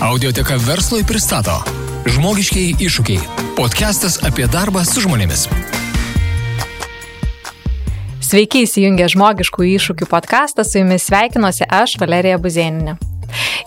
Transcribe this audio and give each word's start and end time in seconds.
Audioteka 0.00 0.56
verslui 0.56 1.02
pristato 1.04 1.52
Žmogiškiai 2.08 2.70
iššūkiai. 2.80 3.20
Podcastas 3.52 4.14
apie 4.24 4.46
darbą 4.48 4.80
su 4.88 5.02
žmonėmis. 5.04 5.42
Sveiki 8.24 8.62
įsijungę 8.64 9.10
žmogiškų 9.12 9.66
iššūkių 9.74 10.08
podcastą, 10.08 10.64
su 10.64 10.80
jumis 10.80 11.04
sveikinuosi 11.04 11.68
aš, 11.68 11.98
Valerija 12.00 12.40
Buzėninė. 12.40 12.96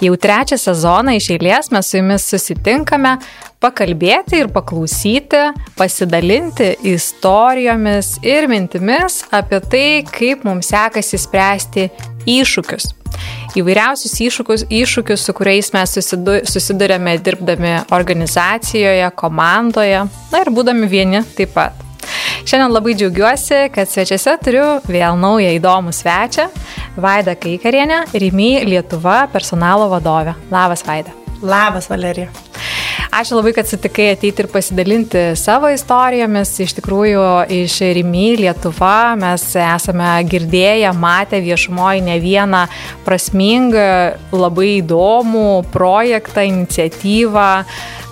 Jau 0.01 0.15
trečią 0.17 0.57
sezoną 0.57 1.13
iš 1.19 1.29
eilės 1.35 1.69
mes 1.69 1.91
su 1.91 1.99
jumis 1.99 2.25
susitinkame 2.25 3.13
pakalbėti 3.61 4.41
ir 4.41 4.49
paklausyti, 4.57 5.43
pasidalinti 5.77 6.73
istorijomis 6.95 8.15
ir 8.25 8.49
mintimis 8.49 9.21
apie 9.29 9.61
tai, 9.69 9.85
kaip 10.09 10.49
mums 10.49 10.73
sekasi 10.73 11.21
spręsti 11.21 11.87
iššūkius. 12.29 12.91
Įvairiausius 13.59 14.15
iššūkius, 14.25 14.65
iššūkius 14.73 15.25
su 15.27 15.35
kuriais 15.37 15.69
mes 15.75 15.95
susidurėme 16.49 17.15
dirbdami 17.21 17.75
organizacijoje, 17.93 19.11
komandoje, 19.19 20.05
na 20.31 20.43
ir 20.43 20.53
būdami 20.53 20.89
vieni 20.89 21.23
taip 21.37 21.53
pat. 21.57 21.83
Šiandien 22.43 22.73
labai 22.73 22.97
džiaugiuosi, 22.99 23.69
kad 23.73 23.87
svečiuose 23.87 24.35
turiu 24.43 24.67
vėl 24.89 25.15
naują 25.19 25.53
įdomų 25.59 25.95
svečią- 25.95 26.49
Vaida 27.03 27.35
Kaikarienė, 27.35 28.05
Rimy 28.13 28.65
Lietuva 28.67 29.27
personalo 29.31 29.89
vadovė. 29.89 30.35
Labas, 30.51 30.83
Vaida. 30.83 31.22
Labas, 31.43 31.89
Valerija. 31.91 32.31
Ačiū 33.13 33.35
labai, 33.37 33.51
kad 33.53 33.67
sutikai 33.69 34.07
ateiti 34.15 34.41
ir 34.41 34.47
pasidalinti 34.49 35.21
savo 35.37 35.69
istorijomis. 35.69 36.49
Iš 36.63 36.71
tikrųjų, 36.79 37.25
iš 37.61 37.75
Rimy 37.93 38.39
Lietuva 38.39 39.13
mes 39.19 39.43
esame 39.53 40.07
girdėję, 40.25 40.89
matę 40.97 41.37
viešumoje 41.43 42.01
ne 42.07 42.15
vieną 42.23 42.63
prasmingą, 43.05 43.85
labai 44.33 44.79
įdomų 44.79 45.49
projektą, 45.75 46.47
iniciatyvą. 46.49 47.49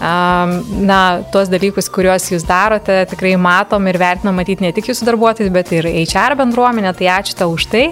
Na, 0.01 0.99
tuos 1.33 1.49
dalykus, 1.49 1.89
kuriuos 1.93 2.23
jūs 2.31 2.45
darote, 2.49 3.03
tikrai 3.09 3.35
matom 3.37 3.85
ir 3.89 3.99
vertinam 4.01 4.37
matyti 4.37 4.65
ne 4.65 4.71
tik 4.73 4.89
jūsų 4.89 5.05
darbuotojus, 5.11 5.51
bet 5.53 5.69
ir 5.77 5.85
HR 5.85 6.37
bendruomenę, 6.39 6.93
tai 6.97 7.09
ačiū 7.13 7.37
tau 7.37 7.51
už 7.53 7.67
tai. 7.69 7.83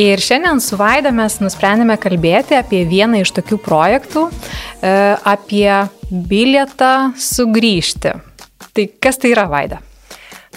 Ir 0.00 0.20
šiandien 0.24 0.60
su 0.64 0.76
Vaida 0.80 1.12
mes 1.12 1.36
nusprendėme 1.40 1.96
kalbėti 2.00 2.56
apie 2.56 2.86
vieną 2.88 3.20
iš 3.24 3.32
tokių 3.36 3.60
projektų, 3.64 4.28
apie 4.80 5.70
bilietą 6.10 7.12
sugrįžti. 7.20 8.16
Tai 8.70 8.90
kas 9.02 9.18
tai 9.20 9.34
yra 9.34 9.46
Vaida? 9.50 9.80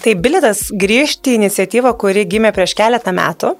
Tai 0.04 0.12
bilietas 0.20 0.66
grįžti 0.74 1.36
iniciatyva, 1.38 1.94
kuri 1.96 2.26
gimė 2.28 2.50
prieš 2.52 2.74
keletą 2.76 3.12
metų 3.14 3.54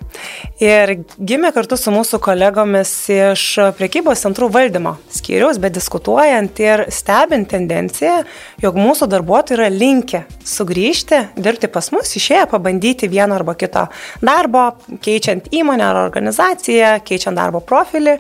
ir 0.61 0.91
gimė 1.17 1.53
kartu 1.57 1.79
su 1.81 1.93
mūsų 1.95 2.19
kolegomis 2.21 2.91
iš 3.15 3.45
priekybos 3.79 4.25
centrų 4.27 4.51
valdymo 4.53 4.97
skyriaus, 5.15 5.61
bet 5.63 5.77
diskutuojant 5.79 6.61
ir 6.61 6.85
stebint 6.93 7.49
tendenciją, 7.55 8.19
jog 8.61 8.77
mūsų 8.77 9.09
darbuotojai 9.15 9.57
yra 9.57 9.71
linkę 9.73 10.25
sugrįžti, 10.45 11.23
dirbti 11.39 11.71
pas 11.73 11.89
mus, 11.95 12.13
išėję 12.19 12.45
pabandyti 12.51 13.09
vieno 13.09 13.39
arba 13.39 13.55
kito 13.57 13.87
darbo, 14.21 14.67
keičiant 15.07 15.49
įmonę 15.55 15.87
ar 15.87 16.03
organizaciją, 16.03 16.99
keičiant 17.09 17.41
darbo 17.41 17.65
profilį. 17.65 18.19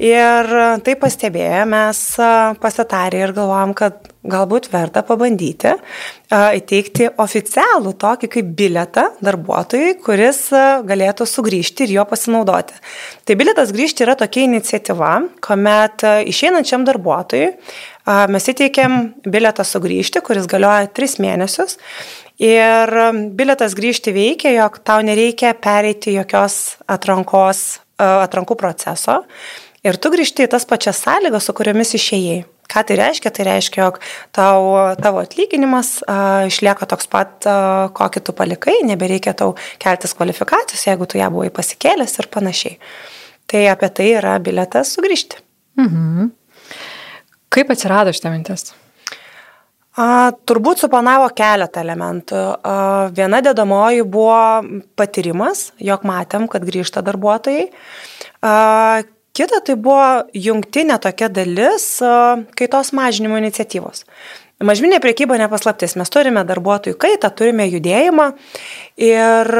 Ir 0.00 0.48
tai 0.82 0.94
pastebėję 0.98 1.66
mes 1.68 1.98
pasitarė 2.62 3.26
ir 3.26 3.34
galvojom, 3.36 3.74
kad 3.76 4.08
galbūt 4.22 4.68
verta 4.72 5.02
pabandyti 5.04 5.74
įteikti 6.32 7.08
oficialų 7.20 7.92
tokį 8.00 8.30
kaip 8.32 8.52
biletą 8.56 9.04
darbuotojui, 9.22 9.96
kuris 10.02 10.46
galėtų 10.88 11.26
sugrįžti 11.28 11.86
ir 11.86 11.96
jo 11.98 12.04
pasinaudoti. 12.08 12.78
Tai 13.26 13.36
biletas 13.38 13.74
grįžti 13.74 14.06
yra 14.06 14.16
tokia 14.18 14.46
iniciatyva, 14.46 15.12
kuomet 15.44 16.06
išeinančiam 16.30 16.86
darbuotojui 16.88 17.50
mes 18.32 18.48
įteikėm 18.50 18.96
biletą 19.30 19.66
sugrįžti, 19.66 20.22
kuris 20.24 20.48
galioja 20.50 20.88
3 20.90 21.20
mėnesius. 21.22 21.76
Ir 22.42 22.90
biletas 23.38 23.76
grįžti 23.78 24.14
veikia, 24.14 24.50
jog 24.56 24.80
tau 24.82 25.02
nereikia 25.04 25.52
pereiti 25.54 26.16
jokios 26.16 26.78
atrankos, 26.90 27.82
atrankų 28.02 28.56
proceso. 28.58 29.20
Ir 29.82 29.98
tu 29.98 30.12
grįžti 30.14 30.44
į 30.46 30.50
tas 30.52 30.66
pačias 30.68 31.00
sąlygas, 31.02 31.48
su 31.48 31.54
kuriomis 31.58 31.96
išėjai. 31.98 32.42
Ką 32.70 32.84
tai 32.88 32.96
reiškia? 33.00 33.32
Tai 33.34 33.46
reiškia, 33.48 33.80
jog 33.82 33.96
tau, 34.34 34.60
tavo 35.02 35.20
atlyginimas 35.20 35.96
a, 36.06 36.44
išlieka 36.48 36.86
toks 36.88 37.10
pat, 37.10 37.32
a, 37.50 37.88
kokį 37.94 38.22
tu 38.24 38.34
palikai, 38.36 38.76
nebereikia 38.86 39.34
tau 39.36 39.56
keltis 39.82 40.14
kvalifikacijos, 40.16 40.86
jeigu 40.86 41.08
tu 41.10 41.18
ją 41.18 41.28
buvai 41.34 41.50
pasikėlęs 41.52 42.14
ir 42.22 42.30
panašiai. 42.32 42.78
Tai 43.50 43.64
apie 43.72 43.90
tai 43.90 44.06
yra 44.20 44.36
biletas 44.40 44.94
sugrįžti. 44.94 45.42
Mhm. 45.82 46.30
Kaip 47.52 47.74
atsirado 47.74 48.14
šitą 48.14 48.30
mintis? 48.32 48.70
A, 49.92 50.30
turbūt 50.48 50.80
suplanavo 50.80 51.26
keletą 51.36 51.82
elementų. 51.82 52.38
A, 52.38 52.76
viena 53.12 53.42
dedamoji 53.44 54.06
buvo 54.08 54.38
patyrimas, 54.96 55.72
jog 55.82 56.06
matėm, 56.08 56.46
kad 56.48 56.64
grįžta 56.64 57.02
darbuotojai. 57.04 57.66
A, 58.40 59.02
Kita 59.32 59.62
tai 59.64 59.78
buvo 59.80 60.26
jungtinė 60.36 60.98
tokia 61.00 61.30
dalis 61.32 61.86
kaitos 62.58 62.92
mažinimo 62.92 63.38
iniciatyvos. 63.40 64.04
Mažminė 64.62 65.00
priekyba 65.02 65.38
nepaslaptis, 65.40 65.96
mes 65.98 66.12
turime 66.12 66.44
darbuotojų 66.46 66.94
kaitą, 67.00 67.32
turime 67.34 67.64
judėjimą 67.66 68.28
ir 68.96 69.52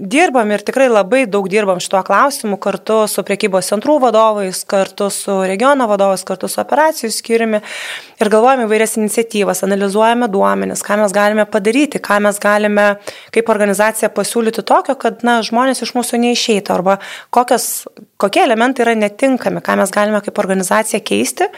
dirbam 0.00 0.48
ir 0.50 0.62
tikrai 0.64 0.88
labai 0.88 1.26
daug 1.28 1.44
dirbam 1.50 1.80
šituo 1.82 2.00
klausimu 2.06 2.56
kartu 2.62 3.02
su 3.10 3.22
priekybos 3.26 3.68
centrų 3.68 3.98
vadovais, 4.00 4.62
kartu 4.68 5.10
su 5.12 5.34
regiono 5.44 5.86
vadovais, 5.90 6.24
kartu 6.24 6.48
su 6.48 6.60
operacijų 6.62 7.10
skiriumi 7.12 7.60
ir 7.60 8.32
galvojame 8.32 8.64
įvairias 8.64 8.96
iniciatyvas, 8.96 9.60
analizuojame 9.66 10.30
duomenis, 10.32 10.84
ką 10.86 10.96
mes 11.02 11.14
galime 11.16 11.44
padaryti, 11.44 12.00
ką 12.00 12.20
mes 12.24 12.40
galime 12.40 12.86
kaip 13.34 13.52
organizacija 13.52 14.08
pasiūlyti 14.16 14.64
tokio, 14.64 14.96
kad 15.00 15.24
na, 15.26 15.40
žmonės 15.44 15.84
iš 15.84 15.92
mūsų 15.98 16.22
neišeitų 16.24 16.76
arba 16.78 16.96
kokios, 17.34 17.84
kokie 18.20 18.44
elementai 18.46 18.86
yra 18.86 18.96
netinkami, 18.96 19.60
ką 19.64 19.82
mes 19.82 19.92
galime 19.92 20.24
kaip 20.24 20.40
organizacija 20.40 21.04
keisti. 21.04 21.52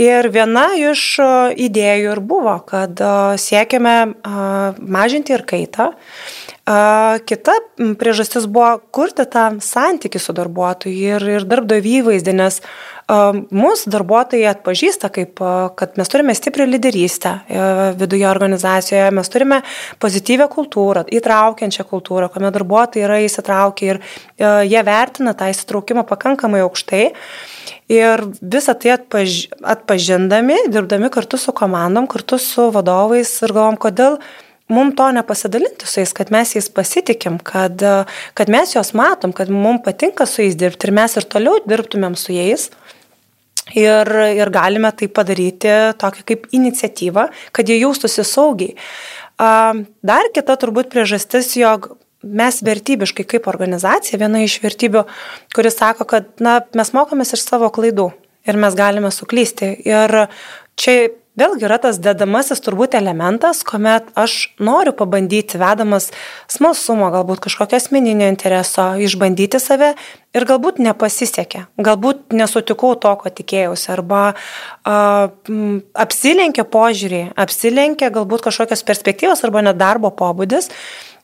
Ir 0.00 0.30
viena 0.32 0.70
iš 0.80 1.02
idėjų 1.60 2.14
ir 2.14 2.20
buvo, 2.24 2.54
kad 2.64 3.02
siekiame 3.40 3.96
mažinti 4.80 5.34
ir 5.36 5.44
kaitą. 5.44 5.90
Kita 7.26 7.54
priežastis 7.98 8.44
buvo 8.46 8.76
kurti 8.94 9.24
tą 9.26 9.46
santykių 9.64 10.20
su 10.22 10.34
darbuotoju 10.36 10.94
ir, 11.16 11.24
ir 11.40 11.46
darbdavį 11.48 11.94
įvaizdį, 12.02 12.34
nes 12.38 12.60
mūsų 13.10 13.90
darbuotojai 13.90 14.48
atpažįsta, 14.52 15.10
kaip, 15.10 15.40
kad 15.78 15.96
mes 15.98 16.10
turime 16.12 16.34
stiprią 16.36 16.66
lyderystę 16.68 17.32
e, 17.32 17.62
viduje 17.98 18.26
organizacijoje, 18.28 19.08
mes 19.16 19.30
turime 19.32 19.62
pozityvę 20.02 20.46
kultūrą, 20.52 21.02
įtraukiančią 21.18 21.86
kultūrą, 21.90 22.28
kuomet 22.30 22.54
darbuotojai 22.54 23.06
yra 23.08 23.18
įsitraukę 23.24 23.88
ir 23.88 23.98
e, 23.98 24.52
jie 24.70 24.84
vertina 24.86 25.34
tą 25.34 25.50
įsitraukimą 25.50 26.04
pakankamai 26.06 26.62
aukštai. 26.66 27.08
Ir 27.90 28.22
visą 28.38 28.76
tai 28.78 28.94
atpaž, 28.94 29.48
atpažindami, 29.66 30.60
dirbdami 30.70 31.10
kartu 31.10 31.40
su 31.40 31.54
komandom, 31.56 32.06
kartu 32.10 32.38
su 32.38 32.68
vadovais 32.70 33.32
ir 33.42 33.56
galvom, 33.56 33.80
kodėl 33.80 34.20
mums 34.72 34.96
to 34.98 35.10
nepasidalinti 35.16 35.88
su 35.88 36.00
jais, 36.00 36.14
kad 36.16 36.32
mes 36.34 36.54
jais 36.56 36.70
pasitikim, 36.72 37.38
kad, 37.44 37.82
kad 38.38 38.52
mes 38.52 38.74
juos 38.76 38.94
matom, 38.98 39.34
kad 39.36 39.50
mums 39.52 39.84
patinka 39.84 40.26
su 40.26 40.44
jais 40.44 40.58
dirbti 40.58 40.88
ir 40.88 40.94
mes 40.96 41.16
ir 41.18 41.26
toliau 41.30 41.60
dirbtumėm 41.66 42.16
su 42.18 42.34
jais. 42.36 42.70
Ir, 43.76 44.08
ir 44.34 44.50
galime 44.50 44.90
tai 44.98 45.06
padaryti 45.14 45.70
tokią 46.00 46.24
kaip 46.26 46.46
iniciatyvą, 46.56 47.28
kad 47.54 47.68
jie 47.70 47.76
jaustųsi 47.78 48.24
saugiai. 48.26 48.72
Dar 49.38 50.30
kita 50.34 50.56
turbūt 50.58 50.90
priežastis, 50.90 51.52
jog 51.60 51.92
mes 52.26 52.58
vertybiškai 52.66 53.24
kaip 53.28 53.46
organizacija, 53.48 54.18
viena 54.20 54.42
iš 54.44 54.58
vertybių, 54.64 55.04
kuris 55.54 55.78
sako, 55.78 56.08
kad 56.08 56.28
na, 56.42 56.58
mes 56.76 56.92
mokomės 56.96 57.32
iš 57.36 57.46
savo 57.46 57.70
klaidų 57.72 58.10
ir 58.48 58.58
mes 58.60 58.76
galime 58.76 59.12
suklysti. 59.14 59.72
Ir 59.86 60.16
čia 60.80 60.96
Vėlgi 61.40 61.64
yra 61.64 61.78
tas 61.80 61.96
dedamasis 62.02 62.60
turbūt 62.60 62.92
elementas, 62.98 63.62
kuomet 63.64 64.10
aš 64.18 64.50
noriu 64.60 64.92
pabandyti, 64.96 65.56
vedamas 65.60 66.10
smalsumo, 66.52 67.08
galbūt 67.14 67.40
kažkokio 67.46 67.78
asmeninio 67.80 68.28
intereso, 68.28 68.90
išbandyti 69.00 69.60
save 69.62 69.94
ir 70.36 70.46
galbūt 70.50 70.82
nepasisekė, 70.84 71.64
galbūt 71.80 72.36
nesutikau 72.36 72.92
to, 73.00 73.14
ko 73.22 73.32
tikėjausi, 73.40 73.88
arba 73.96 74.22
a, 74.28 74.96
m, 75.48 75.80
apsilenkė 75.96 76.66
požiūrį, 76.68 77.22
apsilenkė 77.40 78.12
galbūt 78.12 78.44
kažkokios 78.50 78.84
perspektyvos 78.84 79.46
arba 79.48 79.64
net 79.64 79.80
darbo 79.80 80.12
pobūdis. 80.12 80.68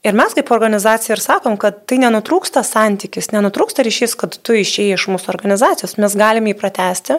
Ir 0.06 0.14
mes 0.14 0.36
kaip 0.36 0.50
organizacija 0.54 1.16
ir 1.16 1.20
sakom, 1.20 1.56
kad 1.58 1.80
tai 1.90 1.96
nenutrūksta 1.98 2.62
santykis, 2.64 3.32
nenutrūksta 3.34 3.82
ryšys, 3.82 4.14
kad 4.20 4.36
tu 4.38 4.54
išėjai 4.54 4.94
iš 4.94 5.08
mūsų 5.10 5.32
organizacijos, 5.32 5.96
mes 5.98 6.14
galime 6.16 6.52
jį 6.52 6.60
pratesti 6.60 7.16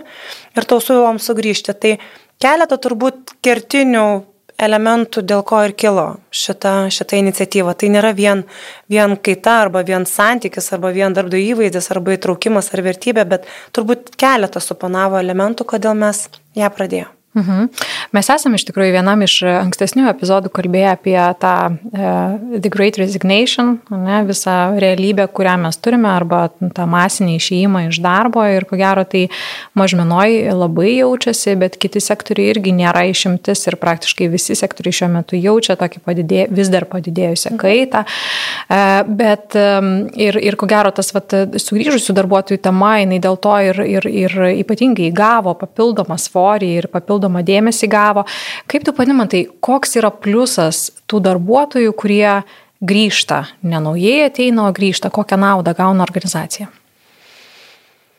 ir 0.55 0.67
tau 0.69 0.79
su 0.81 0.95
juom 0.95 1.19
sugrįžti. 1.19 1.75
Tai 1.75 1.97
keletą 2.43 2.79
turbūt 2.81 3.37
kertinių 3.45 4.07
elementų, 4.57 5.21
dėl 5.21 5.43
ko 5.47 5.59
ir 5.67 5.73
kilo 5.77 6.05
šita, 6.33 6.87
šita 6.93 7.19
iniciatyva. 7.21 7.75
Tai 7.77 7.91
nėra 7.93 8.13
vien, 8.17 8.43
vien 8.89 9.17
kaita 9.17 9.59
arba 9.65 9.83
vien 9.87 10.07
santykis 10.09 10.71
arba 10.73 10.93
vien 10.95 11.13
darbdavio 11.17 11.57
įvaizdis 11.57 11.91
arba 11.93 12.17
įtraukimas 12.17 12.73
ar 12.73 12.85
vertybė, 12.89 13.27
bet 13.35 13.45
turbūt 13.77 14.15
keletas 14.17 14.69
suponavo 14.71 15.21
elementų, 15.21 15.69
kodėl 15.75 15.97
mes 15.97 16.25
ją 16.57 16.73
pradėjome. 16.73 17.16
Mhm. 17.37 17.67
Mes 18.15 18.29
esame 18.33 18.57
iš 18.57 18.65
tikrųjų 18.69 18.95
vienam 18.95 19.21
iš 19.21 19.35
ankstesnių 19.45 20.07
epizodų 20.09 20.49
kalbėję 20.55 20.89
apie 20.95 21.17
tą 21.41 21.53
uh, 21.69 22.37
The 22.57 22.71
Great 22.73 22.97
Resignation, 22.97 23.75
ne, 23.91 24.21
visą 24.25 24.55
realybę, 24.81 25.27
kurią 25.29 25.57
mes 25.61 25.77
turime, 25.77 26.09
arba 26.09 26.47
tą 26.73 26.87
masinį 26.89 27.37
išėjimą 27.37 27.83
iš 27.91 27.99
darbo 28.01 28.45
ir 28.49 28.65
ko 28.69 28.79
gero 28.79 29.03
tai 29.05 29.27
mažmenoj 29.77 30.37
labai 30.57 30.95
jaučiasi, 30.95 31.53
bet 31.61 31.77
kiti 31.77 32.01
sektoriai 32.01 32.55
irgi 32.55 32.73
nėra 32.79 33.05
išimtis 33.11 33.67
ir 33.69 33.77
praktiškai 33.81 34.29
visi 34.33 34.57
sektoriai 34.57 34.97
šiuo 35.01 35.11
metu 35.19 35.37
jaučia 35.37 35.77
tokį 35.77 36.01
padidė, 36.07 36.47
vis 36.49 36.73
dar 36.73 36.87
padidėjusią 36.89 37.53
mhm. 37.53 37.61
kaitą. 37.61 38.03
Uh, 38.67 39.03
bet 39.05 39.53
um, 39.59 39.91
ir, 40.17 40.39
ir 40.41 40.57
ko 40.57 40.69
gero 40.69 40.89
tas 40.95 41.13
vat, 41.13 41.37
sugrįžusių 41.61 42.17
darbuotojų 42.17 42.63
tema, 42.65 42.95
jinai 43.03 43.21
dėl 43.21 43.37
to 43.43 43.53
ir, 43.69 43.83
ir, 43.85 44.09
ir 44.25 44.37
ypatingai 44.63 45.11
įgavo 45.11 45.53
papildomą 45.59 46.17
svorį 46.21 46.73
ir 46.81 46.89
papildomą 46.91 47.26
papildomą 47.27 47.44
dėmesį 47.44 47.88
gavo. 47.89 48.25
Kaip 48.68 48.85
tu 48.85 48.94
panimatai, 48.94 49.47
koks 49.62 49.97
yra 49.97 50.12
pliusas 50.12 50.91
tų 51.07 51.21
darbuotojų, 51.21 51.94
kurie 51.94 52.44
grįžta, 52.81 53.47
ne 53.63 53.79
naujai 53.79 54.27
ateina, 54.27 54.68
o 54.68 54.74
grįžta, 54.74 55.09
kokią 55.09 55.38
naudą 55.38 55.74
gauna 55.75 56.03
organizacija? 56.03 56.69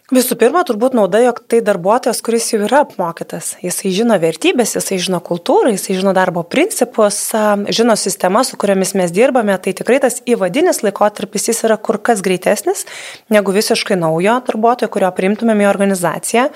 Visų 0.09 0.39
pirma, 0.41 0.63
turbūt 0.65 0.95
nauda, 0.97 1.19
jog 1.21 1.43
tai 1.45 1.59
darbuotojas, 1.61 2.23
kuris 2.25 2.47
jau 2.49 2.63
yra 2.65 2.81
apmokytas. 2.81 3.59
Jisai 3.61 3.91
žino 3.93 4.17
vertybės, 4.17 4.73
jisai 4.73 4.97
žino 4.97 5.19
kultūrą, 5.21 5.75
jisai 5.75 5.99
žino 5.99 6.15
darbo 6.17 6.41
principus, 6.49 7.19
žino 7.69 7.93
sistemas, 7.93 8.49
su 8.49 8.57
kuriamis 8.57 8.95
mes 8.97 9.13
dirbame. 9.13 9.53
Tai 9.61 9.75
tikrai 9.77 9.99
tas 10.01 10.23
įvadinis 10.25 10.81
laikotarpis 10.81 11.51
jis 11.51 11.61
yra 11.69 11.77
kur 11.77 12.01
kas 12.01 12.25
greitesnis 12.25 12.87
negu 13.29 13.53
visiškai 13.53 14.01
naujo 14.01 14.39
darbuotojo, 14.49 14.89
kurio 14.97 15.13
priimtumėm 15.13 15.61
į 15.67 15.69
organizaciją. 15.69 16.49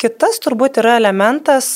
Kitas 0.00 0.40
turbūt 0.42 0.80
yra 0.82 0.96
elementas 1.00 1.70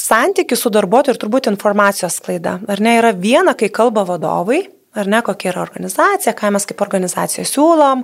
santykis 0.00 0.62
su 0.64 0.70
darbuotoju 0.72 1.16
ir 1.16 1.20
turbūt 1.20 1.48
informacijos 1.50 2.20
klaida. 2.24 2.58
Ar 2.70 2.82
ne 2.82 2.98
yra 3.00 3.14
viena, 3.16 3.56
kai 3.58 3.68
kalba 3.74 4.06
vadovai, 4.08 4.62
ar 4.98 5.06
ne, 5.06 5.20
kokia 5.22 5.52
yra 5.52 5.62
organizacija, 5.62 6.32
ką 6.34 6.50
mes 6.54 6.66
kaip 6.66 6.80
organizacija 6.82 7.44
siūlom, 7.46 8.02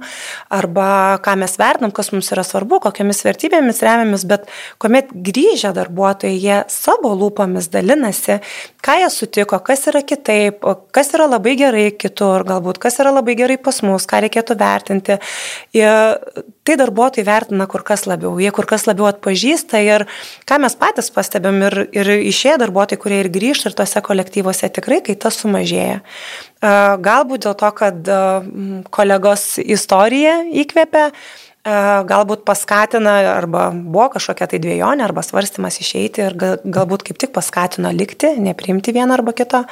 arba 0.54 0.88
ką 1.24 1.34
mes 1.40 1.56
vertinam, 1.58 1.90
kas 1.94 2.12
mums 2.14 2.30
yra 2.34 2.44
svarbu, 2.46 2.78
kokiamis 2.84 3.24
vertybėmis 3.26 3.82
remiamis, 3.82 4.26
bet 4.30 4.46
kuomet 4.82 5.10
grįžę 5.10 5.72
darbuotojai, 5.74 6.36
jie 6.38 6.60
savo 6.70 7.14
lūpomis 7.18 7.70
dalinasi, 7.74 8.38
ką 8.86 8.98
jie 9.02 9.10
sutiko, 9.14 9.58
kas 9.66 9.86
yra 9.90 10.04
kitaip, 10.06 10.66
kas 10.94 11.10
yra 11.16 11.26
labai 11.32 11.56
gerai 11.58 11.88
kitur, 11.98 12.46
galbūt 12.46 12.78
kas 12.82 13.00
yra 13.02 13.14
labai 13.18 13.34
gerai 13.38 13.58
pas 13.62 13.82
mus, 13.86 14.06
ką 14.06 14.22
reikėtų 14.26 14.58
vertinti. 14.62 15.18
Ir 15.74 16.46
tai 16.66 16.76
darbuotojai 16.80 17.26
vertina 17.26 17.68
kur 17.70 17.84
kas 17.86 18.04
labiau, 18.10 18.34
jie 18.42 18.50
kur 18.54 18.66
kas 18.68 18.86
labiau 18.88 19.08
atpažįsta 19.10 19.80
ir 19.84 20.06
ką 20.48 20.60
mes 20.64 20.76
patys 20.78 21.12
pastebėm 21.14 21.62
ir, 21.68 21.78
ir 21.94 22.12
išėję 22.32 22.58
darbuotojai, 22.64 23.00
kurie 23.02 23.22
ir 23.22 23.30
grįžta 23.32 23.70
ir 23.70 23.78
tose 23.78 24.02
kolektyvuose 24.04 24.70
tikrai, 24.74 25.00
kai 25.06 25.16
tas 25.20 25.38
sumažėja. 25.42 26.02
Galbūt 27.06 27.46
dėl 27.46 27.58
to, 27.58 27.72
kad 27.80 28.14
kolegos 28.94 29.50
istorija 29.62 30.40
įkvėpia, 30.64 31.10
galbūt 32.06 32.44
paskatina 32.46 33.16
arba 33.32 33.68
buvo 33.74 34.06
kažkokia 34.14 34.46
tai 34.52 34.60
dviejonė 34.62 35.02
arba 35.06 35.24
svarstymas 35.26 35.80
išeiti 35.82 36.22
ir 36.28 36.36
galbūt 36.38 37.02
kaip 37.08 37.18
tik 37.18 37.34
paskatino 37.34 37.90
likti, 37.90 38.36
nepriimti 38.38 38.94
vieną 38.94 39.18
arba 39.18 39.34
kito, 39.34 39.64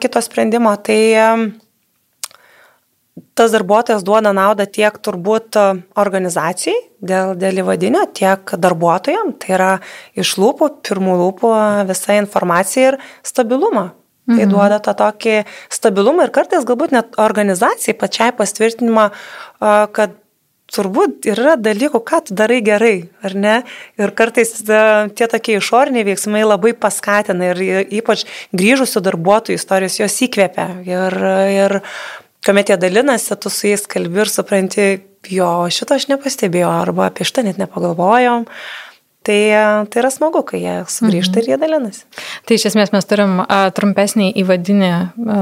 kito 0.00 0.24
sprendimo. 0.24 0.72
Tai 0.80 1.00
tas 3.36 3.52
darbuotojas 3.52 4.04
duoda 4.04 4.32
naudą 4.36 4.66
tiek 4.68 4.96
turbūt 5.00 5.56
organizacijai 5.96 6.78
dėl, 7.00 7.36
dėl 7.40 7.62
įvadinio, 7.64 8.06
tiek 8.16 8.56
darbuotojams. 8.60 9.38
Tai 9.42 9.54
yra 9.58 9.70
iš 10.18 10.36
lūpų, 10.40 10.72
pirmų 10.84 11.20
lūpų 11.22 11.52
visa 11.88 12.18
informacija 12.20 12.92
ir 12.92 13.00
stabilumą 13.24 13.90
Tai 14.26 14.42
mhm. 14.42 14.50
duoda 14.50 14.80
tą 14.82 14.94
tokį 14.98 15.34
stabilumą 15.70 16.26
ir 16.26 16.32
kartais 16.34 16.64
galbūt 16.66 16.94
net 16.96 17.18
organizacijai 17.22 17.94
pačiai 17.94 18.32
pastvirtinimą, 18.34 19.04
kad 19.94 20.16
turbūt 20.74 21.28
yra 21.30 21.54
dalykų, 21.62 22.00
ką 22.02 22.18
tu 22.26 22.34
darai 22.34 22.58
gerai, 22.66 22.96
ar 23.22 23.36
ne? 23.38 23.54
Ir 24.02 24.10
kartais 24.18 24.50
tie 24.66 25.28
tokie 25.30 25.60
išoriniai 25.60 26.08
veiksmai 26.08 26.42
labai 26.42 26.74
paskatina 26.74 27.52
ir 27.52 27.86
ypač 28.00 28.26
grįžusių 28.50 29.04
darbuotojų 29.06 29.60
istorijos 29.60 30.00
jos 30.00 30.18
įkvėpia. 30.26 30.66
Ir, 30.90 31.18
ir 31.54 31.78
kuomet 32.46 32.70
jie 32.70 32.78
dalinasi, 32.78 33.34
tu 33.42 33.50
su 33.50 33.66
jais 33.66 33.86
kalbi 33.90 34.22
ir 34.22 34.30
supranti, 34.30 34.86
jo, 35.34 35.50
šito 35.72 35.96
aš 35.98 36.06
nepastebėjau 36.12 36.70
arba 36.70 37.08
apie 37.10 37.26
šitą 37.26 37.42
net 37.46 37.58
nepagalvojom. 37.58 38.46
Tai, 39.26 39.86
tai 39.90 39.98
yra 40.04 40.10
smagu, 40.14 40.38
kai 40.46 40.60
jie 40.62 40.74
sugrįžta 40.86 41.40
mhm. 41.40 41.42
ir 41.42 41.48
jie 41.50 41.56
dalinasi. 41.58 42.04
Tai 42.46 42.58
iš 42.58 42.68
esmės 42.68 42.92
mes 42.94 43.08
turim 43.10 43.40
a, 43.42 43.56
trumpesnį 43.74 44.28
įvadinį 44.38 44.90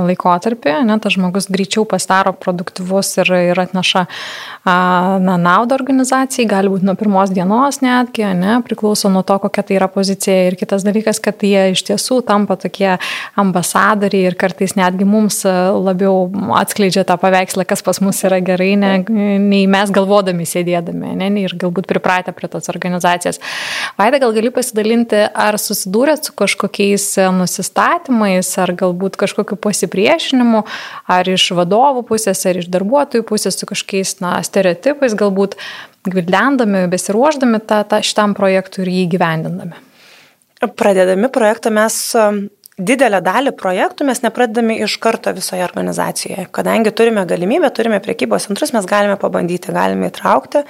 laikotarpį, 0.09 0.79
ne, 0.89 0.97
tas 1.05 1.13
žmogus 1.19 1.51
greičiau 1.53 1.85
pasidaro 1.89 2.33
produktyvus 2.33 3.11
ir, 3.21 3.33
ir 3.51 3.61
atneša 3.61 4.07
a, 4.07 4.77
na, 5.21 5.35
naudą 5.37 5.77
organizacijai, 5.77 6.47
gali 6.49 6.73
būti 6.73 6.89
nuo 6.89 6.95
pirmos 6.97 7.35
dienos 7.35 7.83
netgi, 7.85 8.25
ne, 8.39 8.55
priklauso 8.65 9.11
nuo 9.13 9.21
to, 9.27 9.37
kokia 9.43 9.67
tai 9.69 9.77
yra 9.77 9.91
pozicija. 9.93 10.49
Ir 10.49 10.57
kitas 10.57 10.87
dalykas, 10.87 11.21
kad 11.21 11.45
jie 11.45 11.67
iš 11.75 11.85
tiesų 11.91 12.23
tampa 12.25 12.57
tokie 12.61 12.95
ambasadoriai 13.41 14.31
ir 14.31 14.39
kartais 14.41 14.79
netgi 14.81 15.05
mums 15.05 15.43
labiau 15.45 16.31
atskleidžia 16.57 17.05
tą 17.05 17.19
paveikslą, 17.21 17.69
kas 17.69 17.85
pas 17.85 18.01
mus 18.01 18.23
yra 18.25 18.41
gerai, 18.41 18.73
ne, 18.81 18.95
nei 19.45 19.69
mes 19.69 19.93
galvodami 19.93 20.49
sėdėdami, 20.49 21.13
ne, 21.21 21.31
ir 21.45 21.59
galbūt 21.61 21.93
pripratę 21.93 22.33
prie 22.33 22.49
tos 22.49 22.73
organizacijos. 22.73 23.43
Vaida, 23.99 24.21
gal 24.23 24.35
gali 24.37 24.51
pasidalinti, 24.55 25.21
ar 25.31 25.59
susidūrėt 25.61 26.29
su 26.29 26.35
kažkokiais 26.37 27.07
e, 27.21 27.29
nusistatymais, 27.37 28.51
ar 28.63 28.75
galbūt 28.79 29.19
kažkokiu 29.21 29.59
pasipriešinimu, 29.61 30.65
ar 31.11 31.31
iš 31.31 31.51
vadovų 31.59 32.05
pusės, 32.09 32.45
ar 32.49 32.61
iš 32.63 32.71
darbuotojų 32.75 33.27
pusės 33.29 33.59
su 33.61 33.69
kažkokiais 33.71 34.19
na, 34.25 34.37
stereotipais, 34.47 35.17
galbūt 35.19 35.59
gvildendami, 36.05 36.85
besiruoždami 36.93 37.63
tą, 37.65 37.83
tą 37.89 38.03
šitam 38.05 38.37
projektui 38.37 38.85
ir 38.85 38.93
jį 38.93 39.07
gyvendindami. 39.17 39.81
Pradedami 40.79 41.29
projektą 41.33 41.73
mes 41.75 41.97
didelę 42.79 43.21
dalį 43.23 43.53
projektų 43.55 44.07
mes 44.09 44.21
nepradedame 44.25 44.77
iš 44.83 44.97
karto 45.03 45.33
visoje 45.37 45.63
organizacijoje. 45.67 46.49
Kadangi 46.55 46.91
turime 46.97 47.23
galimybę, 47.29 47.71
turime 47.75 48.01
priekybos 48.03 48.49
centrus, 48.49 48.73
mes 48.75 48.89
galime 48.91 49.15
pabandyti, 49.21 49.73
galime 49.75 50.11
įtraukti. 50.11 50.65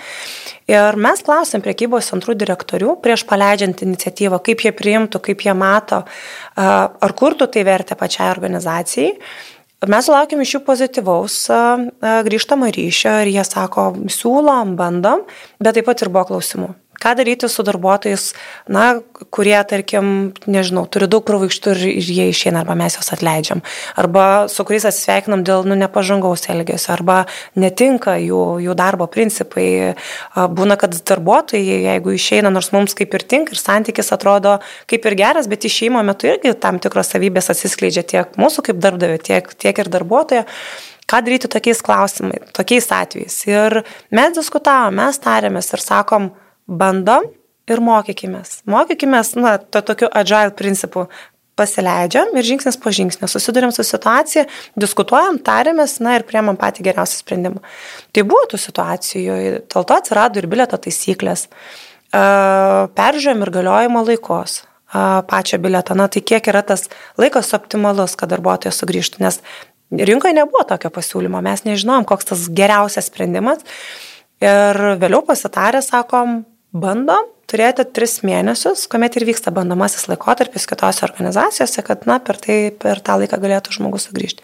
Ir 0.69 1.00
mes 1.00 1.24
klausėm 1.24 1.64
priekybos 1.64 2.12
centrų 2.12 2.36
direktorių 2.40 2.98
prieš 3.05 3.24
paleidžiant 3.31 3.82
iniciatyvą, 3.86 4.43
kaip 4.44 4.67
jie 4.67 4.74
priimtų, 4.76 5.22
kaip 5.24 5.46
jie 5.46 5.56
mato, 5.56 6.05
ar 6.56 7.17
kurtų 7.17 7.48
tai 7.48 7.64
vertę 7.64 7.96
pačiai 7.96 8.31
organizacijai. 8.34 9.14
Mes 9.88 10.06
sulaukėm 10.06 10.40
iš 10.40 10.55
jų 10.55 10.62
pozityvaus 10.64 11.40
grįžtamo 12.00 12.70
ryšio 12.72 13.19
ir 13.24 13.34
jie 13.34 13.44
sako, 13.44 13.90
siūlom, 14.12 14.79
bandom, 14.81 15.26
bet 15.60 15.76
taip 15.76 15.88
pat 15.88 16.05
ir 16.05 16.12
buvo 16.12 16.29
klausimų. 16.32 16.72
Ką 17.01 17.15
daryti 17.19 17.48
su 17.48 17.65
darbuotojais, 17.67 18.32
na, 18.70 19.01
kurie, 19.34 19.56
tarkim, 19.69 20.32
nežinau, 20.51 20.84
turi 20.91 21.08
daug 21.10 21.24
pravaištų 21.27 21.74
ir, 21.74 21.82
ir 22.01 22.10
jie 22.17 22.29
išeina, 22.31 22.63
arba 22.63 22.77
mes 22.79 22.96
juos 22.96 23.10
atleidžiam, 23.15 23.63
arba 24.01 24.46
su 24.53 24.65
kuriais 24.67 24.86
atsisveikinam 24.89 25.44
dėl, 25.46 25.67
nu, 25.69 25.77
nepažangaus 25.79 26.46
elgesio, 26.53 26.93
arba 26.94 27.19
netinka 27.58 28.17
jų, 28.22 28.43
jų 28.65 28.77
darbo 28.79 29.08
principai. 29.10 29.67
Būna, 30.34 30.79
kad 30.81 30.96
darbuotojai, 30.96 31.82
jeigu 31.89 32.15
išeina, 32.15 32.53
nors 32.55 32.72
mums 32.74 32.96
kaip 32.96 33.15
ir 33.19 33.27
tinka 33.34 33.55
ir 33.55 33.60
santykis 33.60 34.13
atrodo 34.15 34.58
kaip 34.91 35.06
ir 35.10 35.19
geras, 35.19 35.51
bet 35.51 35.67
išeimo 35.69 36.03
metu 36.06 36.31
irgi 36.31 36.55
tam 36.60 36.81
tikros 36.82 37.13
savybės 37.15 37.53
atsiskleidžia 37.53 38.06
tiek 38.15 38.41
mūsų 38.41 38.69
kaip 38.70 38.82
darbdavio, 38.82 39.20
tiek, 39.22 39.55
tiek 39.58 39.79
ir 39.82 39.93
darbuotojo 39.93 40.44
ką 41.10 41.20
daryti 41.24 41.48
tokiais 41.53 41.82
klausimais, 41.84 42.48
tokiais 42.56 42.89
atvejais. 42.93 43.36
Ir 43.48 43.82
mes 44.15 44.32
diskutavom, 44.36 44.96
mes 45.03 45.20
tarėmės 45.20 45.69
ir 45.77 45.82
sakom, 45.84 46.31
bandom 46.66 47.28
ir 47.70 47.80
mokykimės. 47.84 48.62
Mokykimės, 48.70 49.34
na, 49.40 49.56
to 49.58 49.84
tokiu 49.84 50.10
agile 50.12 50.52
principu. 50.56 51.08
Pasileidžiam 51.54 52.32
ir 52.34 52.42
žingsnis 52.42 52.74
po 52.82 52.90
žingsnio, 52.90 53.28
susidurėm 53.30 53.70
su 53.70 53.84
situacija, 53.86 54.42
diskutuojam, 54.74 55.36
tarėmės, 55.38 56.00
na 56.02 56.16
ir 56.18 56.24
priemam 56.26 56.56
patį 56.58 56.88
geriausią 56.88 57.20
sprendimą. 57.20 57.60
Tai 58.10 58.24
buvo 58.26 58.48
tų 58.50 58.58
situacijų, 58.58 59.36
dėl 59.70 59.86
to 59.86 59.94
atsirado 59.94 60.42
ir 60.42 60.48
bilieto 60.50 60.80
taisyklės, 60.82 61.44
peržiūrėjom 62.10 63.44
ir 63.46 63.52
galiojimo 63.54 64.02
laikos 64.08 64.64
pačią 65.30 65.60
bilietą, 65.62 65.94
na 65.94 66.08
tai 66.10 66.24
kiek 66.26 66.50
yra 66.50 66.64
tas 66.66 66.88
laikas 67.18 67.52
optimalus, 67.54 68.16
kad 68.18 68.30
darbuotojas 68.34 68.78
sugrįžtų, 68.82 69.22
nes 69.22 69.38
rinkoje 69.94 70.34
nebuvo 70.34 70.62
tokio 70.66 70.90
pasiūlymo, 70.94 71.38
mes 71.42 71.62
nežinom, 71.66 72.02
koks 72.06 72.32
tas 72.32 72.48
geriausias 72.50 73.10
sprendimas. 73.10 73.62
Ir 74.42 74.80
vėliau 74.98 75.22
pasitarę 75.26 75.82
sakom, 75.86 76.42
bandom, 76.74 77.31
turėti 77.50 77.84
tris 77.94 78.19
mėnesius, 78.26 78.86
kuomet 78.90 79.14
ir 79.19 79.26
vyksta 79.28 79.52
bandomasis 79.54 80.08
laikotarpis 80.10 80.66
kitose 80.69 81.04
organizacijose, 81.06 81.84
kad 81.86 82.06
na, 82.10 82.19
per, 82.24 82.40
tai, 82.40 82.58
per 82.72 83.02
tą 83.04 83.19
laiką 83.20 83.38
galėtų 83.43 83.76
žmogus 83.76 84.08
sugrįžti. 84.08 84.43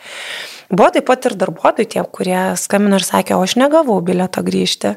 Buvo 0.71 0.87
taip 0.95 1.09
pat 1.09 1.27
ir 1.27 1.35
darbuotojai 1.35 1.89
tie, 1.97 2.03
kurie 2.15 2.39
skambino 2.61 3.01
ir 3.01 3.07
sakė, 3.07 3.35
o 3.35 3.43
aš 3.43 3.57
negavau 3.59 3.97
bileto 4.07 4.45
grįžti. 4.47 4.93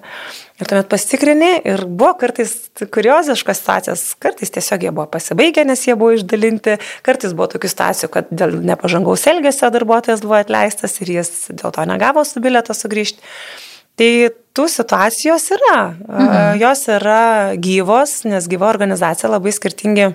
Ir 0.61 0.69
tuomet 0.69 0.91
pasitikrini 0.91 1.49
ir 1.65 1.81
buvo 1.89 2.11
kartais 2.21 2.53
kurioziškos 2.93 3.57
situacijos, 3.63 4.03
kartais 4.21 4.53
tiesiog 4.53 4.85
jie 4.85 4.93
buvo 4.93 5.07
pasibaigę, 5.15 5.65
nes 5.65 5.81
jie 5.87 5.97
buvo 5.97 6.13
išdalinti, 6.13 6.77
kartais 7.07 7.33
buvo 7.33 7.49
tokių 7.55 7.73
situacijų, 7.73 8.11
kad 8.13 8.29
dėl 8.29 8.59
nepažangaus 8.69 9.25
elgesio 9.31 9.71
darbuotojas 9.73 10.21
buvo 10.21 10.37
atleistas 10.37 10.99
ir 11.01 11.15
jis 11.17 11.33
dėl 11.49 11.73
to 11.73 11.89
negavo 11.89 12.21
su 12.27 12.43
bileto 12.43 12.77
sugrįžti. 12.77 13.25
Tai 13.97 14.13
tų 14.53 14.67
situacijos 14.69 15.47
yra, 15.57 15.79
mhm. 15.95 16.61
jos 16.61 16.85
yra 16.93 17.23
gyvos, 17.57 18.21
nes 18.29 18.49
gyva 18.51 18.69
organizacija 18.69 19.31
labai 19.33 19.53
skirtingi 19.55 20.11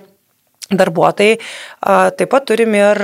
darbuotojai. 0.68 1.38
Taip 2.18 2.30
pat 2.32 2.46
turim 2.50 2.74
ir 2.76 2.98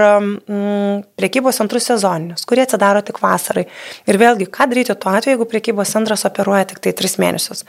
priekybos 1.16 1.60
centrus 1.60 1.88
sezoninius, 1.88 2.44
kurie 2.48 2.64
atsidaro 2.66 3.00
tik 3.04 3.22
vasarai. 3.22 3.64
Ir 4.10 4.20
vėlgi, 4.20 4.50
ką 4.52 4.68
daryti 4.70 4.96
tuo 4.96 5.14
atveju, 5.14 5.36
jeigu 5.36 5.48
priekybos 5.48 5.94
centras 5.96 6.26
operuoja 6.28 6.66
tik 6.72 6.82
tai 6.84 6.92
3 6.96 7.16
mėnesius? 7.24 7.64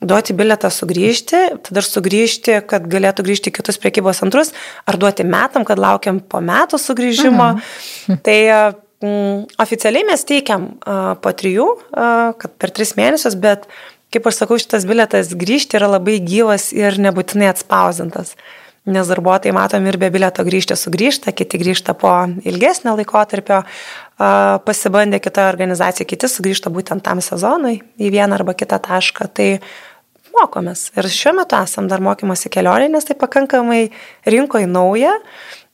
Duoti 0.00 0.32
biletą 0.36 0.70
sugrįžti, 0.72 1.40
tada 1.66 1.82
ir 1.82 1.86
sugrįžti, 1.88 2.60
kad 2.68 2.86
galėtų 2.88 3.24
grįžti 3.26 3.50
į 3.52 3.56
kitus 3.58 3.80
priekybos 3.80 4.22
centrus, 4.22 4.52
ar 4.88 4.96
duoti 5.00 5.26
metam, 5.28 5.66
kad 5.68 5.80
laukiam 5.80 6.22
po 6.24 6.40
metų 6.44 6.80
sugrįžimo. 6.80 7.50
Mhm. 7.56 8.22
Tai 8.24 8.38
oficialiai 9.00 10.06
mes 10.08 10.26
teikiam 10.28 10.70
uh, 10.74 11.14
po 11.20 11.32
trijų, 11.32 11.68
uh, 11.72 12.32
kad 12.40 12.56
per 12.60 12.74
tris 12.76 12.96
mėnesius, 12.98 13.38
bet 13.40 13.68
kaip 14.12 14.26
aš 14.26 14.42
sakau, 14.42 14.58
šitas 14.60 14.84
biletas 14.88 15.30
grįžti 15.38 15.78
yra 15.78 15.88
labai 15.94 16.18
gyvas 16.24 16.70
ir 16.76 16.98
nebūtinai 17.00 17.48
atspausintas 17.52 18.34
nes 18.88 19.10
darbuotojai 19.10 19.52
matom 19.54 19.86
ir 19.86 19.98
be 20.00 20.08
bileto 20.12 20.44
grįžti 20.46 20.76
sugrįžta, 20.78 21.34
kiti 21.36 21.60
grįžta 21.60 21.94
po 21.98 22.12
ilgesnio 22.48 22.94
laikotarpio, 22.98 23.62
pasibandė 24.66 25.20
kitą 25.22 25.46
organizaciją, 25.50 26.08
kiti 26.08 26.30
sugrįžta 26.30 26.72
būtent 26.72 27.04
tam 27.04 27.20
sezonui 27.24 27.80
į 28.00 28.12
vieną 28.14 28.40
arba 28.40 28.56
kitą 28.56 28.80
tašką. 28.84 29.28
Tai 29.36 29.48
mokomės. 30.36 30.88
Ir 30.96 31.08
šiuo 31.10 31.34
metu 31.40 31.58
esam 31.58 31.88
dar 31.90 32.02
mokymosi 32.04 32.52
kelionė, 32.52 32.88
nes 32.92 33.06
tai 33.06 33.16
pakankamai 33.18 33.82
rinkoje 34.28 34.68
nauja. 34.70 35.16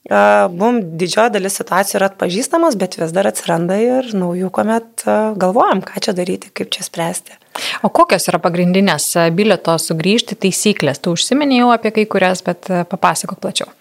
Mum 0.07 0.79
didžioji 1.01 1.33
dalis 1.35 1.57
situacijų 1.59 1.99
yra 1.99 2.09
atpažįstamos, 2.13 2.77
bet 2.79 2.95
vis 3.01 3.15
dar 3.15 3.27
atsiranda 3.27 3.79
ir 3.83 4.13
naujų, 4.15 4.53
kuomet 4.55 5.03
galvojam, 5.41 5.83
ką 5.83 6.03
čia 6.05 6.15
daryti, 6.15 6.53
kaip 6.55 6.71
čia 6.75 6.87
spręsti. 6.87 7.35
O 7.83 7.91
kokios 7.91 8.29
yra 8.31 8.39
pagrindinės 8.43 9.09
bilieto 9.35 9.75
sugrįžti 9.81 10.37
taisyklės? 10.39 11.01
Tu 11.03 11.15
užsiminėjau 11.17 11.73
apie 11.75 11.91
kai 11.97 12.05
kurias, 12.07 12.45
bet 12.47 12.69
papasakok 12.93 13.41
plačiau. 13.43 13.73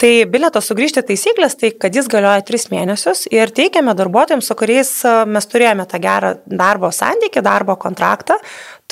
Tai 0.00 0.10
bilieto 0.28 0.60
sugrįžti 0.60 1.02
taisyklės, 1.08 1.56
tai 1.56 1.70
kad 1.72 1.94
jis 1.96 2.08
galioja 2.12 2.44
tris 2.44 2.68
mėnesius 2.68 3.24
ir 3.32 3.52
teikiame 3.56 3.94
darbuotojams, 3.96 4.44
su 4.48 4.56
kuriais 4.56 4.90
mes 5.28 5.48
turėjome 5.48 5.86
tą 5.88 6.00
gerą 6.04 6.34
darbo 6.44 6.90
santykį, 6.92 7.44
darbo 7.44 7.78
kontraktą, 7.80 8.36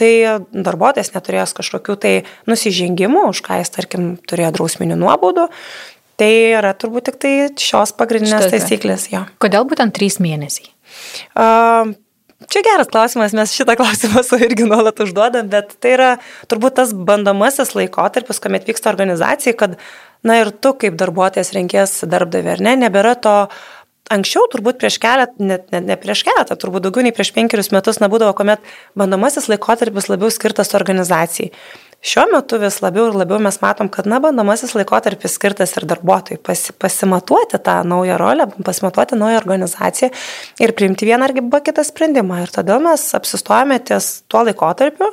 tai 0.00 0.40
darbuotojas 0.52 1.12
neturėjęs 1.12 1.52
kažkokių 1.60 1.98
tai 2.00 2.14
nusižengimų, 2.48 3.26
už 3.34 3.44
ką 3.44 3.60
jis, 3.60 3.72
tarkim, 3.76 4.14
turėjo 4.24 4.54
drausminių 4.56 4.96
nuobaudų, 5.04 5.50
Tai 6.20 6.30
yra 6.60 6.70
turbūt 6.78 7.10
tik 7.10 7.20
tai 7.22 7.34
šios 7.58 7.94
pagrindinės 7.98 8.46
Štai, 8.46 8.60
taisyklės. 8.60 9.08
Jo. 9.10 9.24
Kodėl 9.42 9.66
būtent 9.70 9.96
trys 9.96 10.20
mėnesiai? 10.22 10.70
Uh, 11.34 11.94
Čia 12.50 12.60
geras 12.66 12.90
klausimas, 12.92 13.32
mes 13.36 13.54
šitą 13.56 13.76
klausimą 13.78 14.20
su 14.26 14.36
irgi 14.42 14.66
nuolat 14.68 14.98
užduodam, 15.00 15.46
bet 15.52 15.76
tai 15.80 15.94
yra 15.94 16.10
turbūt 16.50 16.76
tas 16.80 16.90
bandomasis 16.92 17.72
laikotarpis, 17.76 18.40
kuomet 18.42 18.66
vyksta 18.68 18.90
organizacija, 18.92 19.54
kad, 19.56 19.78
na 20.26 20.40
ir 20.42 20.50
tu 20.52 20.74
kaip 20.76 20.98
darbuotojas 21.00 21.54
renkės 21.56 22.02
darbdavį, 22.10 22.52
ar 22.56 22.64
ne, 22.66 22.76
nebėra 22.84 23.14
to 23.16 23.36
Anksčiau, 24.12 24.44
turbūt 24.52 24.76
prieš 24.82 24.98
keletą, 25.00 25.32
net 25.40 25.70
ne, 25.72 25.78
ne 25.80 25.94
prieš 25.96 26.26
keletą, 26.28 26.58
turbūt 26.60 26.84
daugiau 26.84 27.06
nei 27.06 27.12
prieš 27.16 27.30
penkerius 27.32 27.70
metus 27.72 28.02
nebūdavo, 28.02 28.34
kuomet 28.36 28.60
bandomasis 29.00 29.48
laikotarpis 29.48 30.10
labiau 30.12 30.28
skirtas 30.28 30.74
organizacijai. 30.76 31.48
Šiuo 32.04 32.26
metu 32.28 32.58
vis 32.60 32.82
labiau 32.84 33.06
ir 33.08 33.14
labiau 33.16 33.38
mes 33.40 33.56
matom, 33.62 33.88
kad 33.88 34.04
na, 34.10 34.18
bandomasis 34.20 34.74
laikotarpis 34.76 35.38
skirtas 35.38 35.72
ir 35.78 35.86
darbuotojai 35.88 36.36
pasi, 36.44 36.74
pasimatuoti 36.76 37.60
tą 37.64 37.78
naują 37.88 38.18
rolę, 38.20 38.46
pasimatuoti 38.66 39.16
naują 39.16 39.38
organizaciją 39.40 40.10
ir 40.60 40.74
priimti 40.76 41.08
vieną 41.08 41.30
arba 41.30 41.62
kitą 41.64 41.84
sprendimą. 41.84 42.42
Ir 42.44 42.52
todėl 42.52 42.84
mes 42.84 43.06
apsistojame 43.16 43.80
ties 43.88 44.10
tuo 44.28 44.44
laikotarpiu, 44.44 45.08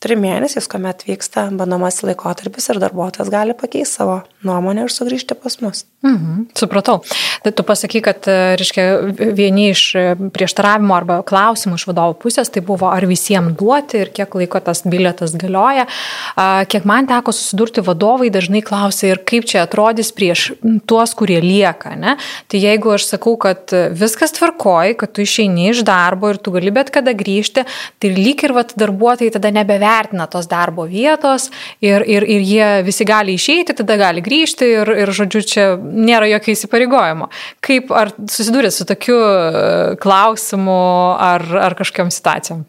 trim 0.00 0.24
mėnesiais, 0.24 0.70
kuomet 0.72 1.04
vyksta 1.04 1.50
bandomas 1.52 2.00
laikotarpis 2.00 2.72
ir 2.72 2.80
darbuotojas 2.80 3.28
gali 3.32 3.52
pakeisti 3.52 4.00
savo 4.00 4.22
nuomonę 4.46 4.86
ir 4.86 4.92
sugrįžti 4.92 5.36
pas 5.38 5.58
mus. 5.62 5.84
Mhm, 6.02 6.48
supratau. 6.58 6.98
Tai 7.42 7.52
tu 7.54 7.62
pasaky, 7.62 8.00
kad, 8.02 8.26
e, 8.26 8.56
reiškia, 8.58 8.84
vieni 9.38 9.68
iš 9.70 9.82
e, 9.94 10.02
prieštaravimo 10.34 10.96
arba 10.96 11.20
klausimų 11.26 11.78
iš 11.78 11.86
vadovo 11.86 12.16
pusės 12.18 12.50
tai 12.50 12.62
buvo, 12.66 12.88
ar 12.90 13.06
visiems 13.06 13.54
duoti 13.58 14.00
ir 14.02 14.10
kiek 14.14 14.34
laiko 14.34 14.58
tas 14.58 14.82
bilietas 14.82 15.36
galioja. 15.38 15.86
Kiek 16.72 16.86
man 16.88 17.06
teko 17.06 17.32
susidurti, 17.34 17.84
vadovai 17.86 18.32
dažnai 18.34 18.64
klausia 18.66 19.12
ir 19.12 19.22
kaip 19.28 19.46
čia 19.46 19.62
atrodys 19.62 20.10
prieš 20.14 20.48
tuos, 20.90 21.14
kurie 21.18 21.38
lieka. 21.42 21.94
Ne? 21.98 22.16
Tai 22.50 22.58
jeigu 22.58 22.94
aš 22.96 23.06
sakau, 23.12 23.36
kad 23.40 23.70
viskas 23.94 24.34
tvarkoji, 24.34 24.98
kad 24.98 25.14
tu 25.14 25.22
išeini 25.22 25.70
iš 25.70 25.84
darbo 25.86 26.32
ir 26.32 26.40
tu 26.42 26.54
gali 26.54 26.74
bet 26.74 26.90
kada 26.94 27.14
grįžti, 27.14 27.66
tai 28.02 28.12
lyg 28.16 28.42
ir 28.42 28.56
vat, 28.56 28.74
darbuotojai 28.78 29.36
tada 29.38 29.52
nebevertina 29.54 30.26
tos 30.30 30.50
darbo 30.50 30.88
vietos 30.90 31.50
ir, 31.84 32.02
ir, 32.02 32.26
ir 32.26 32.46
jie 32.46 32.70
visi 32.86 33.06
gali 33.06 33.38
išeiti, 33.38 33.76
tada 33.78 33.98
gali 34.00 34.18
grįžti 34.18 34.31
ir, 34.40 34.92
ir 35.04 35.12
žodžiu, 35.14 35.42
čia 35.46 35.66
nėra 35.80 36.30
jokio 36.30 36.54
įsipareigojimo. 36.56 37.28
Kaip 37.64 37.92
ar 37.96 38.14
susidūrėt 38.18 38.74
su 38.74 38.86
tokiu 38.88 39.18
e, 39.18 39.52
klausimu 40.02 40.80
ar, 41.20 41.44
ar 41.68 41.76
kažkokiam 41.78 42.12
situacijom? 42.14 42.64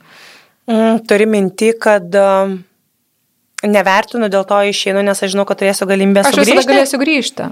Mm, 0.70 1.02
turi 1.10 1.26
minti, 1.28 1.74
kad 1.76 2.08
uh, 2.16 2.54
nevertinu, 3.68 4.30
dėl 4.32 4.46
to 4.48 4.60
išeinu, 4.70 5.04
nes 5.06 5.20
aš 5.20 5.34
žinau, 5.34 5.46
kad 5.48 5.60
turėsiu 5.60 5.88
galimybę 5.90 6.26
sugrįžti. 6.28 6.60
Aš 6.60 6.70
galėsiu 6.70 7.00
grįžti. 7.02 7.50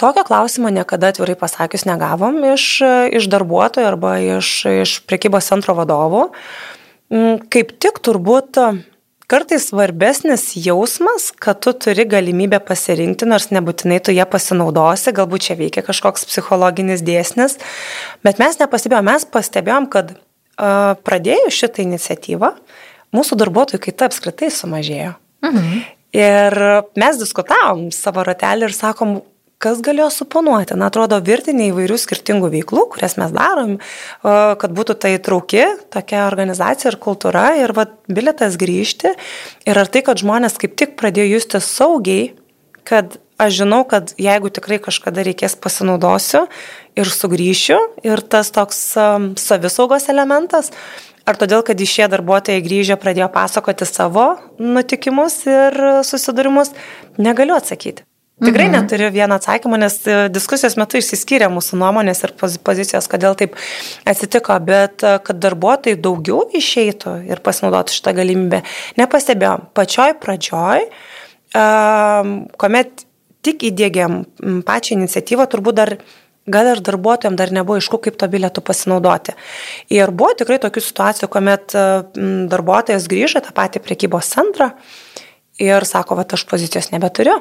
Tokio 0.00 0.24
klausimo 0.26 0.70
niekada 0.72 1.12
atvirai 1.12 1.36
pasakius 1.38 1.84
negavom 1.86 2.40
iš, 2.54 2.66
iš 3.14 3.28
darbuotojų 3.30 3.86
arba 3.86 4.16
iš, 4.38 4.54
iš 4.82 4.94
priekybos 5.06 5.50
centro 5.52 5.76
vadovų. 5.78 6.28
Mm, 7.12 7.44
kaip 7.52 7.74
tik 7.82 8.00
turbūt 8.02 8.58
kartais 9.30 9.68
svarbesnis 9.70 10.52
jausmas, 10.56 11.30
kad 11.42 11.60
tu 11.64 11.72
turi 11.72 12.04
galimybę 12.08 12.60
pasirinkti, 12.66 13.28
nors 13.28 13.50
nebūtinai 13.54 14.00
tu 14.04 14.14
ją 14.14 14.26
pasinaudosi, 14.30 15.14
galbūt 15.16 15.48
čia 15.48 15.56
veikia 15.58 15.84
kažkoks 15.86 16.26
psichologinis 16.30 17.04
dėsnis, 17.06 17.58
bet 18.26 18.42
mes 18.42 18.60
nepastebėjom, 18.60 19.08
mes 19.12 19.26
pastebėjom, 19.32 19.88
kad 19.92 20.14
uh, 20.14 20.94
pradėjus 21.06 21.58
šitą 21.62 21.86
iniciatyvą, 21.86 22.52
mūsų 23.16 23.40
darbuotojų 23.44 23.82
kaita 23.88 24.08
apskritai 24.10 24.52
sumažėjo. 24.52 25.16
Mhm. 25.46 25.82
Ir 26.12 26.58
mes 27.00 27.16
diskutavom 27.16 27.86
savo 27.94 28.20
ratelį 28.26 28.68
ir 28.68 28.74
sakom, 28.76 29.22
kas 29.62 29.80
galėjo 29.84 30.10
suponuoti? 30.12 30.76
Na, 30.78 30.90
atrodo, 30.90 31.20
virtinė 31.22 31.70
įvairių 31.70 31.98
skirtingų 32.02 32.50
veiklų, 32.56 32.86
kurias 32.94 33.16
mes 33.20 33.32
darom, 33.34 33.76
kad 34.22 34.74
būtų 34.74 34.98
tai 35.04 35.14
trauki 35.22 35.64
tokia 35.94 36.26
organizacija 36.26 36.92
ir 36.92 37.00
kultūra 37.02 37.46
ir 37.60 37.74
vad 37.76 37.94
bilietas 38.10 38.58
grįžti. 38.60 39.14
Ir 39.68 39.82
ar 39.82 39.90
tai, 39.92 40.04
kad 40.06 40.22
žmonės 40.22 40.58
kaip 40.60 40.74
tik 40.78 40.96
pradėjo 41.00 41.36
justi 41.36 41.62
saugiai, 41.62 42.32
kad 42.88 43.18
aš 43.42 43.62
žinau, 43.62 43.82
kad 43.88 44.12
jeigu 44.20 44.50
tikrai 44.54 44.78
kažkada 44.82 45.24
reikės 45.26 45.56
pasinaudosiu 45.58 46.44
ir 46.98 47.10
sugrįšiu 47.10 47.78
ir 48.06 48.22
tas 48.22 48.52
toks 48.54 48.82
um, 49.00 49.32
savisaugos 49.40 50.08
elementas, 50.12 50.70
ar 51.26 51.38
todėl, 51.40 51.64
kad 51.66 51.80
iš 51.80 51.98
šie 51.98 52.08
darbuotojai 52.12 52.62
grįžę 52.64 52.98
pradėjo 53.02 53.30
pasakoti 53.34 53.88
savo 53.88 54.32
nutikimus 54.62 55.42
ir 55.50 55.82
susidūrimus, 56.06 56.74
negaliu 57.18 57.58
atsakyti. 57.58 58.06
Tikrai 58.42 58.66
mhm. 58.66 58.74
neturiu 58.74 59.10
vieno 59.14 59.36
atsakymo, 59.38 59.78
nes 59.78 60.00
e, 60.10 60.16
diskusijos 60.32 60.74
metu 60.80 60.98
išsiskyrė 60.98 61.46
mūsų 61.52 61.78
nuomonės 61.78 62.24
ir 62.26 62.32
pozicijos, 62.40 63.06
kodėl 63.10 63.36
taip 63.38 63.54
atsitiko, 64.08 64.56
bet 64.66 65.04
e, 65.06 65.14
kad 65.22 65.38
darbuotojai 65.42 66.00
daugiau 66.02 66.42
išeitų 66.58 67.20
ir 67.30 67.42
pasinaudotų 67.44 67.94
šitą 67.94 68.16
galimybę, 68.18 68.64
nepastebėjom. 68.98 69.68
Pačioj 69.78 70.16
pradžioj, 70.22 70.88
kuomet 72.58 73.06
tik 73.46 73.64
įdėgiam 73.68 74.22
pačią 74.66 74.96
iniciatyvą, 74.96 75.46
turbūt 75.52 75.78
dar 75.78 75.94
gal 76.50 76.72
ir 76.72 76.82
darbuotojams 76.82 77.38
dar 77.38 77.52
nebuvo 77.54 77.78
aišku, 77.78 78.00
kaip 78.02 78.18
to 78.18 78.28
bilietu 78.30 78.62
pasinaudoti. 78.64 79.36
Ir 79.94 80.10
buvo 80.10 80.32
tikrai 80.38 80.58
tokių 80.62 80.82
situacijų, 80.82 81.30
kuomet 81.30 81.78
e, 81.78 81.86
darbuotojas 82.50 83.08
grįžo 83.10 83.44
tą 83.44 83.54
patį 83.54 83.84
priekybos 83.84 84.34
centrą 84.34 84.72
ir 85.62 85.86
sako, 85.86 86.18
va, 86.18 86.26
aš 86.26 86.46
pozicijos 86.50 86.90
nebeturiu 86.94 87.38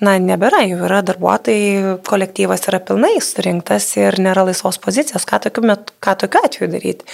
na, 0.00 0.16
nebėra, 0.22 0.62
jau 0.66 0.80
yra 0.86 1.02
darbuotojai, 1.04 1.98
kolektyvas 2.06 2.64
yra 2.70 2.80
pilnai 2.82 3.16
surinktas 3.22 3.90
ir 4.00 4.16
nėra 4.22 4.46
laisvos 4.48 4.80
pozicijos, 4.82 5.26
ką 5.28 5.42
tokiu, 5.46 5.64
met, 5.68 5.92
ką 6.02 6.16
tokiu 6.24 6.40
atveju 6.46 6.70
daryti. 6.72 7.06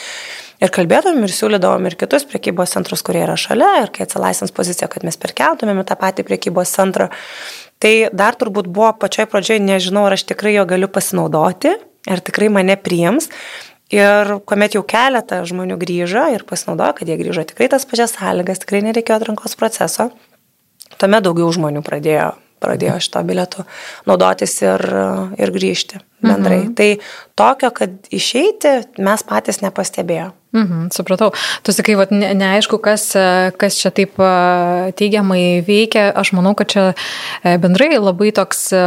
Ir 0.63 0.73
kalbėdavom 0.75 1.23
ir 1.23 1.33
siūlydavom 1.35 1.87
ir 1.87 1.95
kitus 1.99 2.25
priekybos 2.27 2.73
centrus, 2.75 3.05
kurie 3.07 3.21
yra 3.23 3.37
šalia, 3.39 3.85
ir 3.85 3.93
kai 3.95 4.07
atsilaisvins 4.07 4.55
pozicija, 4.55 4.89
kad 4.91 5.05
mes 5.07 5.19
perkeltumėm 5.21 5.85
tą 5.87 5.99
patį 5.99 6.25
priekybos 6.27 6.73
centrą. 6.75 7.11
Tai 7.79 7.93
dar 8.11 8.39
turbūt 8.39 8.67
buvo 8.67 8.91
pačioj 8.99 9.29
pradžioje, 9.31 9.63
nežinau, 9.63 10.09
ar 10.09 10.17
aš 10.17 10.27
tikrai 10.33 10.57
jo 10.57 10.67
galiu 10.67 10.91
pasinaudoti, 10.91 11.77
ar 12.11 12.25
tikrai 12.27 12.51
mane 12.51 12.75
priims. 12.81 13.31
Ir 13.95 14.35
kuomet 14.45 14.75
jau 14.77 14.83
keletą 14.85 15.39
žmonių 15.49 15.79
grįžo 15.81 16.27
ir 16.35 16.43
pasinaudojo, 16.49 16.99
kad 16.99 17.09
jie 17.09 17.21
grįžo 17.23 17.47
tikrai 17.49 17.71
tas 17.73 17.87
pačias 17.89 18.19
sąlygas, 18.19 18.61
tikrai 18.65 18.83
nereikėjo 18.85 19.23
atrankos 19.23 19.57
proceso, 19.57 20.11
tuomet 20.99 21.25
daugiau 21.25 21.49
žmonių 21.55 21.87
pradėjo 21.87 22.35
pradėjo 22.63 22.99
šito 23.05 23.23
bilietu 23.29 23.65
naudotis 24.09 24.59
ir, 24.63 24.85
ir 25.39 25.55
grįžti 25.55 26.03
bendrai. 26.25 26.65
Mhm. 26.65 26.75
Tai 26.75 26.89
tokio, 27.39 27.71
kad 27.75 28.11
išeiti, 28.15 28.75
mes 28.99 29.25
patys 29.27 29.63
nepastebėjome. 29.63 30.35
Mhm, 30.57 30.89
supratau. 30.97 31.29
Tu 31.63 31.73
sakai, 31.77 31.95
vat, 31.99 32.11
ne, 32.11 32.31
neaišku, 32.35 32.79
kas, 32.81 33.11
kas 33.61 33.77
čia 33.77 33.93
taip 33.93 34.17
teigiamai 34.97 35.61
veikia. 35.67 36.09
Aš 36.17 36.33
manau, 36.33 36.55
kad 36.57 36.73
čia 36.73 36.85
e, 36.89 37.59
bendrai 37.61 37.91
labai 38.01 38.31
toks 38.33 38.63
e, 38.73 38.85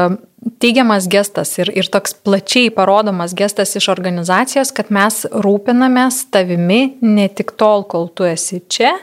teigiamas 0.63 1.05
gestas 1.11 1.53
ir, 1.61 1.69
ir 1.77 1.89
toks 1.93 2.15
plačiai 2.25 2.71
parodomas 2.73 3.35
gestas 3.37 3.75
iš 3.77 3.91
organizacijos, 3.93 4.73
kad 4.73 4.89
mes 4.89 5.21
rūpinamės 5.29 6.23
tavimi 6.33 6.97
ne 7.05 7.29
tik 7.29 7.53
tol, 7.61 7.85
kol 7.85 8.09
tu 8.09 8.25
esi 8.25 8.63
čia, 8.65 8.95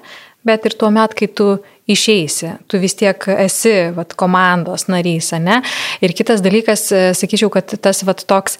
bet 0.48 0.68
ir 0.68 0.76
tuo 0.80 0.90
met, 0.94 1.14
kai 1.16 1.28
tu 1.28 1.50
išeisi, 1.88 2.54
tu 2.68 2.80
vis 2.80 2.96
tiek 2.98 3.28
esi 3.38 3.74
vat, 3.96 4.12
komandos 4.18 4.88
narys, 4.92 5.32
ne? 5.40 5.60
Ir 6.04 6.14
kitas 6.16 6.42
dalykas, 6.44 6.88
e, 6.92 7.02
sakyčiau, 7.16 7.52
kad 7.52 7.76
tas 7.84 8.04
vat, 8.08 8.24
toks 8.28 8.58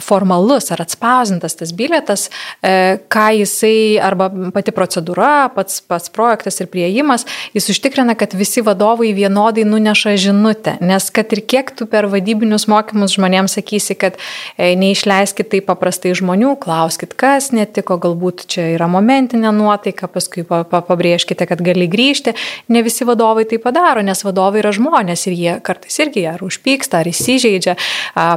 formalus 0.00 0.70
ar 0.72 0.80
atspausintas 0.80 1.56
tas 1.56 1.72
bilietas, 1.72 2.28
e, 2.62 2.98
ką 3.12 3.26
jisai 3.36 4.00
arba 4.00 4.30
pati 4.54 4.72
procedūra, 4.72 5.50
pats, 5.54 5.80
pats 5.84 6.10
projektas 6.12 6.60
ir 6.60 6.70
prieimas, 6.72 7.26
jis 7.52 7.68
užtikrina, 7.74 8.14
kad 8.18 8.34
visi 8.36 8.62
vadovai 8.64 9.12
vienodai 9.16 9.64
nuneša 9.68 10.14
žinutę. 10.16 10.78
Nes 10.80 11.10
kad 11.10 11.32
ir 11.36 11.42
kiek 11.44 11.74
tu 11.76 11.86
per 11.86 12.08
vadybinius 12.12 12.68
mokymus 12.72 13.16
žmonėms 13.18 13.58
sakysi, 13.58 13.96
kad 13.98 14.16
e, 14.56 14.72
neišleiskit 14.80 15.52
taip 15.52 15.68
paprastai 15.68 16.14
žmonių, 16.16 16.54
klauskit, 16.62 17.12
kas 17.18 17.50
netiko, 17.52 17.98
galbūt 18.00 18.46
čia 18.48 18.70
yra 18.76 18.88
momentinė 18.90 19.52
nuotaika, 19.56 20.08
paskui 20.08 20.46
pabrėžkite, 20.48 21.46
kad 21.48 21.60
gali 21.64 21.88
grįžti. 21.90 22.36
Ne 22.72 22.84
visi 22.84 23.04
vadovai 23.08 23.44
tai 23.48 23.60
padaro, 23.62 24.00
nes 24.04 24.24
vadovai 24.24 24.62
yra 24.62 24.72
žmonės 24.72 25.26
ir 25.28 25.36
jie 25.36 25.58
kartais 25.64 26.00
irgi 26.00 26.24
ar 26.30 26.42
užpyksta, 26.44 27.02
ar 27.02 27.10
įsižeidžia, 27.10 27.76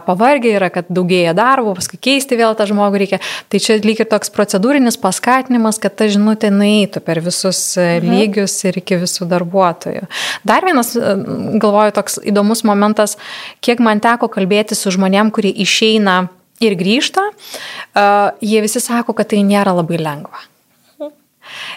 pavargę 0.05 0.55
yra, 0.57 0.69
kad 0.73 0.91
daugėja 0.91 1.35
darbo 1.35 1.44
darbo, 1.45 1.75
paskui 1.77 1.99
keisti 2.01 2.39
vėl 2.39 2.57
tą 2.57 2.67
žmogų 2.69 3.01
reikia. 3.03 3.21
Tai 3.49 3.61
čia 3.61 3.77
lyg 3.83 4.01
ir 4.01 4.09
toks 4.09 4.33
procedūrinis 4.33 4.97
paskatinimas, 5.01 5.79
kad 5.81 5.95
ta 5.99 6.09
žinutė 6.11 6.51
nueitų 6.53 7.03
per 7.05 7.21
visus 7.25 7.61
e, 7.77 7.99
mhm. 7.99 8.15
lygius 8.15 8.57
ir 8.65 8.81
iki 8.81 8.99
visų 9.05 9.29
darbuotojų. 9.31 10.07
Dar 10.47 10.65
vienas, 10.67 10.95
e, 10.97 11.13
galvoju, 11.61 11.95
toks 11.99 12.19
įdomus 12.25 12.65
momentas, 12.67 13.19
kiek 13.65 13.83
man 13.83 14.03
teko 14.03 14.31
kalbėti 14.31 14.77
su 14.77 14.93
žmonėm, 14.95 15.31
kurie 15.35 15.53
išeina 15.65 16.25
ir 16.63 16.75
grįžta, 16.79 17.23
uh, 17.29 18.31
jie 18.39 18.61
visi 18.63 18.79
sako, 18.79 19.15
kad 19.17 19.33
tai 19.33 19.41
nėra 19.43 19.75
labai 19.75 19.99
lengva. 19.99 20.45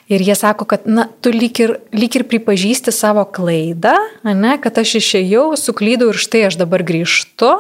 Ir 0.09 0.23
jie 0.25 0.35
sako, 0.39 0.65
kad, 0.69 0.87
na, 0.89 1.05
tu 1.21 1.29
lyg 1.35 1.59
ir, 1.61 1.75
lyg 1.93 2.15
ir 2.17 2.25
pripažįsti 2.31 2.93
savo 2.97 3.27
klaidą, 3.29 3.93
ne, 4.25 4.55
kad 4.63 4.81
aš 4.81 4.95
išėjau, 5.03 5.51
suklydau 5.61 6.09
ir 6.15 6.21
štai 6.21 6.47
aš 6.49 6.57
dabar 6.61 6.85
grįžtu. 6.89 7.51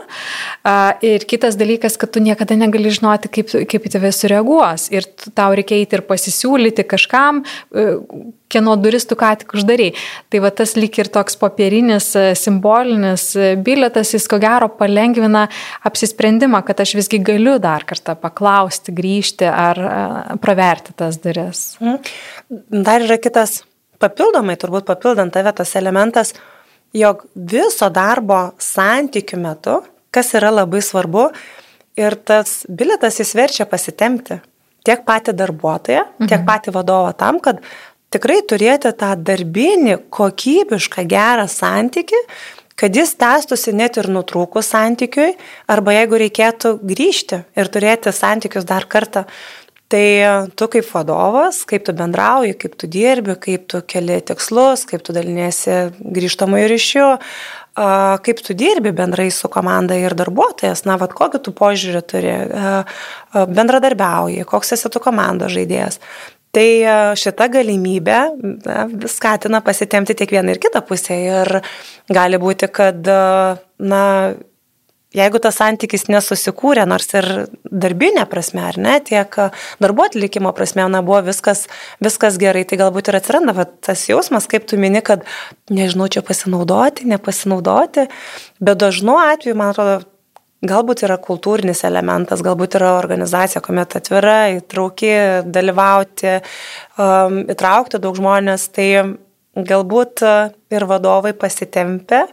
Ir 1.04 1.26
kitas 1.28 1.58
dalykas, 1.60 1.98
kad 2.00 2.14
tu 2.14 2.24
niekada 2.24 2.56
negali 2.56 2.92
žinoti, 2.94 3.28
kaip, 3.36 3.52
kaip 3.68 3.88
į 3.88 3.92
tave 3.92 4.12
sureaguos. 4.16 4.88
Ir 4.94 5.04
tau 5.36 5.52
reikia 5.58 5.76
eiti 5.82 6.00
ir 6.00 6.06
pasisiūlyti 6.08 6.88
kažkam, 6.88 7.44
e, 7.44 7.98
kieno 8.52 8.74
duris 8.80 9.06
tu 9.08 9.16
ką 9.18 9.30
tik 9.42 9.54
uždarai. 9.56 9.90
Tai 10.32 10.40
va 10.44 10.50
tas 10.54 10.74
lik 10.78 10.98
ir 11.00 11.10
toks 11.12 11.38
popierinis, 11.40 12.10
e, 12.16 12.32
simbolinis 12.38 13.30
e, 13.36 13.50
biletas, 13.64 14.12
jis 14.16 14.28
ko 14.30 14.40
gero 14.42 14.70
palengvina 14.80 15.46
apsisprendimą, 15.88 16.62
kad 16.66 16.80
aš 16.84 16.96
visgi 16.98 17.20
galiu 17.24 17.58
dar 17.62 17.86
kartą 17.88 18.16
paklausti, 18.20 18.94
grįžti 18.96 19.48
ar 19.48 19.82
e, 19.84 20.38
praverti 20.42 20.96
tas 20.98 21.20
duris. 21.22 21.64
Mhm. 21.82 22.82
Dar 22.88 23.04
yra 23.04 23.20
kitas 23.20 23.62
papildomai, 24.02 24.56
turbūt 24.60 24.88
papildant 24.88 25.34
tave 25.34 25.52
tas 25.52 25.74
elementas, 25.78 26.34
jog 26.96 27.26
viso 27.34 27.90
darbo 27.92 28.52
santykių 28.62 29.40
metu, 29.42 29.80
kas 30.14 30.32
yra 30.38 30.52
labai 30.54 30.80
svarbu, 30.84 31.28
ir 31.98 32.14
tas 32.24 32.62
biletas 32.70 33.18
jis 33.20 33.34
verčia 33.36 33.66
pasitemti 33.68 34.38
tiek 34.86 35.02
patį 35.04 35.34
darbuotoją, 35.36 36.04
tiek 36.22 36.38
mhm. 36.38 36.46
patį 36.48 36.74
vadovą 36.76 37.12
tam, 37.18 37.42
kad 37.44 37.60
tikrai 38.14 38.40
turėti 38.48 38.92
tą 38.96 39.12
darbinį, 39.20 39.98
kokybišką, 40.14 41.04
gerą 41.08 41.46
santyki, 41.50 42.18
kad 42.78 42.94
jis 42.94 43.16
tęstųsi 43.18 43.74
net 43.74 43.98
ir 43.98 44.08
nutrūkus 44.12 44.70
santykiui, 44.72 45.32
arba 45.70 45.96
jeigu 45.96 46.20
reikėtų 46.22 46.76
grįžti 46.86 47.42
ir 47.58 47.72
turėti 47.74 48.14
santykius 48.14 48.68
dar 48.68 48.86
kartą. 48.90 49.26
Tai 49.88 50.48
tu 50.52 50.66
kaip 50.68 50.84
vadovas, 50.92 51.62
kaip 51.64 51.86
tu 51.86 51.94
bendrauji, 51.96 52.52
kaip 52.60 52.74
tu 52.76 52.90
dirbi, 52.92 53.32
kaip 53.40 53.64
tu 53.72 53.80
keli 53.88 54.18
tikslus, 54.20 54.82
kaip 54.84 55.00
tu 55.00 55.14
dalinėsi 55.16 55.78
grįžtamųjų 55.96 56.66
ryšių, 56.74 57.06
kaip 58.26 58.42
tu 58.44 58.56
dirbi 58.58 58.92
bendrai 58.92 59.30
su 59.32 59.48
komanda 59.48 59.96
ir 59.96 60.12
darbuotojas, 60.18 60.84
na, 60.84 60.98
vad 61.00 61.16
kokį 61.16 61.40
tu 61.40 61.54
požiūrį 61.56 62.02
turi, 62.04 62.34
bendradarbiauji, 63.32 64.44
koks 64.50 64.76
esi 64.76 64.92
tu 64.92 65.00
komandos 65.00 65.56
žaidėjas. 65.56 66.02
Tai 66.58 66.66
e, 66.82 66.92
šita 67.14 67.46
galimybė 67.54 68.18
skatina 69.06 69.62
pasitemti 69.62 70.16
tiek 70.18 70.32
vieną 70.34 70.56
ir 70.56 70.58
kitą 70.62 70.82
pusę. 70.82 71.14
Ir 71.14 71.60
gali 72.10 72.40
būti, 72.42 72.66
kad, 72.74 72.98
e, 72.98 73.58
na, 73.78 74.02
jeigu 75.14 75.38
tas 75.44 75.60
santykis 75.60 76.08
nesusikūrė, 76.10 76.82
nors 76.90 77.14
ir 77.14 77.28
darbinė 77.62 78.26
prasme, 78.30 78.64
ar 78.72 78.80
ne, 78.80 78.96
tiek 79.06 79.38
darbo 79.78 80.08
atlikimo 80.08 80.50
prasme, 80.56 80.88
na, 80.90 81.04
buvo 81.06 81.22
viskas, 81.30 81.68
viskas 82.02 82.40
gerai, 82.42 82.66
tai 82.66 82.80
galbūt 82.82 83.12
ir 83.12 83.20
atsiranda 83.20 83.54
va, 83.54 83.68
tas 83.68 84.02
jausmas, 84.10 84.50
kaip 84.50 84.66
tu 84.66 84.80
mini, 84.82 85.04
kad 85.04 85.22
nežinau, 85.70 86.10
čia 86.10 86.26
pasinaudoti, 86.26 87.06
nepasinaudoti, 87.14 88.08
bet 88.58 88.82
dažnu 88.82 89.14
atveju, 89.28 89.54
man 89.62 89.76
atrodo, 89.76 90.02
Galbūt 90.66 91.04
yra 91.06 91.14
kultūrinis 91.22 91.84
elementas, 91.86 92.40
galbūt 92.42 92.74
yra 92.80 92.96
organizacija, 92.98 93.60
kuomet 93.62 93.94
atvira, 94.00 94.48
įtrauki, 94.56 95.12
dalyvauti, 95.46 96.32
um, 96.98 97.44
įtraukti 97.54 98.00
daug 98.02 98.18
žmonės, 98.18 98.64
tai 98.74 98.88
galbūt 99.54 100.24
uh, 100.26 100.50
ir 100.74 100.86
vadovai 100.90 101.30
pasitempia, 101.38 102.24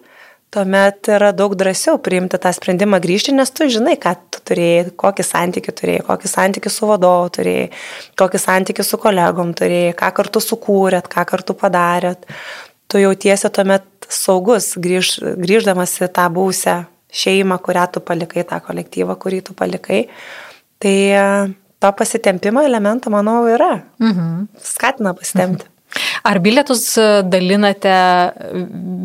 tuomet 0.56 1.12
yra 1.14 1.30
daug 1.38 1.54
drąsiau 1.54 2.00
priimti 2.02 2.40
tą 2.42 2.50
sprendimą 2.58 2.98
grįžti, 3.04 3.36
nes 3.38 3.54
tu 3.54 3.70
žinai, 3.70 3.94
ką 4.02 4.16
tu 4.34 4.42
turėjai, 4.50 4.88
kokį 4.98 5.28
santykių 5.30 5.76
turėjai, 5.84 6.08
kokį 6.10 6.34
santykių 6.34 6.74
su 6.74 6.90
vadovu 6.90 7.30
turėjai, 7.38 7.70
kokį 8.18 8.42
santykių 8.42 8.88
su 8.90 9.02
kolegom 9.06 9.54
turėjai, 9.54 9.94
ką 10.02 10.12
kartu 10.18 10.42
sukūrėt, 10.42 11.12
ką 11.14 11.28
kartu 11.30 11.54
padarėt. 11.62 12.26
Tu 12.90 13.06
jautiesi 13.06 13.54
tuomet 13.54 13.86
saugus 14.10 14.74
grįž, 14.82 15.20
grįždamas 15.38 15.98
į 16.02 16.10
tą 16.18 16.26
būsę 16.34 16.80
šeimą, 17.16 17.60
kurią 17.64 17.86
tu 17.96 18.04
palikai, 18.06 18.44
tą 18.48 18.60
kolektyvą, 18.64 19.16
kurį 19.22 19.44
tu 19.48 19.56
palikai. 19.58 20.06
Tai 20.82 20.96
e, 21.20 21.24
to 21.80 21.92
pasitempimo 22.00 22.64
elemento, 22.66 23.12
manau, 23.14 23.44
yra. 23.52 23.74
Mhm. 24.04 24.50
Skatina 24.74 25.16
pasitempti. 25.18 25.68
Mhm. 25.70 25.72
Ar 26.28 26.42
bilietus 26.44 26.86
e, 27.00 27.10
dalinate 27.24 27.96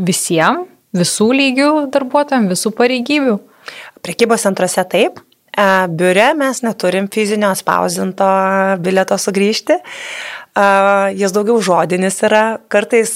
visiems, 0.07 0.69
visų 0.97 1.29
lygių 1.39 1.73
darbuotojams, 1.95 2.51
visų 2.51 2.73
pareigybių? 2.79 3.37
Prekybos 4.03 4.47
centruose 4.47 4.83
taip. 4.91 5.21
E, 5.51 5.67
biure 6.01 6.31
mes 6.39 6.63
neturim 6.67 7.07
fizinio 7.13 7.53
spausinto 7.59 8.31
bilieto 8.83 9.19
sugrįžti. 9.19 9.79
Jis 10.51 11.31
daugiau 11.31 11.61
žodinis 11.63 12.17
yra. 12.27 12.59
Kartais 12.73 13.13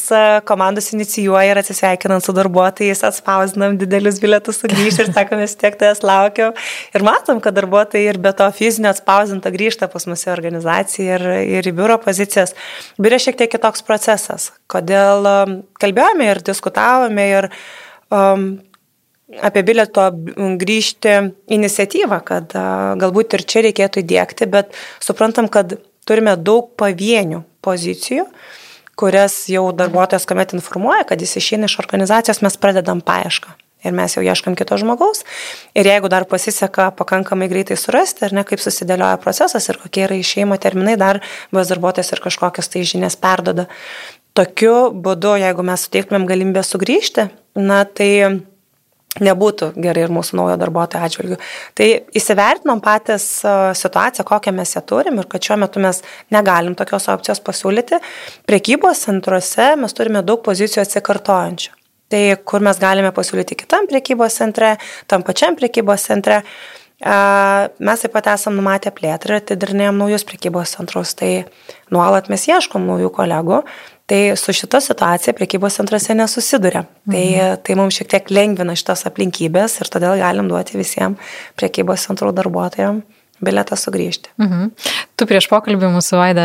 komandos 0.46 0.92
inicijuoja 0.94 1.50
ir 1.50 1.58
atsisveikinant 1.58 2.22
su 2.22 2.32
darbuotojais 2.36 3.00
atspausdinam 3.08 3.74
didelius 3.80 4.20
bilietus 4.22 4.60
sugrįžti 4.62 5.02
ir 5.02 5.10
sakom, 5.16 5.40
vis 5.42 5.56
tiek 5.58 5.74
tas 5.80 6.04
laukiau. 6.06 6.52
Ir 6.94 7.02
matom, 7.02 7.40
kad 7.42 7.56
darbuotojai 7.58 8.12
ir 8.12 8.20
be 8.22 8.30
to 8.38 8.46
fizinio 8.54 8.92
atspausdinto 8.94 9.50
grįžta 9.50 9.88
pas 9.90 10.06
mus 10.06 10.22
į 10.28 10.30
organizaciją 10.30 11.16
ir, 11.18 11.24
ir 11.58 11.66
į 11.66 11.72
biuro 11.74 11.96
pozicijas. 12.04 12.54
Biure 13.02 13.18
šiek 13.18 13.40
tiek 13.40 13.50
kitoks 13.50 13.82
procesas. 13.82 14.52
Kodėl 14.70 15.26
kalbėjome 15.82 16.28
ir 16.30 16.42
diskutavome 16.46 17.24
ir 17.32 17.48
um, 18.14 18.46
apie 19.42 19.64
bilieto 19.66 20.06
grįžti 20.62 21.16
iniciatyvą, 21.58 22.20
kad 22.30 22.54
galbūt 23.02 23.34
ir 23.34 23.44
čia 23.48 23.64
reikėtų 23.66 24.04
įdėkti, 24.04 24.48
bet 24.54 24.70
suprantam, 25.02 25.50
kad 25.50 25.74
turime 26.08 26.36
daug 26.36 26.70
pavienių 26.78 27.42
pozicijų, 27.64 28.28
kurias 28.98 29.44
jau 29.50 29.66
darbuotojas, 29.74 30.26
kuomet 30.28 30.54
informuoja, 30.56 31.04
kad 31.08 31.20
jis 31.22 31.36
išeina 31.40 31.70
iš 31.70 31.78
organizacijos, 31.82 32.42
mes 32.44 32.58
pradedam 32.60 33.02
paiešką. 33.04 33.56
Ir 33.84 33.92
mes 33.92 34.14
jau 34.16 34.22
ieškam 34.24 34.54
kito 34.56 34.78
žmogaus. 34.80 35.26
Ir 35.76 35.84
jeigu 35.84 36.08
dar 36.08 36.24
pasiseka 36.24 36.88
pakankamai 36.96 37.50
greitai 37.52 37.76
surasti, 37.76 38.24
ar 38.24 38.32
ne, 38.32 38.44
kaip 38.48 38.62
susidėlioja 38.62 39.18
procesas 39.20 39.68
ir 39.68 39.76
kokie 39.82 40.06
yra 40.06 40.16
išeimo 40.16 40.56
terminai, 40.56 40.96
dar 40.96 41.20
bus 41.52 41.68
darbuotojas 41.68 42.14
ir 42.14 42.22
kažkokias 42.24 42.72
tai 42.72 42.86
žinias 42.88 43.18
perdoda. 43.20 43.66
Tokiu 44.34 44.88
būdu, 45.04 45.36
jeigu 45.42 45.66
mes 45.68 45.84
suteiktumėm 45.84 46.24
galimybę 46.30 46.64
sugrįžti, 46.64 47.28
na 47.60 47.84
tai 47.84 48.40
nebūtų 49.22 49.70
gerai 49.78 50.06
ir 50.06 50.12
mūsų 50.14 50.38
naujo 50.40 50.56
darbuotojo 50.58 51.06
atžvilgių. 51.06 51.38
Tai 51.78 51.88
įsivertinom 52.18 52.82
patys 52.82 53.28
situaciją, 53.78 54.26
kokią 54.26 54.54
mes 54.56 54.74
ją 54.74 54.82
turim 54.86 55.20
ir 55.22 55.28
kad 55.30 55.44
šiuo 55.44 55.60
metu 55.62 55.82
mes 55.82 56.02
negalim 56.34 56.74
tokios 56.78 57.06
opcijos 57.12 57.42
pasiūlyti. 57.44 58.00
Prekybos 58.48 59.04
centruose 59.06 59.74
mes 59.78 59.94
turime 59.94 60.24
daug 60.26 60.42
pozicijų 60.46 60.82
atsikartojančių. 60.82 61.74
Tai 62.12 62.22
kur 62.46 62.64
mes 62.64 62.78
galime 62.78 63.10
pasiūlyti 63.14 63.56
kitam 63.64 63.86
prekybos 63.90 64.36
centre, 64.38 64.74
tam 65.10 65.24
pačiam 65.26 65.56
prekybos 65.58 66.10
centre. 66.10 66.42
Mes 67.04 68.02
taip 68.04 68.12
pat 68.14 68.28
esam 68.32 68.54
numatę 68.56 68.92
plėtrą 68.94 69.34
ir 69.34 69.42
atidarinėjom 69.42 69.98
naujus 69.98 70.24
prekybos 70.28 70.76
centrus, 70.76 71.12
tai 71.18 71.44
nuolat 71.92 72.30
mes 72.32 72.46
ieškom 72.48 72.86
naujų 72.86 73.10
kolegų, 73.12 73.58
Tai 74.10 74.20
su 74.36 74.52
šita 74.52 74.82
situacija 74.84 75.32
priekybos 75.36 75.78
centruose 75.80 76.14
nesusiduria. 76.14 76.84
Tai, 77.08 77.24
mhm. 77.24 77.60
tai 77.64 77.76
mums 77.78 77.96
šiek 77.96 78.10
tiek 78.12 78.30
lengvina 78.34 78.76
šitas 78.76 79.06
aplinkybės 79.08 79.78
ir 79.80 79.92
todėl 79.92 80.18
galim 80.20 80.50
duoti 80.52 80.76
visiems 80.76 81.36
priekybos 81.56 82.04
centrų 82.08 82.34
darbuotojams 82.36 83.22
biletą 83.42 83.76
sugrįžti. 83.76 84.30
Mhm. 84.38 84.70
Tu 85.18 85.26
prieš 85.28 85.48
pokalbį 85.50 85.90
mūsų 85.94 86.18
vaidą, 86.20 86.44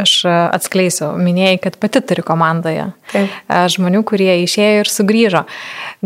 aš 0.00 0.14
atskleisiu, 0.28 1.10
minėjai, 1.20 1.58
kad 1.64 1.78
pati 1.80 2.02
turi 2.04 2.24
komandoje 2.26 2.90
Taip. 3.12 3.34
žmonių, 3.74 4.02
kurie 4.08 4.30
išėjo 4.44 4.84
ir 4.84 4.92
sugrįžo. 4.92 5.42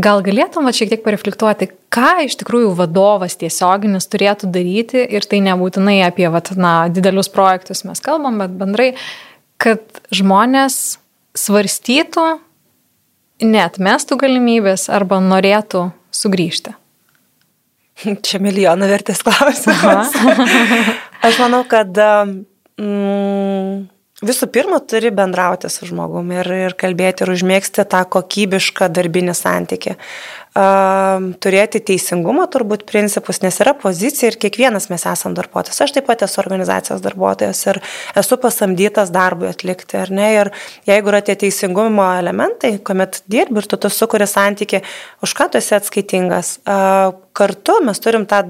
Gal 0.07 0.23
galėtum 0.27 0.70
šiek 0.70 0.94
tiek 0.94 1.05
pareflektuoti, 1.05 1.70
ką 1.94 2.25
iš 2.29 2.38
tikrųjų 2.40 2.73
vadovas 2.79 3.38
tiesioginis 3.40 4.09
turėtų 4.11 4.51
daryti 4.55 5.05
ir 5.05 5.27
tai 5.29 5.42
nebūtinai 5.44 6.01
apie 6.07 6.27
vat, 6.33 6.55
na, 6.59 6.77
didelius 6.90 7.31
projektus 7.31 7.85
mes 7.87 8.03
kalbam, 8.03 8.40
bet 8.42 8.59
bendrai 8.59 8.92
kad 9.61 9.81
žmonės 10.14 10.99
svarstytų, 11.38 12.25
neatmestų 13.45 14.19
galimybės 14.21 14.88
arba 14.93 15.21
norėtų 15.23 15.88
sugrįžti? 16.14 16.75
Čia 18.27 18.40
milijoną 18.43 18.88
vertės 18.90 19.23
klausimas. 19.27 20.14
Aš 21.27 21.40
manau, 21.40 21.62
kad 21.69 21.95
mm, 21.95 23.87
visų 24.27 24.49
pirma 24.53 24.81
turi 24.81 25.13
bendrauti 25.15 25.71
su 25.73 25.89
žmogumi 25.89 26.41
ir, 26.43 26.51
ir 26.69 26.79
kalbėti 26.79 27.25
ir 27.25 27.35
užmėgsti 27.35 27.85
tą 27.91 28.05
kokybišką 28.17 28.89
darbinį 28.95 29.37
santykį. 29.39 29.95
Uh, 30.55 31.33
turėti 31.43 31.81
teisingumo 31.83 32.45
turbūt 32.47 32.85
principus, 32.87 33.41
nes 33.43 33.57
yra 33.59 33.73
pozicija 33.75 34.31
ir 34.31 34.37
kiekvienas 34.39 34.87
mes 34.93 35.03
esame 35.11 35.35
darbuotojas. 35.35 35.81
Aš 35.83 35.97
taip 35.97 36.07
pat 36.07 36.23
esu 36.23 36.39
organizacijos 36.45 37.03
darbuotojas 37.03 37.63
ir 37.73 37.81
esu 38.23 38.39
pasamdytas 38.39 39.11
darbui 39.15 39.51
atlikti, 39.51 39.99
ar 39.99 40.15
ne? 40.15 40.29
Ir 40.37 40.53
jeigu 40.87 41.11
yra 41.11 41.25
tie 41.27 41.35
teisingumo 41.41 42.07
elementai, 42.21 42.77
kuomet 42.87 43.25
dirbi 43.27 43.65
ir 43.65 43.67
tu 43.67 43.81
tu 43.83 43.91
sukuri 43.91 44.31
santyki, 44.31 44.85
už 45.27 45.35
ką 45.35 45.51
tu 45.51 45.59
esi 45.59 45.75
atskaitingas, 45.75 46.61
uh, 46.71 47.11
kartu 47.35 47.81
mes 47.83 47.99
turim 47.99 48.29
tą 48.31 48.45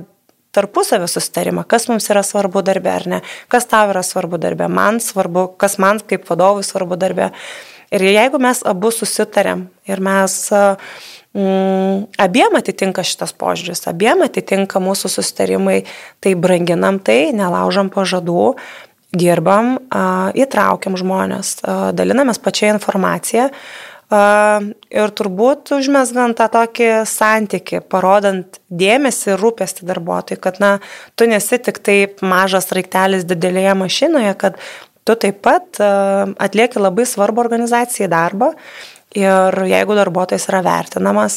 tarpusavio 0.54 1.08
susitarimą, 1.10 1.66
kas 1.68 1.88
mums 1.90 2.08
yra 2.12 2.22
svarbu 2.26 2.62
darbė 2.66 2.92
ar 2.94 3.06
ne, 3.10 3.20
kas 3.52 3.68
tau 3.70 3.90
yra 3.92 4.04
svarbu 4.06 4.40
darbė, 4.42 4.68
man 4.70 5.00
svarbu, 5.02 5.48
kas 5.60 5.78
man 5.82 6.00
kaip 6.00 6.28
vadovui 6.30 6.64
svarbu 6.66 6.98
darbė. 7.00 7.32
Ir 7.94 8.02
jeigu 8.08 8.40
mes 8.42 8.62
abu 8.66 8.90
susitarėm 8.90 9.68
ir 9.86 10.00
mes 10.02 10.34
mm, 10.54 12.14
abiem 12.24 12.58
atitinka 12.58 13.04
šitas 13.06 13.34
požiūris, 13.38 13.84
abiem 13.90 14.24
atitinka 14.26 14.82
mūsų 14.82 15.12
susitarimai, 15.18 15.82
tai 16.24 16.34
branginam 16.34 16.98
tai, 16.98 17.28
nelaužam 17.36 17.92
pažadų, 17.94 18.54
dirbam, 19.14 19.76
įtraukiam 20.34 20.96
žmonės, 20.98 21.60
dalinamės 21.94 22.40
pačią 22.42 22.72
informaciją 22.74 23.50
ir 24.14 25.12
turbūt 25.18 25.72
užmesgant 25.76 26.36
tą 26.38 26.48
tokį 26.52 26.88
santyki, 27.08 27.80
parodant 27.80 28.58
dėmesį 28.70 29.34
ir 29.34 29.42
rūpestį 29.42 29.88
darbuotojui, 29.90 30.40
kad, 30.42 30.60
na, 30.62 30.72
tu 31.16 31.28
nesi 31.30 31.58
tik 31.62 31.80
taip 31.84 32.24
mažas 32.24 32.70
raiktelis 32.74 33.26
didelėje 33.28 33.76
mašinoje, 33.80 34.34
kad 34.40 34.58
tu 35.04 35.16
taip 35.20 35.40
pat 35.44 35.80
atlieki 35.80 36.82
labai 36.82 37.06
svarbu 37.08 37.44
organizacijai 37.44 38.10
darbą. 38.12 38.54
Ir 39.14 39.54
jeigu 39.70 39.94
darbuotojas 39.94 40.48
yra 40.50 40.58
vertinamas, 40.66 41.36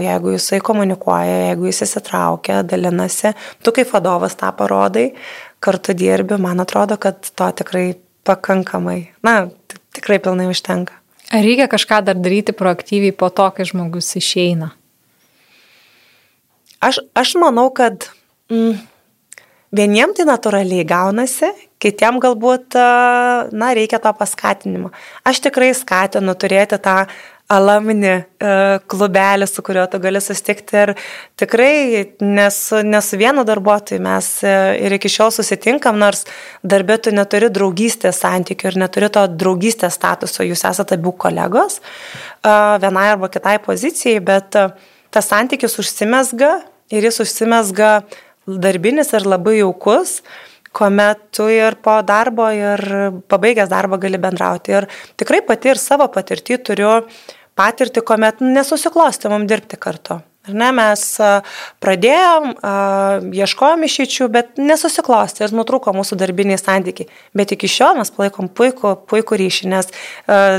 jeigu 0.00 0.30
jisai 0.32 0.62
komunikuoja, 0.64 1.50
jeigu 1.50 1.66
jis 1.68 1.82
įsitraukia, 1.84 2.62
dalinasi, 2.64 3.34
tu 3.60 3.74
kaip 3.76 3.90
vadovas 3.92 4.38
tą 4.40 4.48
parodai, 4.56 5.10
kartu 5.60 5.92
dirbi, 5.92 6.38
man 6.40 6.64
atrodo, 6.64 6.96
kad 6.96 7.20
to 7.36 7.50
tikrai 7.60 7.90
pakankamai, 8.24 9.10
na, 9.28 9.42
tikrai 9.92 10.16
pilnai 10.24 10.48
užtenka. 10.48 10.96
Ar 11.28 11.44
reikia 11.44 11.68
kažką 11.68 12.00
dar 12.06 12.16
daryti 12.16 12.54
proaktyviai 12.56 13.12
po 13.12 13.28
to, 13.28 13.48
kai 13.52 13.66
žmogus 13.68 14.14
išeina? 14.16 14.70
Aš, 16.80 17.02
aš 17.12 17.34
manau, 17.36 17.66
kad 17.74 18.06
mm, 18.48 18.78
vieniem 19.76 20.14
tai 20.16 20.24
natūraliai 20.28 20.86
gaunasi, 20.88 21.50
kitiem 21.82 22.20
galbūt, 22.22 22.78
na, 23.52 23.72
reikia 23.76 24.00
to 24.02 24.12
paskatinimo. 24.16 24.92
Aš 25.28 25.42
tikrai 25.44 25.74
skatinu 25.76 26.32
turėti 26.38 26.78
tą 26.80 27.02
alaminį 27.52 28.10
e, 28.12 28.22
klubelį, 28.90 29.46
su 29.48 29.62
kuriuo 29.64 29.86
tu 29.88 30.00
gali 30.02 30.20
susitikti. 30.20 30.76
Ir 30.82 30.92
tikrai 31.40 32.02
nesu, 32.20 32.82
nesu 32.84 33.18
vienu 33.20 33.44
darbuotoju, 33.48 34.02
mes 34.04 34.28
e, 34.44 34.56
ir 34.84 34.96
iki 34.98 35.10
šiol 35.12 35.32
susitinkam, 35.34 35.96
nors 36.00 36.26
darbė 36.60 36.98
tu 37.04 37.14
neturi 37.16 37.48
draugystės 37.52 38.20
santykių 38.20 38.72
ir 38.72 38.80
neturi 38.84 39.08
to 39.14 39.24
draugystės 39.32 39.96
statuso, 39.96 40.44
jūs 40.44 40.66
esate 40.68 40.98
abu 41.00 41.14
kolegos, 41.24 41.80
e, 41.80 42.52
vienai 42.84 43.08
arba 43.14 43.32
kitai 43.32 43.56
pozicijai, 43.64 44.20
bet 44.20 44.60
tas 45.08 45.32
santykis 45.32 45.80
užsimesga 45.80 46.58
ir 46.92 47.08
jis 47.08 47.22
užsimesga 47.24 47.94
darbinis 48.48 49.14
ir 49.16 49.24
labai 49.28 49.58
jaukus 49.62 50.20
kuomet 50.78 51.30
tu 51.34 51.46
ir 51.50 51.78
po 51.82 51.96
darbo, 52.06 52.44
ir 52.52 52.78
pabaigęs 53.26 53.70
darbą 53.72 53.96
gali 53.98 54.20
bendrauti. 54.20 54.76
Ir 54.76 54.86
tikrai 55.18 55.40
pati 55.42 55.72
ir 55.72 55.80
savo 55.80 56.06
patirtį 56.12 56.58
turiu 56.68 56.90
uh, 57.00 57.24
patirtį, 57.58 58.06
kuomet 58.06 58.42
nesusiklosti 58.44 59.30
mums 59.32 59.50
dirbti 59.50 59.80
kartu. 59.80 60.22
Ar 60.48 60.54
ne, 60.56 60.68
mes 60.72 61.02
pradėjom, 61.82 62.54
ieškojom 63.36 63.82
išeičių, 63.84 64.28
bet 64.32 64.56
nesusiklosti 64.56 65.44
ir 65.44 65.52
nutrūko 65.52 65.92
mūsų 65.92 66.16
darbiniai 66.20 66.56
santykiai. 66.60 67.10
Bet 67.36 67.52
iki 67.52 67.68
šiol 67.68 67.98
mes 67.98 68.08
palaikom 68.14 68.48
puikų, 68.56 68.94
puikų 69.10 69.38
ryšį, 69.42 69.68
nes 69.74 69.90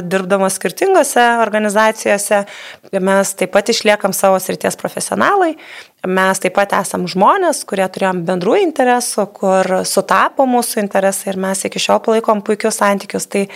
dirbdamos 0.05 0.59
skirtingose 0.59 1.25
organizacijose 1.41 2.43
mes 2.93 3.33
taip 3.39 3.55
pat 3.55 3.73
išliekam 3.73 4.13
savo 4.13 4.37
srities 4.43 4.77
profesionalai, 4.77 5.55
mes 6.05 6.43
taip 6.43 6.53
pat 6.59 6.77
esam 6.77 7.09
žmonės, 7.09 7.65
kurie 7.65 7.89
turėjom 7.89 8.21
bendrų 8.29 8.59
interesų, 8.67 9.25
kur 9.41 9.73
sutapo 9.89 10.45
mūsų 10.49 10.83
interesai 10.85 11.33
ir 11.33 11.41
mes 11.41 11.65
iki 11.65 11.81
šiol 11.81 12.03
palaikom 12.05 12.45
puikius 12.45 12.77
santykius. 12.83 13.25
Tai 13.25 13.47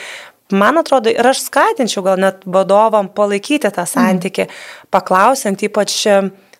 man 0.55 0.79
atrodo, 0.81 1.11
ir 1.11 1.27
aš 1.27 1.43
skatinčiau 1.47 2.03
gal 2.05 2.21
net 2.21 2.45
vadovam 2.45 3.09
palaikyti 3.11 3.71
tą 3.73 3.85
santyki, 3.89 4.47
mm. 4.47 4.87
paklausiant 4.93 5.65
ypač 5.65 5.97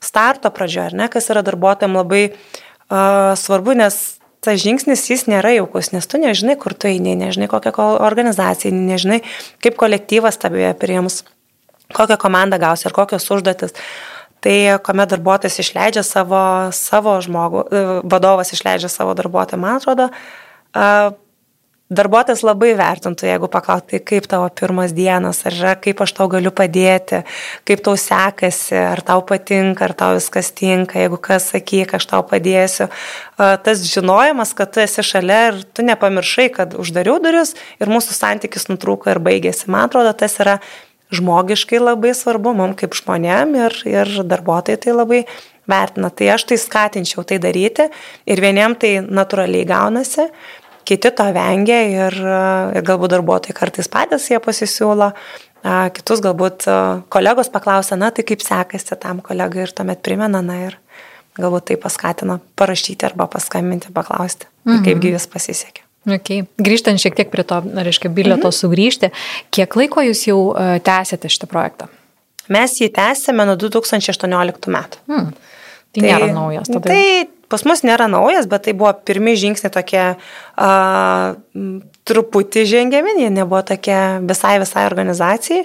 starto 0.04 0.52
pradžioje, 0.52 0.92
ar 0.92 0.98
ne, 1.04 1.08
kas 1.12 1.30
yra 1.32 1.44
darbuotojams 1.46 2.02
labai 2.02 2.24
uh, 2.34 3.34
svarbu, 3.40 3.78
nes 3.80 4.00
tas 4.44 4.60
žingsnis 4.60 5.06
jis 5.08 5.26
nėra 5.32 5.54
jaukus, 5.56 5.94
nes 5.96 6.08
tu 6.10 6.20
nežinai, 6.20 6.58
kur 6.60 6.76
tu 6.76 6.90
eini, 6.90 7.16
nežinai, 7.20 7.48
kokią 7.52 7.72
organizaciją, 8.04 8.74
nežinai, 8.76 9.22
kaip 9.64 9.78
kolektyvas 9.80 10.40
tavėje 10.42 10.74
priims, 10.82 11.22
kokią 11.96 12.18
komandą 12.20 12.60
gausi 12.62 12.90
ir 12.90 12.96
kokios 12.96 13.30
užduotis. 13.32 13.78
Tai 14.44 14.56
kuomet 14.84 15.14
darbuotojas 15.14 15.62
išleidžia 15.64 16.02
savo, 16.04 16.44
savo 16.76 17.16
žmogų, 17.24 17.64
vadovas 18.12 18.52
išleidžia 18.52 18.90
savo 18.92 19.14
darbuotoją, 19.16 19.62
man 19.62 19.80
atrodo, 19.80 20.10
darbuotojas 21.96 22.44
labai 22.46 22.74
vertintų, 22.80 23.28
jeigu 23.30 23.50
paklausti, 23.52 23.96
tai 23.96 24.00
kaip 24.12 24.28
tavo 24.30 24.48
pirmas 24.54 24.94
dienas, 24.96 25.42
ar 25.48 25.58
yra, 25.58 25.74
kaip 25.80 26.02
aš 26.04 26.14
tau 26.18 26.28
galiu 26.32 26.52
padėti, 26.56 27.24
kaip 27.68 27.84
tau 27.86 27.96
sekasi, 28.00 28.78
ar 28.78 29.04
tau 29.06 29.24
patinka, 29.28 29.88
ar 29.88 29.96
tau 29.98 30.14
viskas 30.18 30.52
tinka, 30.56 31.00
jeigu 31.04 31.20
kas 31.22 31.52
sakyk, 31.54 31.96
aš 31.98 32.10
tau 32.12 32.24
padėsiu. 32.28 32.90
Tas 33.38 33.86
žinojimas, 33.90 34.56
kad 34.58 34.74
tu 34.74 34.84
esi 34.84 35.06
šalia 35.06 35.42
ir 35.52 35.62
tu 35.74 35.86
nepamiršai, 35.86 36.50
kad 36.58 36.78
uždariau 36.80 37.20
duris 37.24 37.56
ir 37.80 37.92
mūsų 37.92 38.18
santykis 38.18 38.70
nutrūko 38.72 39.14
ir 39.14 39.22
baigėsi. 39.24 39.70
Man 39.72 39.90
atrodo, 39.90 40.14
tas 40.18 40.40
yra 40.42 40.60
žmogiškai 41.14 41.82
labai 41.82 42.14
svarbu 42.18 42.56
mums 42.58 42.80
kaip 42.80 42.96
žmonėm 42.98 43.58
ir, 43.60 43.76
ir 43.90 44.14
darbuotojai 44.26 44.80
tai 44.82 44.96
labai 44.96 45.24
vertina. 45.70 46.10
Tai 46.10 46.30
aš 46.36 46.48
tai 46.50 46.58
skatinčiau 46.60 47.24
tai 47.28 47.40
daryti 47.44 47.88
ir 48.26 48.42
vieniem 48.44 48.76
tai 48.80 48.98
natūraliai 49.04 49.68
gaunasi, 49.68 50.28
kiti 50.86 51.12
to 51.16 51.26
vengia 51.36 51.80
ir, 51.90 52.18
ir 52.78 52.86
galbūt 52.86 53.16
darbuotojai 53.16 53.56
kartais 53.58 53.90
patys 53.92 54.30
jie 54.32 54.40
pasisiūlo, 54.44 55.12
kitus 55.96 56.24
galbūt 56.24 56.68
kolegos 57.14 57.52
paklausia, 57.54 57.98
na 58.00 58.12
tai 58.12 58.26
kaip 58.28 58.44
sekasi 58.44 58.98
tam 59.00 59.22
kolegai 59.26 59.68
ir 59.68 59.74
tuomet 59.76 60.04
primena, 60.06 60.44
na 60.44 60.60
ir 60.68 60.78
galbūt 61.40 61.72
tai 61.72 61.80
paskatina 61.82 62.38
parašyti 62.60 63.08
arba 63.08 63.28
paskambinti, 63.32 63.94
paklausti, 63.96 64.50
mhm. 64.68 64.86
kaipgi 64.86 65.16
vis 65.16 65.28
pasisekė. 65.32 65.88
Okay. 66.04 66.44
Grįžtant 66.60 67.00
šiek 67.00 67.16
tiek 67.16 67.30
prie 67.32 67.46
to, 67.48 67.62
reiškia, 67.64 68.12
bilieto 68.12 68.50
mhm. 68.50 68.58
sugrįžti, 68.58 69.14
kiek 69.56 69.78
laiko 69.80 70.04
jūs 70.04 70.26
jau 70.28 70.40
tęsėte 70.84 71.32
šitą 71.32 71.48
projektą? 71.52 71.88
Mes 72.52 72.76
jį 72.82 72.90
tęsėme 72.92 73.46
nuo 73.48 73.56
2018 73.56 74.72
metų. 74.74 75.00
Hmm. 75.08 75.32
Tai, 75.94 76.02
tai 76.02 76.10
nėra 76.10 76.28
naujas 76.34 76.68
tada. 76.68 76.90
Tai 76.90 77.04
pas 77.54 77.66
mus 77.70 77.86
nėra 77.86 78.10
naujas, 78.12 78.50
bet 78.50 78.66
tai 78.68 78.74
buvo 78.78 78.92
pirmi 79.06 79.36
žingsniai 79.40 79.74
tokie 79.74 80.04
a, 80.10 80.72
truputį 82.10 82.66
žengiami, 82.74 83.16
jie 83.22 83.30
nebuvo 83.34 83.62
tokie 83.74 84.00
visai 84.26 84.58
visai 84.64 84.88
organizacijai. 84.90 85.64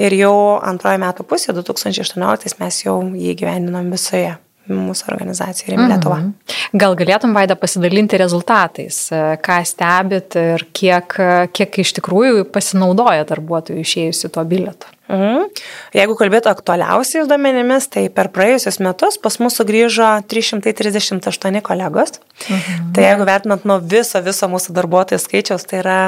Ir 0.00 0.14
jau 0.16 0.34
antrojo 0.64 1.00
metų 1.02 1.26
pusė, 1.28 1.54
2018 1.56 2.60
mes 2.60 2.84
jau 2.84 3.00
jį 3.14 3.34
gyveninom 3.40 3.90
visoje 3.92 4.36
mūsų 4.70 5.08
organizacija 5.10 5.72
Rim 5.72 5.88
Lietuva. 5.88 6.20
Mm 6.20 6.26
-hmm. 6.26 6.78
Gal 6.78 6.94
galėtum, 6.96 7.34
Vaida, 7.34 7.56
pasidalinti 7.56 8.18
rezultatais, 8.20 9.10
ką 9.46 9.58
stebit 9.66 10.36
ir 10.36 10.66
kiek, 10.72 11.16
kiek 11.52 11.78
iš 11.78 11.92
tikrųjų 11.98 12.44
pasinaudoja 12.44 13.24
darbuotojų 13.24 13.80
išėjusi 13.80 14.30
to 14.30 14.44
bilieto? 14.44 14.86
Mhm. 15.10 15.48
Jeigu 15.96 16.14
kalbėtų 16.14 16.52
aktualiausiais 16.52 17.26
duomenimis, 17.26 17.88
tai 17.90 18.04
per 18.14 18.28
praėjusius 18.30 18.78
metus 18.84 19.18
pas 19.18 19.36
mus 19.42 19.56
sugrįžo 19.58 20.10
338 20.30 21.62
kolegos. 21.66 22.20
Mhm. 22.46 22.92
Tai 22.94 23.06
jeigu 23.08 23.26
vertinant 23.26 23.66
nuo 23.66 23.80
viso, 23.82 24.22
viso 24.22 24.46
mūsų 24.50 24.76
darbuotojų 24.76 25.18
skaičiaus, 25.18 25.66
tai 25.66 25.82
yra 25.82 25.98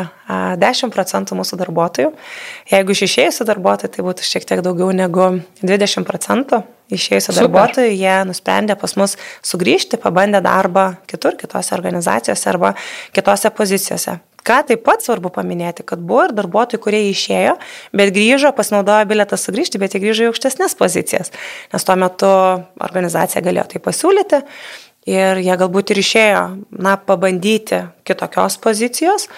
10 0.63 0.95
procentų 0.95 1.41
mūsų 1.41 1.59
darbuotojų. 1.65 2.13
Jeigu 2.71 2.95
iš 2.95 3.05
išėjusių 3.09 3.49
darbuotojų, 3.51 3.93
tai 3.97 4.07
būtų 4.07 4.29
šiek 4.29 4.47
tiek 4.49 4.63
daugiau 4.65 4.93
negu 4.95 5.29
20 5.67 6.07
procentų. 6.09 6.63
Išėjusių 6.93 7.35
darbuotojų 7.41 7.93
jie 7.97 8.17
nusprendė 8.29 8.77
pas 8.79 8.95
mus 9.01 9.17
sugrįžti, 9.43 9.99
pabandė 9.99 10.43
darbą 10.45 10.93
kitur, 11.09 11.39
kitose 11.41 11.75
organizacijose 11.75 12.51
arba 12.53 12.75
kitose 13.17 13.51
pozicijose. 13.51 14.21
Ką 14.43 14.59
taip 14.67 14.83
pat 14.87 15.05
svarbu 15.05 15.31
paminėti, 15.35 15.85
kad 15.87 16.03
buvo 16.03 16.27
ir 16.27 16.33
darbuotojų, 16.35 16.83
kurie 16.83 17.03
išėjo, 17.13 17.57
bet 17.95 18.11
grįžo, 18.15 18.51
pasinaudojo 18.57 19.07
bilietą 19.11 19.39
sugrįžti, 19.39 19.79
bet 19.79 19.95
jie 19.95 20.03
grįžo 20.03 20.27
į 20.27 20.31
aukštesnės 20.33 20.75
pozicijas, 20.79 21.31
nes 21.71 21.87
tuo 21.87 21.99
metu 22.01 22.31
organizacija 22.83 23.45
galėjo 23.45 23.69
tai 23.75 23.83
pasiūlyti 23.87 24.43
ir 25.11 25.43
jie 25.43 25.59
galbūt 25.59 25.95
ir 25.95 26.03
išėjo, 26.03 26.45
na, 26.83 26.97
pabandyti 26.99 27.85
kitokios 28.07 28.59
pozicijos 28.63 29.29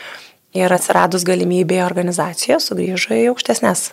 ir 0.55 0.73
atsiradus 0.73 1.25
galimybėje 1.27 1.83
organizacijoje 1.85 2.61
sugrįžo 2.63 3.17
į 3.19 3.25
aukštesnės 3.33 3.87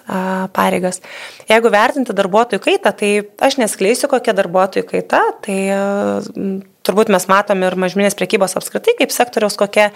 pareigas. 0.55 1.01
Jeigu 1.49 1.71
vertinti 1.73 2.15
darbuotojų 2.15 2.63
kaitą, 2.63 2.93
tai 2.95 3.13
aš 3.41 3.57
neskleisiu, 3.63 4.11
kokia 4.11 4.35
darbuotojų 4.37 4.85
kaita, 4.91 5.23
tai 5.43 5.57
turbūt 6.87 7.11
mes 7.13 7.27
matom 7.29 7.63
ir 7.65 7.77
mažminės 7.79 8.17
priekybos 8.17 8.57
apskritai 8.59 8.95
kaip 8.99 9.13
sektoriaus 9.13 9.57
kokia 9.59 9.91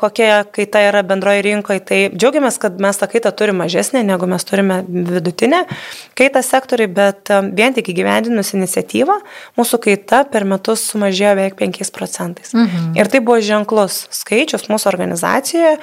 kokia 0.00 0.44
kaita 0.48 0.80
yra 0.88 1.02
bendroje 1.04 1.42
rinkoje. 1.44 1.80
Tai 1.84 1.98
džiaugiamės, 2.14 2.56
kad 2.60 2.78
mes 2.80 2.96
tą 2.96 3.08
kaitą 3.12 3.32
turime 3.36 3.66
mažesnę, 3.66 4.02
negu 4.06 4.28
mes 4.30 4.46
turime 4.48 4.80
vidutinę 4.88 5.64
kaitą 6.16 6.42
sektoriui, 6.44 6.88
bet 6.88 7.32
vien 7.56 7.76
tik 7.76 7.90
įgyvendinus 7.92 8.54
iniciatyvą 8.56 9.18
mūsų 9.60 9.82
kaita 9.84 10.22
per 10.32 10.48
metus 10.48 10.86
sumažėjo 10.88 11.34
beveik 11.36 11.58
5 11.60 11.92
procentais. 11.92 12.54
Mhm. 12.56 12.96
Ir 12.96 13.12
tai 13.12 13.20
buvo 13.20 13.40
ženklus 13.44 14.06
skaičius 14.22 14.70
mūsų 14.72 14.90
organizacijoje. 14.94 15.76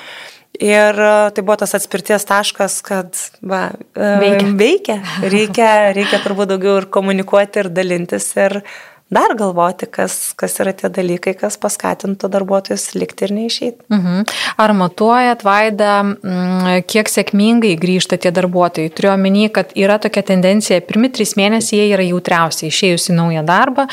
Ir 0.58 0.98
tai 1.36 1.42
buvo 1.44 1.58
tas 1.62 1.76
atspirties 1.78 2.24
taškas, 2.26 2.80
kad 2.82 3.14
va, 3.46 3.68
veikia. 3.94 4.48
veikia. 4.58 4.96
Reikia, 5.22 5.72
reikia 5.94 6.18
turbūt 6.24 6.50
daugiau 6.50 6.80
ir 6.82 6.88
komunikuoti, 6.90 7.62
ir 7.62 7.70
dalintis, 7.70 8.32
ir 8.40 8.64
dar 9.10 9.34
galvoti, 9.40 9.88
kas, 9.88 10.34
kas 10.36 10.58
yra 10.60 10.74
tie 10.76 10.90
dalykai, 10.92 11.34
kas 11.40 11.56
paskatintų 11.62 12.30
darbuotojus 12.32 12.92
likti 12.98 13.28
ir 13.28 13.34
neišeiti. 13.38 13.86
Mhm. 13.94 14.26
Ar 14.60 14.74
matuojat, 14.76 15.44
Vaida, 15.48 15.94
mm, 16.04 16.84
kiek 16.90 17.08
sėkmingai 17.08 17.78
grįžta 17.80 18.20
tie 18.20 18.32
darbuotojai? 18.36 18.92
Turiu 18.92 19.14
omeny, 19.14 19.48
kad 19.54 19.72
yra 19.80 19.98
tokia 20.04 20.24
tendencija, 20.28 20.82
pirmi 20.84 21.10
trys 21.14 21.36
mėnesiai 21.40 21.80
jie 21.80 21.94
yra 21.96 22.04
jautriausiai, 22.04 22.72
išėjus 22.72 23.10
į 23.12 23.18
naują 23.18 23.46
darbą, 23.48 23.88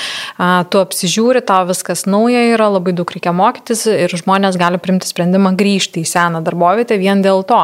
tu 0.70 0.82
apsižiūri, 0.82 1.44
tau 1.46 1.62
viskas 1.68 2.06
nauja 2.10 2.42
yra, 2.54 2.68
labai 2.74 2.94
daug 2.96 3.10
reikia 3.14 3.32
mokytis 3.36 3.86
ir 3.86 4.10
žmonės 4.10 4.58
gali 4.58 4.80
primti 4.82 5.06
sprendimą 5.06 5.54
grįžti 5.58 6.02
į 6.02 6.10
seną 6.10 6.42
darbovietę 6.44 6.98
vien 6.98 7.22
dėl 7.22 7.44
to. 7.46 7.62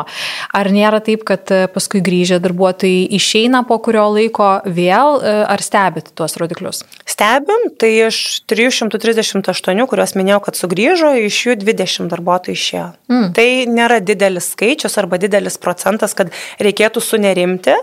Ar 0.54 0.70
nėra 0.70 1.00
taip, 1.04 1.24
kad 1.28 1.50
e, 1.50 1.66
paskui 1.72 2.02
grįžę 2.04 2.40
darbuotojai 2.42 3.08
išeina 3.16 3.64
po 3.66 3.78
kurio 3.82 4.06
laiko 4.14 4.60
vėl, 4.66 5.18
e, 5.18 5.34
ar 5.50 5.62
stebit 5.64 6.12
tuos 6.14 6.36
rodiklius? 6.40 6.84
Stebit 7.08 7.39
stebim, 7.40 7.70
tai 7.78 7.90
iš 8.06 8.42
338, 8.48 9.86
kuriuos 9.88 10.14
minėjau, 10.16 10.40
kad 10.44 10.58
sugrįžo, 10.58 11.12
iš 11.26 11.40
jų 11.46 11.56
20 11.60 12.10
darbuotojų 12.12 12.56
išėjo. 12.56 12.88
Mm. 13.10 13.28
Tai 13.36 13.48
nėra 13.68 14.00
didelis 14.00 14.52
skaičius 14.54 14.98
arba 14.98 15.18
didelis 15.18 15.58
procentas, 15.58 16.14
kad 16.14 16.32
reikėtų 16.60 17.00
sunerimti, 17.00 17.76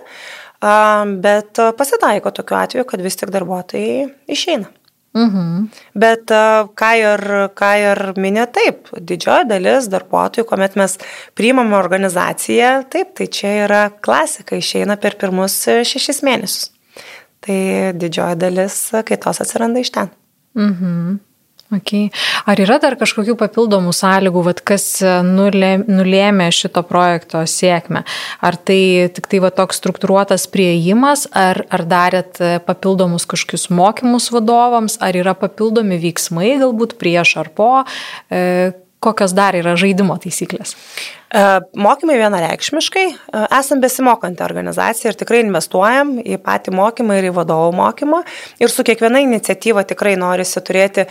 bet 0.62 1.62
pasitaiko 1.78 2.32
tokiu 2.34 2.58
atveju, 2.58 2.88
kad 2.90 3.02
vis 3.02 3.18
tik 3.18 3.34
darbuotojai 3.34 4.08
išeina. 4.28 4.70
Mhm. 5.18 5.70
Bet 5.98 6.30
ką 6.78 6.90
ir, 7.00 7.22
ką 7.58 7.70
ir 7.82 8.02
minė, 8.22 8.44
taip, 8.54 8.92
didžioji 8.94 9.48
dalis 9.50 9.88
darbuotojų, 9.90 10.46
kuomet 10.46 10.78
mes 10.78 10.98
priimame 11.34 11.74
organizaciją, 11.80 12.84
taip, 12.92 13.16
tai 13.18 13.26
čia 13.26 13.54
yra 13.66 13.84
klasika, 13.90 14.60
išeina 14.60 15.00
per 15.02 15.18
pirmus 15.18 15.64
šešis 15.66 16.22
mėnesius. 16.28 16.77
Tai 17.46 17.62
didžioji 18.02 18.40
dalis 18.42 18.82
kaitos 19.08 19.42
atsiranda 19.44 19.84
iš 19.84 19.94
ten. 19.96 20.14
Mhm. 20.58 21.18
Okay. 21.68 22.14
Ar 22.48 22.56
yra 22.64 22.78
dar 22.80 22.96
kažkokių 22.96 23.34
papildomų 23.36 23.92
sąlygų, 23.92 24.44
vat, 24.46 24.62
kas 24.64 24.86
nulėmė 25.04 26.48
šito 26.56 26.80
projekto 26.88 27.42
sėkmę? 27.44 28.06
Ar 28.40 28.56
tai 28.56 29.10
tik 29.12 29.28
tai 29.28 29.42
va, 29.44 29.52
toks 29.52 29.82
struktūruotas 29.82 30.48
prieimas, 30.48 31.26
ar, 31.36 31.66
ar 31.68 31.84
darėt 31.84 32.40
papildomus 32.64 33.28
kažkokius 33.28 33.68
mokymus 33.68 34.30
vadovams, 34.32 34.96
ar 35.04 35.20
yra 35.20 35.36
papildomi 35.36 36.00
veiksmai 36.00 36.56
galbūt 36.64 36.96
prieš 37.04 37.36
ar 37.44 37.52
po? 37.52 37.72
E, 38.32 38.72
kokios 39.04 39.36
dar 39.36 39.60
yra 39.60 39.76
žaidimo 39.76 40.16
taisyklės? 40.24 40.78
E, 41.28 41.44
mokymai 41.76 42.16
vienareikšmiškai. 42.22 43.06
E, 43.12 43.42
esam 43.60 43.82
besimokanti 43.84 44.44
organizacija 44.46 45.12
ir 45.12 45.18
tikrai 45.20 45.42
investuojam 45.44 46.16
į 46.24 46.40
patį 46.44 46.72
mokymą 46.78 47.18
ir 47.20 47.30
į 47.30 47.34
vadovų 47.36 47.74
mokymą. 47.76 48.22
Ir 48.64 48.72
su 48.72 48.86
kiekviena 48.88 49.20
iniciatyva 49.26 49.84
tikrai 49.90 50.16
norisi 50.20 50.64
turėti 50.64 51.04
e, 51.04 51.10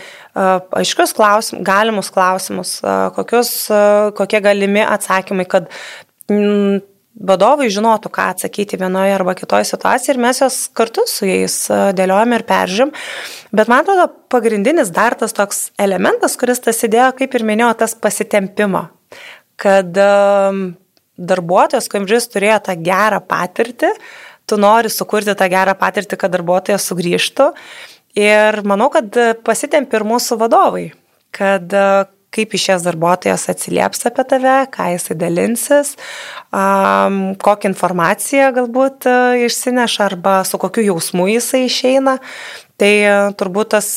aiškius 0.81 1.13
klausimus, 1.17 1.61
galimus 1.65 2.09
klausimus, 2.13 2.73
kokius, 3.17 3.53
kokie 4.17 4.41
galimi 4.41 4.81
atsakymai, 4.81 5.45
kad 5.49 5.69
vadovai 7.27 7.69
žinotų, 7.73 8.09
ką 8.13 8.27
atsakyti 8.33 8.77
vienoje 8.77 9.13
arba 9.13 9.33
kitoje 9.37 9.69
situacijoje 9.69 10.15
ir 10.15 10.21
mes 10.21 10.41
jos 10.41 10.59
kartu 10.77 11.05
su 11.09 11.29
jais 11.29 11.55
dėliojame 11.97 12.41
ir 12.41 12.45
peržym. 12.49 12.93
Bet 13.53 13.69
man 13.69 13.85
atrodo, 13.85 14.09
pagrindinis 14.33 14.93
dar 14.93 15.17
tas 15.17 15.33
toks 15.37 15.67
elementas, 15.81 16.37
kuris 16.41 16.61
tas 16.65 16.85
įdėjo, 16.85 17.13
kaip 17.21 17.37
ir 17.37 17.47
minėjau, 17.53 17.73
tas 17.85 17.97
pasitempimo. 17.97 18.87
Kad 19.57 19.97
um, 20.01 20.63
darbuotojas, 21.17 21.89
kuris 21.89 22.29
turėjo 22.29 22.59
tą 22.67 22.75
gerą 22.81 23.21
patirtį, 23.25 23.93
tu 24.47 24.59
nori 24.61 24.91
sukurti 24.93 25.33
tą 25.37 25.47
gerą 25.51 25.73
patirtį, 25.79 26.19
kad 26.19 26.33
darbuotojas 26.35 26.85
sugrįžtų. 26.91 27.49
Ir 28.17 28.61
manau, 28.65 28.89
kad 28.93 29.13
pasitempi 29.45 29.97
ir 29.99 30.05
mūsų 30.07 30.39
vadovai, 30.41 30.85
kad 31.35 31.73
kaip 32.33 32.53
išės 32.53 32.83
darbuotojas 32.85 33.47
atsilieps 33.51 34.05
apie 34.09 34.25
tave, 34.27 34.55
ką 34.73 34.89
jisai 34.93 35.17
dalinsis, 35.19 35.93
um, 36.51 37.33
kokią 37.39 37.71
informaciją 37.71 38.51
galbūt 38.57 39.07
uh, 39.09 39.37
išsineša 39.47 40.05
arba 40.11 40.41
su 40.47 40.59
kokiu 40.61 40.85
jausmu 40.91 41.29
jisai 41.31 41.65
išeina. 41.67 42.17
Tai 42.77 42.93
uh, 43.07 43.33
turbūt 43.37 43.73
tas 43.73 43.89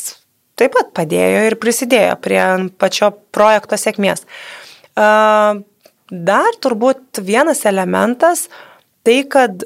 taip 0.60 0.76
pat 0.76 0.94
padėjo 0.96 1.44
ir 1.48 1.58
prisidėjo 1.60 2.16
prie 2.22 2.42
pačio 2.80 3.12
projekto 3.34 3.80
sėkmės. 3.80 4.24
Dar 6.10 6.58
turbūt 6.62 7.22
vienas 7.22 7.64
elementas, 7.70 8.48
tai 9.06 9.22
kad 9.30 9.64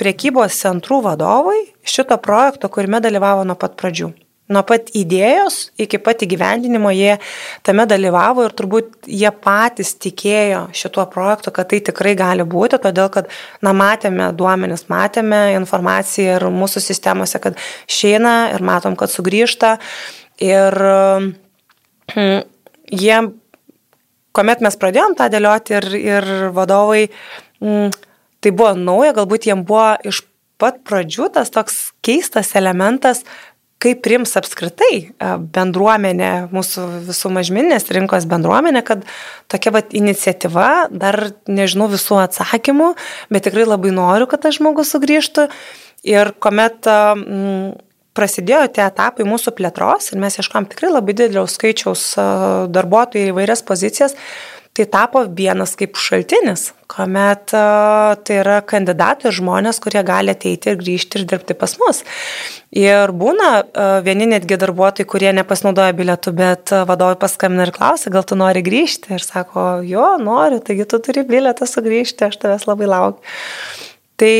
priekybos 0.00 0.56
centrų 0.58 1.02
vadovai 1.06 1.60
šito 1.86 2.16
projekto, 2.22 2.70
kuriame 2.72 3.00
dalyvavo 3.02 3.44
nuo 3.46 3.56
pat 3.58 3.76
pradžių. 3.78 4.10
Nuo 4.50 4.64
pat 4.66 4.88
idėjos 4.98 5.68
iki 5.78 6.00
pat 6.02 6.24
įgyvendinimo 6.26 6.90
jie 6.90 7.12
tame 7.66 7.84
dalyvavo 7.86 8.48
ir 8.48 8.54
turbūt 8.58 9.06
jie 9.06 9.30
patys 9.30 9.92
tikėjo 10.02 10.64
šituo 10.74 11.04
projektu, 11.12 11.52
kad 11.54 11.70
tai 11.70 11.78
tikrai 11.86 12.16
gali 12.18 12.42
būti, 12.42 12.80
todėl 12.82 13.12
kad, 13.14 13.30
na, 13.62 13.70
matėme 13.76 14.32
duomenis, 14.34 14.88
matėme 14.90 15.52
informaciją 15.60 16.40
ir 16.40 16.48
mūsų 16.50 16.82
sistemose, 16.82 17.38
kad 17.38 17.62
šeina 17.86 18.50
ir 18.56 18.66
matom, 18.66 18.98
kad 18.98 19.14
sugrįžta 19.14 19.76
ir 20.42 20.78
hmm, 22.16 22.42
jie 22.90 23.20
kuomet 24.36 24.62
mes 24.64 24.78
pradėjom 24.80 25.16
tą 25.18 25.28
dėlioti 25.32 25.76
ir, 25.78 25.88
ir 25.98 26.30
vadovai, 26.56 27.06
mm, 27.62 27.94
tai 28.40 28.52
buvo 28.56 28.74
nauja, 28.78 29.14
galbūt 29.16 29.50
jiem 29.50 29.64
buvo 29.68 29.94
iš 30.06 30.24
pat 30.60 30.82
pradžių 30.84 31.30
tas 31.34 31.52
toks 31.52 31.78
keistas 32.04 32.52
elementas, 32.58 33.24
kaip 33.80 34.02
prims 34.04 34.34
apskritai 34.36 34.94
e, 35.00 35.28
bendruomenė, 35.56 36.50
mūsų 36.52 36.86
visų 37.08 37.30
mažminės 37.32 37.88
rinkos 37.96 38.26
bendruomenė, 38.28 38.82
kad 38.84 39.06
tokia 39.50 39.72
vat 39.72 39.94
iniciatyva, 39.96 40.90
dar 40.92 41.30
nežinau 41.48 41.88
visų 41.92 42.20
atsakymų, 42.26 42.92
bet 43.32 43.48
tikrai 43.48 43.64
labai 43.64 43.94
noriu, 43.96 44.28
kad 44.28 44.44
tas 44.44 44.58
žmogus 44.60 44.92
sugrįžtų. 44.92 45.48
Ir 46.08 46.32
kuomet 46.40 46.88
m, 46.88 47.72
prasidėjo 48.16 48.66
tie 48.74 48.86
etapai 48.86 49.26
mūsų 49.28 49.54
plėtros 49.58 50.12
ir 50.12 50.22
mes 50.22 50.38
ieškom 50.40 50.70
tikrai 50.70 50.92
labai 50.92 51.16
didelio 51.16 51.46
skaičiaus 51.50 52.06
e, 52.16 52.24
darbuotojų 52.74 53.30
į 53.30 53.36
vairias 53.36 53.62
pozicijas, 53.66 54.16
tai 54.76 54.86
tapo 54.86 55.22
vienas 55.36 55.74
kaip 55.78 55.98
šaltinis, 55.98 56.70
kuomet 56.90 57.52
uh, 57.54 58.14
tai 58.26 58.36
yra 58.40 58.60
kandidatai 58.66 59.28
ir 59.28 59.36
žmonės, 59.36 59.80
kurie 59.82 60.02
gali 60.06 60.32
ateiti 60.32 60.70
ir 60.70 60.78
grįžti 60.78 61.20
ir 61.20 61.26
dirbti 61.30 61.56
pas 61.58 61.74
mus. 61.82 62.02
Ir 62.74 63.10
būna 63.18 63.50
uh, 63.60 63.98
vieni 64.06 64.28
netgi 64.30 64.58
darbuotojai, 64.62 65.08
kurie 65.10 65.34
nepasinaudoja 65.36 65.94
bilietų, 65.98 66.34
bet 66.38 66.74
vadovai 66.86 67.18
paskambina 67.20 67.66
ir 67.66 67.74
klausia, 67.74 68.14
gal 68.14 68.26
tu 68.26 68.38
nori 68.38 68.62
grįžti? 68.66 69.14
Ir 69.18 69.26
sako, 69.26 69.82
jo, 69.86 70.06
noriu, 70.22 70.62
taigi 70.62 70.86
tu 70.90 71.02
turi 71.02 71.26
bilietą 71.26 71.66
sugrįžti, 71.68 72.30
aš 72.30 72.38
tavęs 72.42 72.66
labai 72.70 72.90
laukiu. 72.94 73.38
Tai 74.20 74.34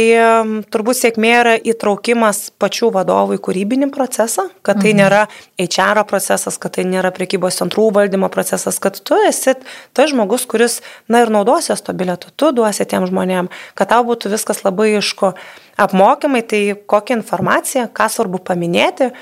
turbūt 0.69 0.99
sėkmė 0.99 1.31
yra 1.39 1.53
įtraukimas 1.57 2.51
pačių 2.61 2.91
vadovų 2.99 3.39
į 3.39 3.41
kūrybinį 3.47 3.87
procesą, 3.95 4.51
kad 4.67 4.83
tai 4.83 4.93
mhm. 4.93 4.99
nėra 4.99 5.21
HR 5.57 6.03
procesas, 6.11 6.59
kad 6.61 6.75
tai 6.77 6.85
nėra 6.85 7.09
priekybos 7.17 7.57
centrų 7.63 7.87
valdymo 7.97 8.29
procesas, 8.33 8.77
kad 8.83 8.99
tu 9.01 9.17
esi 9.25 9.55
tas 9.97 10.13
žmogus, 10.13 10.45
kuris, 10.51 10.81
na 11.09 11.23
ir 11.25 11.33
naudosies 11.33 11.81
to 11.87 11.97
bilietu, 11.97 12.29
tu 12.37 12.53
duosi 12.53 12.85
tiem 12.85 13.09
žmonėm, 13.09 13.49
kad 13.79 13.93
tau 13.95 14.05
būtų 14.05 14.35
viskas 14.35 14.61
labai 14.67 14.99
išku. 14.99 15.33
Apmokymai, 15.81 16.45
tai 16.45 16.63
kokią 16.77 17.23
informaciją, 17.23 17.87
ką 17.97 18.11
svarbu 18.13 18.43
paminėti, 18.45 19.15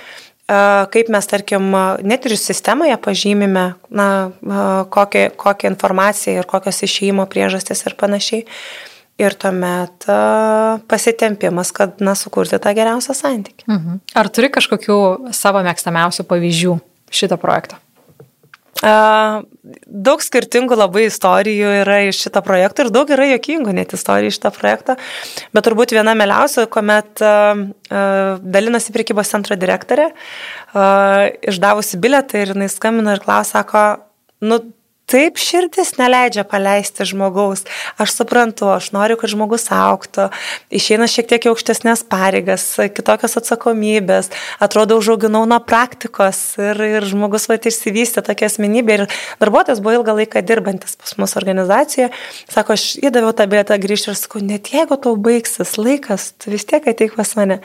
kaip 0.90 1.10
mes, 1.14 1.26
tarkim, 1.30 1.70
net 2.02 2.26
ir 2.26 2.34
sistemoje 2.40 2.98
pažymime, 3.04 3.66
na, 3.94 4.10
kokią, 4.90 5.28
kokią 5.38 5.74
informaciją 5.76 6.40
ir 6.40 6.50
kokios 6.50 6.82
išėjimo 6.82 7.30
priežastys 7.30 7.86
ir 7.86 7.94
panašiai. 8.00 8.46
Ir 9.18 9.34
tuomet 9.34 10.06
pasitempimas, 10.86 11.72
kad, 11.74 11.96
na, 12.04 12.14
sukurti 12.14 12.60
tą 12.62 12.70
geriausią 12.76 13.16
santykį. 13.18 13.66
Mhm. 13.66 13.98
Ar 14.14 14.30
turi 14.30 14.52
kažkokių 14.54 14.98
savo 15.34 15.64
mėgstamiausių 15.66 16.26
pavyzdžių 16.30 16.78
šito 17.10 17.40
projekto? 17.42 17.80
Uh, 18.78 19.40
daug 19.90 20.20
skirtingų 20.22 20.76
labai 20.78 21.08
istorijų 21.08 21.70
yra 21.80 21.96
iš 22.06 22.20
šito 22.22 22.38
projekto 22.46 22.84
ir 22.84 22.92
daug 22.94 23.08
yra 23.10 23.24
jokingų 23.32 23.72
net 23.74 23.90
istorijų 23.96 24.30
iš 24.30 24.36
šito 24.38 24.52
projekto, 24.54 24.94
bet 25.50 25.66
turbūt 25.66 25.96
viena 25.96 26.14
mėliausia, 26.14 26.68
kuomet 26.70 27.24
uh, 27.26 27.64
uh, 27.90 28.38
dalinosi 28.38 28.94
priekybos 28.94 29.34
centro 29.34 29.58
direktorė, 29.58 30.12
išdavusi 31.48 31.98
biletą 31.98 32.44
ir 32.44 32.52
jinai 32.52 32.68
skambino 32.70 33.16
ir 33.16 33.22
klausė, 33.24 33.56
sako, 33.56 33.84
nu 34.46 34.60
taip 35.08 35.40
širdis 35.40 35.94
neleidžia 35.98 36.44
paleisti 36.48 37.06
žmogaus. 37.08 37.64
Aš 38.00 38.14
suprantu, 38.18 38.68
aš 38.74 38.90
noriu, 38.92 39.16
kad 39.20 39.32
žmogus 39.32 39.68
auktų, 39.74 40.28
išeina 40.74 41.08
šiek 41.10 41.30
tiek 41.30 41.48
aukštesnės 41.50 42.04
pareigas, 42.10 42.66
kitokios 42.94 43.38
atsakomybės, 43.40 44.30
atrodo, 44.64 44.98
užauginau 45.00 45.44
nuo 45.48 45.60
praktikos 45.64 46.42
ir, 46.60 46.82
ir 46.98 47.08
žmogus 47.08 47.48
va 47.48 47.58
išsivystė 47.58 48.24
tokia 48.26 48.50
asmenybė 48.52 48.98
ir 48.98 49.04
darbuotojas 49.40 49.82
buvo 49.84 49.98
ilgą 49.98 50.18
laiką 50.20 50.44
dirbantis 50.46 50.98
pas 51.00 51.16
mūsų 51.20 51.40
organizacijoje. 51.42 52.12
Sako, 52.52 52.76
aš 52.76 52.90
įdaviau 53.00 53.34
tą 53.36 53.48
biletą 53.50 53.80
grįžti 53.80 54.12
ir 54.12 54.20
sakau, 54.20 54.44
net 54.44 54.72
jeigu 54.74 55.00
tau 55.00 55.16
baigsis 55.16 55.76
laikas, 55.80 56.32
tu 56.38 56.52
vis 56.54 56.68
tiek 56.68 56.84
ateik 56.84 57.16
pas 57.18 57.34
mane. 57.38 57.62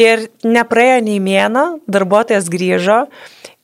Ir 0.00 0.28
nepraėjo 0.46 1.00
nei 1.04 1.20
mėno, 1.20 1.64
darbuotojas 1.90 2.48
grįžo 2.52 3.02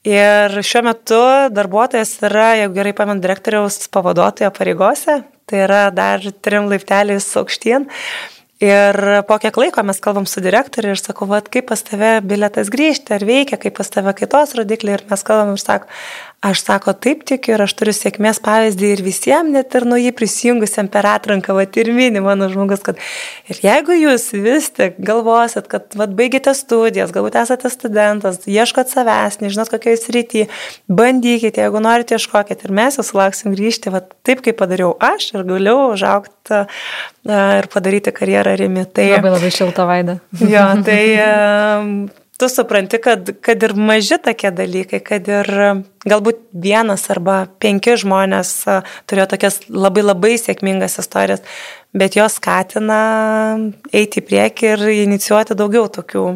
Ir 0.06 0.52
šiuo 0.62 0.84
metu 0.86 1.18
darbuotojas 1.50 2.12
yra, 2.28 2.52
jeigu 2.60 2.76
gerai 2.76 2.92
pamenu, 2.94 3.18
direktoriaus 3.24 3.88
pavaduotojo 3.90 4.52
pareigose, 4.54 5.16
tai 5.50 5.64
yra 5.64 5.88
dar 5.90 6.22
trim 6.46 6.68
laipteliais 6.70 7.26
aukštien. 7.40 7.88
Ir 8.62 8.96
po 9.28 9.36
kiek 9.42 9.58
laiko 9.58 9.82
mes 9.84 9.98
kalbam 10.00 10.24
su 10.30 10.40
direktoriu 10.40 10.94
ir 10.94 11.00
sakau, 11.00 11.26
vad, 11.28 11.50
kaip 11.52 11.66
pas 11.68 11.82
tave 11.84 12.12
biletas 12.24 12.70
grįžti, 12.72 13.12
ar 13.12 13.26
veikia, 13.26 13.58
kaip 13.60 13.74
pas 13.76 13.90
tave 13.92 14.14
kaitos 14.16 14.54
rodikliai 14.56 14.96
ir 14.96 15.04
mes 15.10 15.26
kalbam 15.26 15.52
ir 15.52 15.60
sako, 15.60 15.90
aš 16.44 16.60
sako, 16.62 16.92
taip 16.92 17.24
tikiu 17.26 17.54
ir 17.56 17.62
aš 17.64 17.72
turiu 17.78 17.92
sėkmės 17.96 18.38
pavyzdį 18.44 18.90
ir 18.92 19.02
visiems, 19.04 19.50
net 19.54 19.74
ir 19.74 19.86
nuo 19.88 19.96
jį 19.98 20.12
prisijungusiam 20.16 20.88
per 20.92 21.08
atranką, 21.08 21.54
vad 21.56 21.76
ir 21.80 21.88
mini 21.96 22.20
mano 22.22 22.48
žmogus, 22.52 22.82
kad 22.84 23.00
ir 23.50 23.60
jeigu 23.64 23.96
jūs 23.96 24.28
vis 24.44 24.68
tik 24.76 24.98
galvosit, 25.02 25.66
kad 25.72 25.96
vad 25.98 26.12
baigėte 26.18 26.52
studijas, 26.56 27.14
galbūt 27.14 27.38
esate 27.40 27.70
studentas, 27.72 28.42
ieškot 28.44 28.92
savęs, 28.92 29.40
nežinot 29.42 29.72
kokioje 29.72 30.02
srityje, 30.02 30.50
bandykite, 30.92 31.64
jeigu 31.64 31.82
norite, 31.82 32.20
ieškokit 32.20 32.66
ir 32.68 32.76
mes 32.82 33.00
jūs 33.00 33.14
lauksim 33.16 33.56
grįžti, 33.56 33.94
vad 33.94 34.12
taip 34.26 34.44
kaip 34.44 34.60
padariau 34.60 34.92
aš 35.00 35.32
ir 35.32 35.48
galiu 35.48 35.78
užaukti 35.94 36.62
ir 37.32 37.72
padaryti 37.72 38.12
karjerą 38.14 38.54
rimi. 38.60 38.84
Tai, 38.86 39.08
labai 39.16 39.34
labai 39.38 39.50
šilta 39.54 39.88
vaida. 39.88 40.20
Jo, 40.44 40.68
tai 40.86 41.00
tu 42.38 42.48
supranti, 42.52 43.00
kad, 43.02 43.30
kad 43.44 43.62
ir 43.62 43.74
maži 43.78 44.18
tokie 44.22 44.50
dalykai, 44.54 45.00
kad 45.04 45.28
ir 45.30 45.50
galbūt 46.06 46.42
vienas 46.52 47.06
arba 47.12 47.44
penki 47.62 47.96
žmonės 48.00 48.52
turėjo 49.08 49.28
tokias 49.32 49.62
labai 49.72 50.04
labai 50.04 50.34
sėkmingas 50.40 50.98
istorijas, 51.02 51.44
bet 51.96 52.18
jos 52.18 52.38
skatina 52.40 53.00
eiti 53.92 54.22
į 54.22 54.26
priekį 54.28 54.74
ir 54.74 54.84
inicijuoti 55.06 55.56
daugiau 55.58 55.88
tokių 55.92 56.26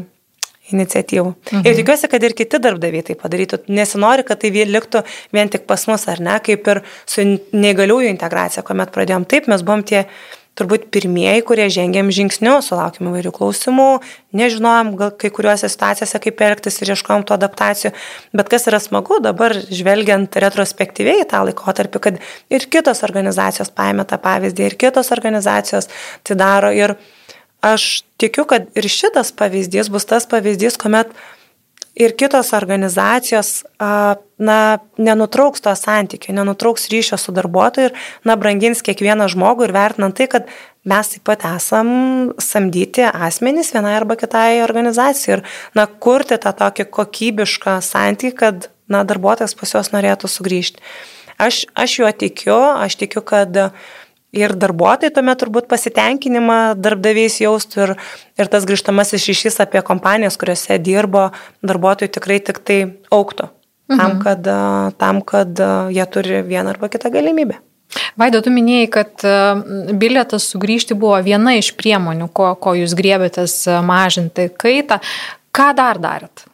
iniciatyvų. 0.75 1.31
Mhm. 1.51 1.63
Ir 1.67 1.79
tikiuosi, 1.81 2.11
kad 2.11 2.25
ir 2.25 2.35
kiti 2.39 2.61
darbdaviai 2.63 3.05
tai 3.07 3.17
padarytų. 3.19 3.65
Nesinori, 3.75 4.25
kad 4.27 4.41
tai 4.43 4.51
liktų 4.51 5.03
vien 5.35 5.51
tik 5.51 5.67
pas 5.67 5.87
mus, 5.91 6.07
ar 6.09 6.23
ne, 6.23 6.37
kaip 6.45 6.69
ir 6.71 6.83
su 7.07 7.25
neįgaliųjų 7.27 8.13
integracija, 8.13 8.63
kuomet 8.67 8.93
pradėjom 8.95 9.27
taip, 9.27 9.51
mes 9.51 9.65
buvom 9.67 9.83
tie 9.83 10.07
turbūt 10.61 10.89
pirmieji, 10.93 11.43
kurie 11.49 11.67
žengėm 11.73 12.11
žingsnius, 12.15 12.69
sulaukėm 12.71 13.09
įvairių 13.11 13.33
klausimų, 13.37 13.89
nežinojom 14.37 14.93
gal 15.01 15.15
kai 15.21 15.33
kuriuose 15.35 15.71
situacijose, 15.73 16.21
kaip 16.23 16.45
elgtis 16.47 16.79
ir 16.81 16.93
ieškojom 16.95 17.25
to 17.29 17.37
adaptacijų. 17.37 17.95
Bet 18.37 18.53
kas 18.53 18.69
yra 18.71 18.81
smagu 18.83 19.19
dabar, 19.25 19.57
žvelgiant 19.57 20.37
retrospektyviai 20.45 21.25
tą 21.31 21.43
laikotarpį, 21.49 22.05
kad 22.07 22.21
ir 22.53 22.69
kitos 22.71 23.03
organizacijos 23.09 23.73
paėmė 23.75 24.07
tą 24.11 24.21
pavyzdį, 24.23 24.69
ir 24.69 24.79
kitos 24.85 25.13
organizacijos 25.17 25.91
tai 26.23 26.39
daro. 26.39 26.71
Ir 26.77 26.97
aš 27.65 28.05
tikiu, 28.21 28.47
kad 28.49 28.69
ir 28.77 28.89
šitas 28.89 29.33
pavyzdys 29.37 29.91
bus 29.93 30.09
tas 30.09 30.29
pavyzdys, 30.31 30.79
kuomet 30.81 31.13
ir 31.95 32.15
kitos 32.17 32.53
organizacijos 32.57 33.65
na, 34.39 34.79
nenutrauks 34.99 35.63
to 35.65 35.73
santykio, 35.77 36.35
nenutrauks 36.35 36.89
ryšio 36.93 37.19
su 37.21 37.33
darbuotoju 37.37 37.91
ir 37.91 37.97
na, 38.25 38.37
brangins 38.41 38.83
kiekvieną 38.87 39.29
žmogų 39.33 39.69
ir 39.69 39.75
vertinant 39.77 40.17
tai, 40.17 40.29
kad 40.31 40.51
mes 40.89 41.13
taip 41.13 41.27
pat 41.29 41.45
esam 41.51 41.91
samdyti 42.41 43.05
asmenys 43.11 43.75
vienai 43.75 43.97
arba 43.99 44.17
kitai 44.21 44.63
organizacijai 44.65 45.39
ir 45.39 45.47
na, 45.77 45.87
kurti 45.87 46.41
tą 46.41 46.55
tokį 46.63 46.89
kokybišką 46.95 47.81
santykį, 47.85 48.37
kad 48.37 48.71
na, 48.91 49.05
darbuotojas 49.05 49.57
pas 49.59 49.75
juos 49.77 49.93
norėtų 49.95 50.31
sugrįžti. 50.31 50.85
Aš, 51.41 51.65
aš 51.73 52.01
juo 52.03 52.11
tikiu, 52.13 52.59
aš 52.85 52.99
tikiu, 53.01 53.23
kad 53.25 53.55
uh, 53.57 53.73
ir 54.37 54.55
darbuotojai 54.59 55.13
tuomet 55.15 55.41
turbūt 55.43 55.69
pasitenkinimą 55.71 56.59
darbdaviais 56.81 57.41
jaustų 57.43 57.87
ir, 57.87 57.95
ir 58.41 58.51
tas 58.53 58.67
grįžtamasis 58.69 59.27
ryšys 59.31 59.61
apie 59.65 59.83
kompanijas, 59.87 60.39
kuriuose 60.41 60.79
dirbo 60.83 61.31
darbuotojai 61.67 62.13
tikrai 62.19 62.39
tik 62.45 62.63
tai 62.65 62.79
auktų. 63.11 63.51
Mhm. 63.91 63.99
Tam, 63.99 64.21
kad, 64.23 64.51
tam, 65.01 65.19
kad 65.27 65.65
jie 65.91 66.07
turi 66.15 66.45
vieną 66.47 66.77
arba 66.77 66.89
kitą 66.93 67.11
galimybę. 67.11 67.59
Vaido, 68.21 68.39
tu 68.39 68.53
minėjai, 68.55 68.87
kad 68.95 69.25
bilietas 69.99 70.47
sugrįžti 70.53 70.95
buvo 70.95 71.17
viena 71.27 71.57
iš 71.59 71.73
priemonių, 71.79 72.29
ko, 72.31 72.53
ko 72.55 72.77
jūs 72.79 72.95
griebėtės 72.95 73.65
mažinti 73.83 74.47
kaitą. 74.55 75.01
Ką 75.51 75.73
dar 75.75 75.99
darėt? 75.99 76.47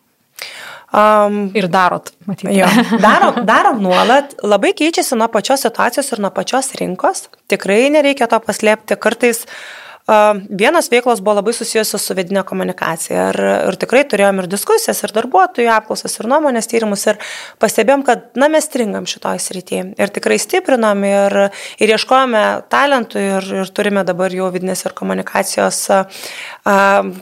Um, 0.94 1.48
ir 1.58 1.66
darot, 1.68 2.12
matyti. 2.28 2.52
Jo, 2.60 2.68
darom, 3.02 3.40
darom 3.48 3.80
nuolat, 3.82 4.36
labai 4.46 4.70
keičiasi 4.78 5.18
nuo 5.18 5.26
pačios 5.32 5.66
situacijos 5.66 6.12
ir 6.14 6.22
nuo 6.22 6.30
pačios 6.34 6.70
rinkos. 6.78 7.26
Tikrai 7.50 7.88
nereikia 7.94 8.28
to 8.30 8.38
paslėpti. 8.44 8.94
Kartais 9.02 9.42
uh, 9.44 9.56
vienos 10.06 10.90
veiklos 10.90 11.20
buvo 11.20 11.36
labai 11.40 11.54
susijusios 11.56 12.04
su 12.06 12.14
vedinė 12.14 12.44
komunikacija. 12.46 13.24
Ir, 13.32 13.38
ir 13.70 13.78
tikrai 13.80 14.04
turėjom 14.06 14.42
ir 14.42 14.48
diskusijas, 14.50 15.02
ir 15.02 15.14
darbuotojų 15.16 15.70
apklausas, 15.74 16.14
ir 16.20 16.28
nuomonės 16.30 16.70
tyrimus. 16.70 17.06
Ir 17.10 17.18
pastebėjom, 17.62 18.04
kad 18.06 18.28
na, 18.38 18.50
mes 18.52 18.68
stringam 18.68 19.08
šitoj 19.10 19.40
srityje. 19.42 19.88
Ir 19.98 20.14
tikrai 20.14 20.38
stiprinom 20.42 21.02
ir, 21.08 21.36
ir 21.82 21.94
ieškojome 21.96 22.44
talentų 22.72 23.24
ir, 23.24 23.50
ir 23.62 23.74
turime 23.74 24.06
dabar 24.06 24.34
jau 24.34 24.52
vidinės 24.54 24.86
ir 24.86 24.94
komunikacijos 24.96 25.82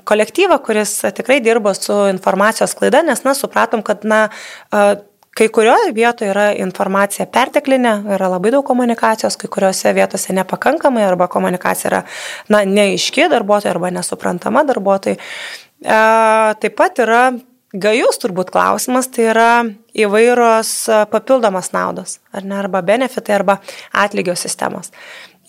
kolektyvą, 0.05 0.61
kuris 0.65 0.99
tikrai 1.17 1.41
dirbo 1.45 1.73
su 1.77 1.97
informacijos 2.13 2.77
klaida, 2.77 3.03
nes, 3.07 3.25
na, 3.25 3.37
supratom, 3.39 3.85
kad, 3.87 4.05
na, 4.09 4.27
Kai 5.35 5.49
kurioje 5.51 5.91
vietoje 5.95 6.31
yra 6.31 6.51
informacija 6.63 7.27
perteklinė, 7.27 7.97
yra 8.15 8.29
labai 8.31 8.53
daug 8.55 8.63
komunikacijos, 8.67 9.35
kai 9.41 9.49
kuriuose 9.51 9.91
vietose 9.97 10.35
nepakankamai 10.37 11.03
arba 11.03 11.27
komunikacija 11.31 11.91
yra 11.91 12.03
na, 12.55 12.63
neaiški 12.63 13.27
darbuotojai 13.33 13.73
arba 13.75 13.91
nesuprantama 13.97 14.63
darbuotojai. 14.69 15.19
E, 15.19 15.99
taip 16.63 16.79
pat 16.79 17.03
yra 17.03 17.25
gajus 17.75 18.21
turbūt 18.23 18.55
klausimas, 18.55 19.11
tai 19.11 19.27
yra 19.33 19.51
įvairios 19.99 20.73
papildomas 21.11 21.73
naudos, 21.75 22.21
ar 22.31 22.47
ne, 22.47 22.55
arba 22.63 22.85
benefitai, 22.87 23.35
arba 23.41 23.59
atlygio 23.91 24.39
sistemos. 24.39 24.95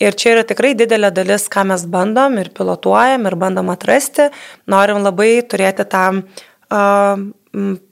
Ir 0.02 0.18
čia 0.18 0.34
yra 0.34 0.44
tikrai 0.48 0.74
didelė 0.76 1.14
dalis, 1.16 1.46
ką 1.48 1.62
mes 1.70 1.86
bandom 1.88 2.42
ir 2.42 2.50
pilotuojam 2.58 3.30
ir 3.30 3.38
bandom 3.40 3.70
atrasti. 3.72 4.28
Norim 4.68 5.06
labai 5.06 5.38
turėti 5.48 5.86
tą 5.88 6.04
uh, 6.18 7.22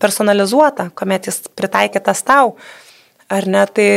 personalizuotą, 0.01 0.89
kuomet 0.97 1.29
jis 1.29 1.43
pritaikytas 1.55 2.23
tau. 2.27 2.55
Ar 3.33 3.47
ne, 3.49 3.63
tai 3.71 3.87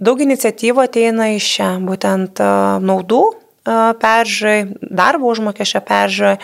daug 0.00 0.20
iniciatyvų 0.22 0.84
ateina 0.86 1.32
iš 1.34 1.48
čia, 1.58 1.72
būtent 1.84 2.40
naudų 2.84 3.22
peržiūrai, 4.00 4.58
darbo 4.80 5.28
užmokesčio 5.32 5.80
peržiūrai, 5.84 6.36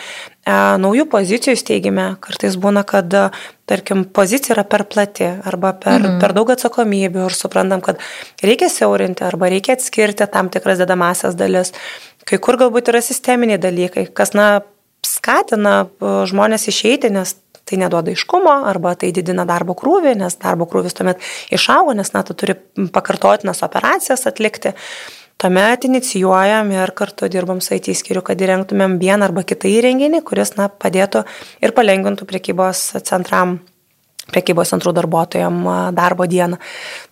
naujų 0.81 1.07
pozicijų 1.09 1.57
steigime. 1.57 2.07
Kartais 2.21 2.57
būna, 2.61 2.83
kad, 2.87 3.09
tarkim, 3.69 4.03
pozicija 4.05 4.55
yra 4.57 4.65
per 4.69 4.85
plati 4.91 5.25
arba 5.25 5.73
per, 5.73 5.97
mhm. 6.01 6.19
per 6.21 6.35
daug 6.37 6.51
atsakomybių 6.53 7.25
ir 7.29 7.37
suprantam, 7.37 7.81
kad 7.85 8.01
reikia 8.45 8.69
siaurinti 8.69 9.25
arba 9.25 9.49
reikia 9.53 9.77
atskirti 9.77 10.27
tam 10.31 10.51
tikras 10.53 10.81
dedamasias 10.81 11.37
dalis. 11.39 11.73
Kai 12.25 12.37
kur 12.41 12.59
galbūt 12.61 12.93
yra 12.93 13.01
sisteminiai 13.05 13.61
dalykai, 13.61 14.07
kas, 14.13 14.33
na, 14.37 14.61
skatina 15.05 15.85
žmonės 16.01 16.69
išeiti, 16.71 17.11
nes 17.13 17.35
tai 17.65 17.79
neduoda 17.81 18.13
iškumo 18.13 18.53
arba 18.69 18.93
tai 18.99 19.11
didina 19.15 19.45
darbo 19.49 19.75
krūvį, 19.77 20.15
nes 20.21 20.37
darbo 20.41 20.67
krūvis 20.69 20.95
tuomet 20.97 21.21
išaugo, 21.53 21.95
nes 21.97 22.13
na, 22.13 22.23
tu 22.25 22.37
turi 22.37 22.57
pakartotinas 22.93 23.63
operacijas 23.65 24.27
atlikti. 24.29 24.75
Tuomet 25.41 25.83
inicijuojam 25.83 26.69
ir 26.71 26.93
kartu 26.95 27.27
dirbam 27.27 27.59
su 27.59 27.73
IT 27.75 27.91
skiriu, 27.97 28.21
kad 28.23 28.39
įrengtumėm 28.39 28.99
vieną 29.01 29.27
arba 29.27 29.43
kitą 29.43 29.67
įrenginį, 29.67 30.21
kuris 30.23 30.55
na, 30.55 30.69
padėtų 30.69 31.25
ir 31.65 31.73
palengvintų 31.75 32.27
priekybos 32.29 32.91
centram 33.03 33.59
priekybos 34.31 34.71
centrų 34.73 34.93
darbuotojam 34.97 35.59
darbo 35.93 36.25
dieną. 36.29 36.57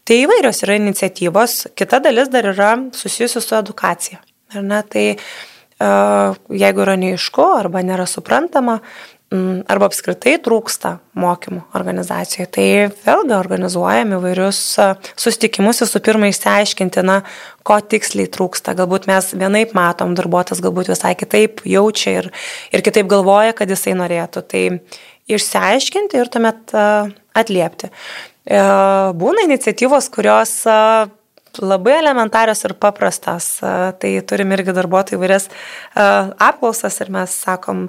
Tai 0.08 0.20
įvairios 0.24 0.64
yra 0.66 0.78
iniciatyvos. 0.80 1.58
Kita 1.78 2.00
dalis 2.02 2.32
dar 2.34 2.48
yra 2.50 2.72
susijusi 2.96 3.42
su 3.44 3.58
edukacija. 3.58 4.22
Ar 4.54 4.66
ne? 4.66 4.80
Tai 4.90 5.06
jeigu 6.64 6.84
yra 6.86 6.96
neišku 7.00 7.46
arba 7.58 7.82
nėra 7.84 8.06
suprantama, 8.08 8.80
arba 9.70 9.88
apskritai 9.90 10.36
trūksta 10.44 10.98
mokymų 11.18 11.62
organizacijoje. 11.78 12.48
Tai 12.54 12.66
vėlgi 13.06 13.36
organizuojam 13.38 14.16
įvairius 14.18 14.60
susitikimus 15.20 15.84
visų 15.84 16.02
pirma 16.06 16.30
išsiaiškinti, 16.32 17.04
na, 17.06 17.22
ko 17.66 17.80
tiksliai 17.80 18.30
trūksta. 18.34 18.76
Galbūt 18.78 19.08
mes 19.10 19.32
vienaip 19.38 19.74
matom, 19.78 20.14
darbuotojas 20.18 20.62
galbūt 20.64 20.92
visai 20.94 21.16
kitaip 21.20 21.64
jaučia 21.70 22.18
ir, 22.22 22.30
ir 22.76 22.86
kitaip 22.86 23.10
galvoja, 23.12 23.56
kad 23.58 23.72
jisai 23.74 23.96
norėtų. 24.00 24.46
Tai 24.54 24.64
išsiaiškinti 25.34 26.20
ir 26.20 26.32
tuomet 26.34 26.76
atliepti. 27.34 27.90
E, 27.90 28.64
būna 29.18 29.48
iniciatyvos, 29.48 30.10
kurios 30.14 30.58
labai 31.62 31.98
elementarios 32.00 32.64
ir 32.66 32.74
paprastas. 32.80 33.48
Tai 33.62 34.12
turim 34.30 34.54
irgi 34.56 34.76
darbuotojų 34.76 35.20
įvairias 35.20 35.50
apklausas 35.94 37.00
ir 37.04 37.12
mes 37.14 37.34
sakom, 37.46 37.88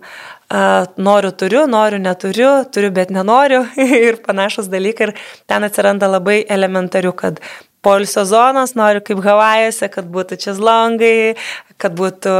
noriu 0.97 1.33
turiu, 1.33 1.65
noriu 1.71 2.01
neturiu, 2.03 2.51
turiu 2.73 2.91
bet 2.95 3.13
nenoriu 3.15 3.65
ir 4.09 4.21
panašus 4.25 4.69
dalykai. 4.73 5.09
Ir 5.09 5.15
ten 5.51 5.69
atsiranda 5.69 6.11
labai 6.11 6.43
elementarių, 6.45 7.15
kad 7.17 7.41
polisio 7.85 8.25
zonos, 8.29 8.75
noriu 8.79 9.03
kaip 9.05 9.21
Havajose, 9.25 9.91
kad 9.93 10.09
būtų 10.13 10.41
čizlongai, 10.47 11.35
kad 11.81 11.97
būtų 11.99 12.37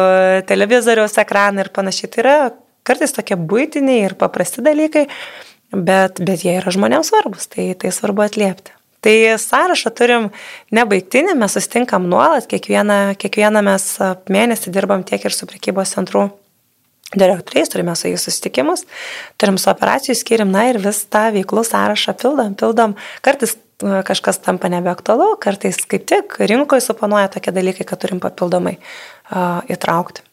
televizoriaus 0.49 1.19
ekranai 1.21 1.67
ir 1.67 1.73
panašiai. 1.75 2.13
Tai 2.13 2.23
yra 2.25 2.39
kartais 2.85 3.13
tokie 3.17 3.37
būtiniai 3.41 4.07
ir 4.07 4.17
paprasti 4.21 4.65
dalykai, 4.65 5.07
bet, 5.73 6.21
bet 6.21 6.47
jie 6.47 6.59
yra 6.61 6.73
žmonėms 6.75 7.13
svarbus, 7.13 7.49
tai, 7.53 7.73
tai 7.81 7.93
svarbu 7.93 8.25
atliepti. 8.27 8.77
Tai 9.05 9.17
sąrašą 9.41 9.91
turim 9.99 10.31
nebaigtinį, 10.73 11.35
mes 11.37 11.57
sustinkam 11.59 12.07
nuolat, 12.09 12.47
kiekvieną, 12.49 13.19
kiekvieną 13.21 13.61
mes 13.67 13.91
mėnesį 14.33 14.73
dirbam 14.73 15.05
tiek 15.05 15.27
ir 15.27 15.35
su 15.37 15.49
prekybos 15.51 15.93
centrų 15.97 16.31
direktoriais, 17.15 17.69
turime 17.69 17.95
su 17.97 18.09
jais 18.09 18.25
susitikimus, 18.25 18.87
turim 19.39 19.59
su 19.61 19.69
operacijų 19.71 20.17
skyrim, 20.19 20.51
na 20.55 20.69
ir 20.71 20.81
vis 20.83 21.05
tą 21.05 21.29
veiklų 21.37 21.67
sąrašą 21.69 22.17
pildom, 22.23 22.57
pildom. 22.59 22.97
Kartais 23.25 23.57
kažkas 24.09 24.41
tampa 24.43 24.71
nebeaktualu, 24.73 25.35
kartais 25.43 25.81
kaip 25.91 26.07
tik 26.09 26.39
rinkoje 26.41 26.87
suponuoja 26.87 27.29
tokie 27.29 27.53
dalykai, 27.55 27.87
kad 27.87 28.01
turim 28.01 28.23
papildomai 28.23 28.79
uh, 28.79 29.61
įtraukti. 29.71 30.25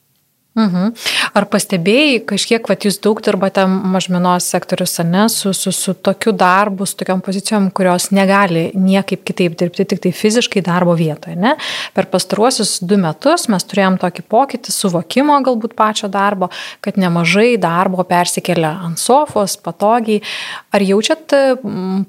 Mhm. 0.51 0.89
Ar 1.31 1.45
pastebėjai 1.47 2.17
kažkiek, 2.27 2.65
va, 2.67 2.75
jūs 2.75 2.97
daug 2.99 3.21
dirbate 3.23 3.63
mažmenos 3.71 4.49
sektorius, 4.51 4.97
ne, 5.07 5.29
su, 5.31 5.53
su, 5.55 5.71
su 5.71 5.93
tokiu 5.95 6.33
darbu, 6.35 6.83
su 6.83 6.97
tokiam 6.99 7.21
pozicijom, 7.23 7.69
kurios 7.71 8.09
negali 8.11 8.65
niekaip 8.75 9.23
kitaip 9.23 9.55
dirbti, 9.61 9.85
tik 9.87 10.01
tai 10.03 10.11
fiziškai 10.11 10.59
darbo 10.65 10.91
vietoje, 10.99 11.37
ne? 11.39 11.53
Per 11.95 12.09
pastaruosius 12.11 12.81
du 12.83 12.97
metus 12.99 13.47
mes 13.47 13.63
turėjom 13.63 13.95
tokį 14.01 14.25
pokytį, 14.27 14.73
suvokimo 14.75 15.37
galbūt 15.47 15.77
pačio 15.79 16.09
darbo, 16.11 16.51
kad 16.83 16.99
nemažai 16.99 17.55
darbo 17.55 18.03
persikelia 18.03 18.73
ant 18.89 18.99
sofos, 18.99 19.55
patogiai. 19.55 20.19
Ar 20.75 20.83
jaučiat 20.83 21.31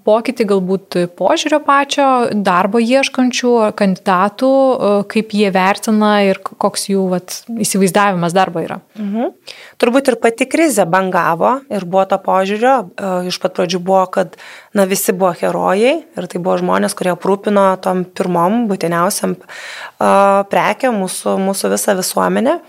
pokytį 0.03 0.49
galbūt 0.51 0.99
požiūrio 1.15 1.63
pačio 1.63 2.11
darbo 2.35 2.83
ieškančių 2.83 3.55
kandidatų, 3.79 4.53
kaip 5.15 5.39
jie 5.39 5.55
vertina 5.55 6.13
ir 6.27 6.43
koks 6.43 6.91
jų 6.91 7.07
vat, 7.15 7.39
įsivaizdavimas 7.63 8.32
koks 8.33 8.35
darbo 8.35 8.63
yra. 8.63 8.81
Mhm. 8.97 9.33
Turbūt 9.79 10.09
ir 10.09 10.17
pati 10.21 10.47
krizė 10.47 10.87
bangavo 10.87 11.61
ir 11.71 11.85
buvo 11.85 12.05
to 12.09 12.19
požiūrio. 12.19 12.91
E, 12.97 13.29
iš 13.29 13.39
pat 13.41 13.55
pradžių 13.57 13.81
buvo, 13.83 14.07
kad 14.11 14.37
na, 14.75 14.87
visi 14.87 15.13
buvo 15.13 15.33
herojai 15.33 16.05
ir 16.17 16.27
tai 16.27 16.41
buvo 16.41 16.59
žmonės, 16.59 16.95
kurie 16.95 17.13
aprūpino 17.13 17.77
tom 17.83 18.05
pirmom 18.05 18.67
būtiniausiam 18.69 19.37
uh, 19.37 20.45
prekiam 20.49 20.97
mūsų, 21.03 21.37
mūsų 21.41 21.73
visą 21.73 21.97
visuomenę. 21.99 22.61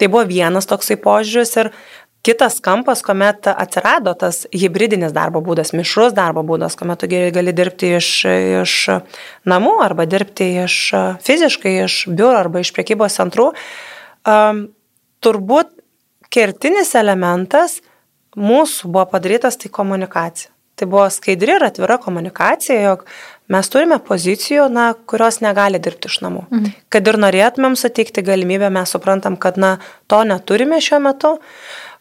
Tai 0.00 0.08
buvo 0.08 0.24
vienas 0.24 0.66
toksai 0.66 0.96
požiūris 0.96 1.56
ir 1.60 1.72
Kitas 2.20 2.58
kampas, 2.60 3.00
kuomet 3.00 3.46
atsirado 3.48 4.12
tas 4.12 4.42
hybridinis 4.52 5.14
darbo 5.16 5.40
būdas, 5.40 5.70
mišrus 5.72 6.12
darbo 6.12 6.42
būdas, 6.44 6.74
kuomet 6.76 7.00
tu 7.00 7.08
gali 7.08 7.54
dirbti 7.56 7.94
iš, 7.96 8.08
iš 8.60 8.74
namų 9.48 9.78
arba 9.80 10.04
dirbti 10.04 10.50
iš 10.66 10.74
fiziškai, 11.24 11.72
iš 11.86 11.96
biuro 12.12 12.36
arba 12.42 12.60
iš 12.60 12.74
priekybos 12.76 13.16
centrų, 13.16 13.46
turbūt 15.24 15.72
kertinis 16.32 16.94
elementas 16.98 17.80
mūsų 18.38 18.90
buvo 18.90 19.06
padarytas 19.10 19.58
tai 19.60 19.70
komunikacija. 19.74 20.52
Tai 20.80 20.86
buvo 20.88 21.04
skaidri 21.12 21.58
ir 21.58 21.64
atvira 21.66 21.98
komunikacija, 22.00 22.78
jog 22.80 23.02
mes 23.52 23.68
turime 23.68 23.98
pozicijų, 24.00 24.70
na, 24.72 24.86
kurios 25.10 25.40
negali 25.44 25.80
dirbti 25.82 26.08
iš 26.08 26.20
namų. 26.24 26.46
Mhm. 26.48 26.70
Kad 26.88 27.10
ir 27.10 27.18
norėtumėm 27.20 27.76
suteikti 27.76 28.24
galimybę, 28.24 28.70
mes 28.72 28.94
suprantam, 28.94 29.36
kad 29.36 29.60
na, 29.60 29.74
to 30.08 30.22
neturime 30.24 30.80
šiuo 30.80 31.02
metu. 31.04 31.34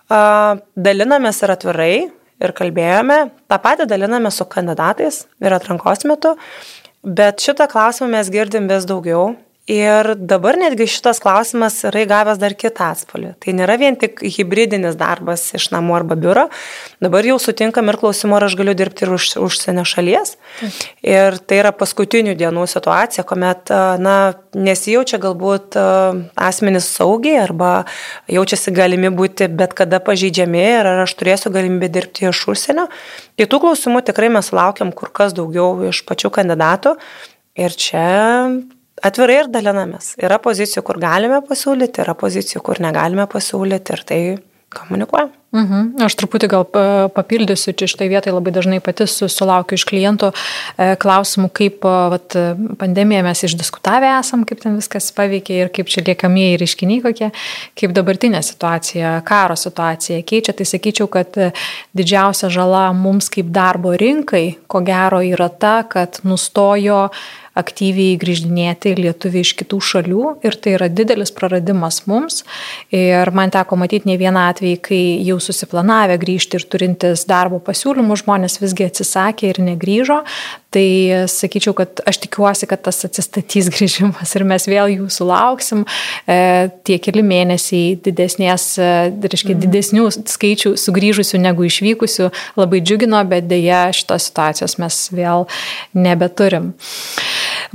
Dalinamės 0.10 1.44
ir 1.44 1.54
atvirai 1.54 1.94
ir 2.40 2.56
kalbėjome, 2.56 3.20
tą 3.52 3.60
patį 3.62 3.90
daliname 3.90 4.32
su 4.32 4.48
kandidatais 4.50 5.26
ir 5.44 5.54
atrankos 5.54 6.06
metu, 6.08 6.34
bet 7.04 7.44
šitą 7.44 7.68
klausimą 7.70 8.10
mes 8.16 8.32
girdim 8.34 8.70
vis 8.72 8.88
daugiau 8.90 9.36
Ir 9.70 10.16
dabar 10.18 10.58
netgi 10.58 10.88
šitas 10.90 11.20
klausimas 11.22 11.76
yra 11.86 12.02
įgavęs 12.02 12.40
dar 12.42 12.56
kitą 12.58 12.88
atspalvį. 12.90 13.36
Tai 13.38 13.54
nėra 13.54 13.76
vien 13.78 13.94
tik 14.02 14.24
hybridinis 14.26 14.96
darbas 14.98 15.44
iš 15.54 15.68
namų 15.70 15.94
arba 16.00 16.16
biuro. 16.18 16.48
Dabar 17.06 17.28
jau 17.28 17.36
sutinkam 17.38 17.92
ir 17.92 18.00
klausimų, 18.02 18.34
ar 18.40 18.48
aš 18.48 18.56
galiu 18.58 18.74
dirbti 18.74 19.06
ir 19.06 19.12
už, 19.14 19.28
užsienio 19.46 19.84
šalies. 19.86 20.40
Ir 21.06 21.38
tai 21.46 21.60
yra 21.62 21.70
paskutinių 21.78 22.34
dienų 22.40 22.64
situacija, 22.72 23.28
kuomet 23.30 23.70
na, 24.02 24.16
nesijaučia 24.58 25.22
galbūt 25.22 25.78
asmenys 26.34 26.90
saugiai 26.90 27.38
arba 27.44 27.84
jaučiasi 28.26 28.74
galimi 28.74 29.14
būti 29.14 29.52
bet 29.54 29.78
kada 29.78 30.02
pažeidžiami 30.02 30.66
ir 30.66 30.90
ar 30.96 31.04
aš 31.06 31.14
turėsiu 31.22 31.54
galimybę 31.54 31.92
dirbti 31.94 32.26
iš 32.32 32.42
užsienio. 32.56 32.90
Tai 33.38 33.50
tų 33.54 33.62
klausimų 33.68 34.02
tikrai 34.10 34.34
mes 34.34 34.50
laukiam 34.50 34.90
kur 34.90 35.14
kas 35.14 35.38
daugiau 35.38 35.92
iš 35.94 36.02
pačių 36.10 36.34
kandidatų. 36.42 36.98
Ir 37.60 37.74
čia 37.78 38.10
atvirai 39.06 39.42
ir 39.44 39.52
dalinamės. 39.54 40.14
Yra 40.22 40.40
pozicijų, 40.44 40.84
kur 40.86 41.02
galime 41.02 41.42
pasiūlyti, 41.46 42.04
yra 42.06 42.16
pozicijų, 42.20 42.64
kur 42.66 42.82
negalime 42.84 43.28
pasiūlyti 43.32 43.96
ir 43.96 44.06
tai 44.12 44.22
komunikuojam. 44.74 45.34
Mhm. 45.50 46.04
Aš 46.06 46.14
truputį 46.20 46.48
gal 46.52 46.66
papildysiu, 47.10 47.74
čia 47.74 47.88
štai 47.90 48.06
vietai 48.12 48.30
labai 48.30 48.52
dažnai 48.54 48.78
pati 48.86 49.08
sulaukiu 49.10 49.80
iš 49.80 49.86
klientų 49.90 50.30
e, 50.30 50.92
klausimų, 51.02 51.50
kaip 51.58 51.88
vat, 52.14 52.38
pandemiją 52.78 53.24
mes 53.26 53.42
išdiskutavę 53.48 54.12
esam, 54.20 54.44
kaip 54.46 54.62
ten 54.62 54.78
viskas 54.78 55.10
paveikė 55.18 55.58
ir 55.64 55.74
kaip 55.74 55.90
čia 55.90 56.06
liekamieji 56.06 56.62
reiškiniai 56.62 57.02
kokie, 57.08 57.32
kaip 57.82 57.98
dabartinė 57.98 58.44
situacija, 58.46 59.16
karo 59.26 59.58
situacija 59.58 60.22
keičia. 60.22 60.54
Tai 60.54 60.70
sakyčiau, 60.70 61.10
kad 61.10 61.42
didžiausia 61.98 62.54
žala 62.54 62.92
mums 62.94 63.34
kaip 63.34 63.50
darbo 63.50 63.98
rinkai, 63.98 64.60
ko 64.70 64.86
gero, 64.86 65.24
yra 65.26 65.50
ta, 65.50 65.80
kad 65.90 66.22
nustojo 66.30 67.08
aktyviai 67.60 68.18
grįždinėti 68.22 68.96
lietuviai 69.00 69.46
iš 69.46 69.54
kitų 69.60 69.80
šalių 69.90 70.26
ir 70.46 70.58
tai 70.62 70.76
yra 70.78 70.90
didelis 70.92 71.34
praradimas 71.36 72.02
mums. 72.10 72.44
Ir 72.96 73.32
man 73.36 73.54
teko 73.54 73.78
matyti 73.80 74.10
ne 74.10 74.18
vieną 74.20 74.48
atvejį, 74.54 74.80
kai 74.86 75.02
jau 75.28 75.40
susiplanavę 75.44 76.18
grįžti 76.22 76.60
ir 76.60 76.66
turintis 76.72 77.26
darbo 77.30 77.62
pasiūlymų 77.64 78.20
žmonės 78.24 78.60
visgi 78.64 78.90
atsisakė 78.90 79.54
ir 79.54 79.62
negryžo. 79.72 80.24
Tai 80.70 81.26
sakyčiau, 81.26 81.74
kad 81.74 82.02
aš 82.06 82.20
tikiuosi, 82.28 82.68
kad 82.70 82.84
tas 82.86 83.02
atsistatys 83.08 83.72
grįžimas 83.74 84.36
ir 84.38 84.46
mes 84.46 84.68
vėl 84.70 84.92
jų 84.94 85.08
sulauksim. 85.14 85.82
E, 86.30 86.70
tie 86.86 87.00
keli 87.02 87.24
mėnesiai 87.26 87.96
didesnės, 88.06 88.68
e, 88.78 88.90
reiškia, 89.26 89.56
mhm. 89.56 89.64
didesnių 89.66 90.06
skaičių 90.30 90.76
sugrįžusių 90.78 91.42
negu 91.42 91.66
išvykusių 91.66 92.30
labai 92.60 92.84
džiugino, 92.86 93.24
bet 93.30 93.50
dėja 93.50 93.88
šitos 93.98 94.30
situacijos 94.30 94.78
mes 94.82 95.02
vėl 95.16 95.48
nebeturim. 95.98 96.76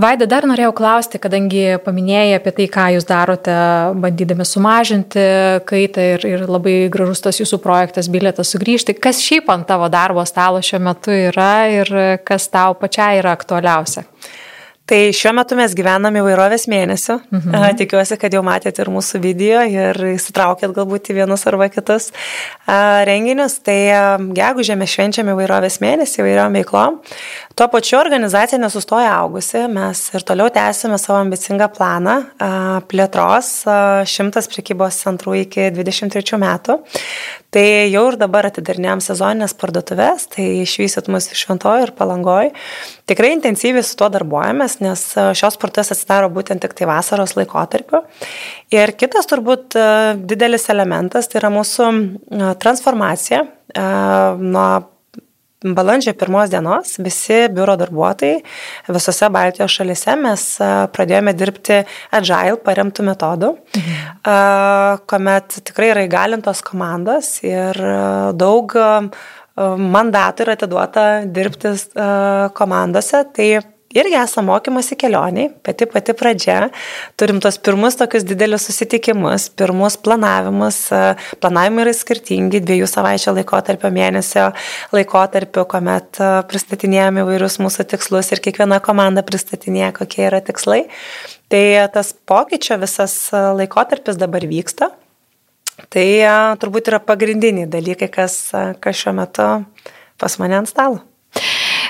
Vaida, 0.01 0.27
dar 0.31 0.47
norėjau 0.49 0.73
klausti, 0.77 1.21
kadangi 1.23 1.79
paminėjai 1.85 2.39
apie 2.39 2.55
tai, 2.59 2.69
ką 2.73 2.87
jūs 2.97 3.09
darote, 3.09 3.57
bandydami 4.05 4.47
sumažinti 4.49 5.27
kaitą 5.69 6.07
ir, 6.15 6.29
ir 6.29 6.47
labai 6.51 6.77
gražus 6.93 7.25
tas 7.25 7.41
jūsų 7.43 7.61
projektas 7.65 8.11
bilietas 8.13 8.55
sugrįžti. 8.55 8.97
Kas 8.99 9.23
šiaip 9.25 9.51
ant 9.55 9.69
tavo 9.69 9.91
darbo 9.93 10.25
stalo 10.29 10.63
šiuo 10.65 10.83
metu 10.85 11.15
yra 11.15 11.53
ir 11.73 11.93
kas 12.27 12.49
tau 12.53 12.79
pačiai 12.79 13.21
yra 13.23 13.37
aktualiausia? 13.37 14.07
Tai 14.85 14.99
šiuo 15.17 15.31
metu 15.33 15.57
mes 15.57 15.73
gyvename 15.73 16.21
įvairovės 16.21 16.67
mėnesių. 16.69 17.15
Mhm. 17.33 17.77
Tikiuosi, 17.81 18.19
kad 18.21 18.35
jau 18.37 18.43
matėte 18.45 18.83
ir 18.85 18.91
mūsų 18.93 19.21
video 19.23 19.63
ir 19.65 19.97
įsitraukėt 20.11 20.75
galbūt 20.77 21.09
į 21.09 21.17
vienus 21.23 21.47
arba 21.49 21.71
kitus 21.73 22.11
renginius. 23.09 23.57
Tai 23.65 23.79
gegužė 24.37 24.77
mes 24.77 24.93
švenčiame 24.93 25.33
įvairovės 25.33 25.81
mėnesį 25.81 26.21
įvairiom 26.21 26.61
veiklom. 26.61 27.01
Tuo 27.55 27.69
pačiu 27.71 28.01
organizacija 28.01 28.59
nesustoja 28.59 29.13
augusi, 29.15 29.61
mes 29.71 30.01
ir 30.11 30.25
toliau 30.27 30.51
tęsime 30.51 30.97
savo 30.99 31.21
ambicingą 31.23 31.69
planą 31.71 32.15
plėtros 32.91 33.51
šimtas 34.11 34.49
prekybos 34.51 34.97
centrų 35.05 35.37
iki 35.45 35.69
23 35.77 36.41
metų. 36.43 36.75
Tai 37.55 37.63
jau 37.93 38.01
ir 38.11 38.17
dabar 38.19 38.49
atidarnėjom 38.49 38.99
sezoninės 39.07 39.55
parduotuvės, 39.61 40.25
tai 40.33 40.49
išvysit 40.65 41.07
mus 41.15 41.29
iš 41.31 41.45
Šventojo 41.45 41.85
ir 41.85 41.93
Palangoj. 41.95 42.51
Tikrai 43.07 43.31
intensyviai 43.37 43.85
su 43.87 43.95
tuo 44.01 44.09
darbuojamės, 44.11 44.81
nes 44.83 45.05
šios 45.15 45.55
parduotuvės 45.63 45.95
atsidaro 45.95 46.33
būtent 46.35 46.65
tik 46.65 46.75
tai 46.75 46.89
vasaros 46.91 47.37
laikotarpiu. 47.39 48.01
Ir 48.75 48.97
kitas 48.99 49.31
turbūt 49.31 49.79
didelis 50.27 50.67
elementas 50.75 51.31
tai 51.31 51.39
yra 51.45 51.53
mūsų 51.55 51.93
transformacija 52.59 53.45
nuo 54.43 54.67
balandžio 55.65 56.13
pirmos 56.19 56.51
dienos 56.53 56.99
visi 57.01 57.47
biuro 57.53 57.77
darbuotojai 57.81 58.43
visose 58.93 59.31
Baltijos 59.33 59.73
šalise 59.73 60.17
mes 60.21 60.45
pradėjome 60.93 61.33
dirbti 61.37 61.81
agile 62.15 62.59
paremtų 62.65 63.07
metodų, 63.09 63.55
mhm. 63.79 64.99
kuomet 65.09 65.61
tikrai 65.65 65.93
yra 65.95 66.05
įgalintos 66.09 66.61
komandos 66.67 67.39
ir 67.47 67.81
daug 68.37 68.77
mandatų 69.57 70.45
yra 70.45 70.57
atiduota 70.59 71.05
dirbti 71.31 71.77
komandose. 72.59 73.23
Tai 73.35 73.49
irgi 73.95 74.17
esame 74.19 74.51
mokymasi 74.51 74.97
kelioniai, 74.99 75.51
pati 75.65 75.87
pati 75.91 76.15
pradžia, 76.17 76.71
turim 77.21 77.41
tos 77.43 77.59
pirmus 77.63 77.99
tokius 78.01 78.27
didelius 78.27 78.67
susitikimus, 78.69 79.49
pirmus 79.59 79.97
planavimus, 80.05 80.81
planavimai 81.43 81.87
yra 81.87 81.95
skirtingi, 81.97 82.63
dviejų 82.65 82.89
savaičių 82.91 83.37
laikotarpio, 83.39 83.93
mėnesio 83.95 84.49
laikotarpio, 84.95 85.67
kuomet 85.71 86.21
pristatinėjame 86.51 87.25
įvairius 87.25 87.61
mūsų 87.63 87.87
tikslus 87.95 88.33
ir 88.35 88.43
kiekviena 88.45 88.81
komanda 88.85 89.25
pristatinėja, 89.27 89.95
kokie 90.01 90.27
yra 90.29 90.43
tikslai. 90.45 90.85
Tai 91.53 91.65
tas 91.95 92.13
pokyčio 92.27 92.81
visas 92.83 93.17
laikotarpis 93.33 94.19
dabar 94.21 94.47
vyksta. 94.51 94.91
Tai 95.91 96.07
turbūt 96.63 96.91
yra 96.91 97.01
pagrindiniai 97.03 97.67
dalykai, 97.71 98.09
kas, 98.13 98.39
kas 98.83 99.01
šiuo 99.01 99.15
metu 99.19 99.49
pas 100.19 100.39
mane 100.39 100.63
ant 100.63 100.71
stalo. 100.71 101.03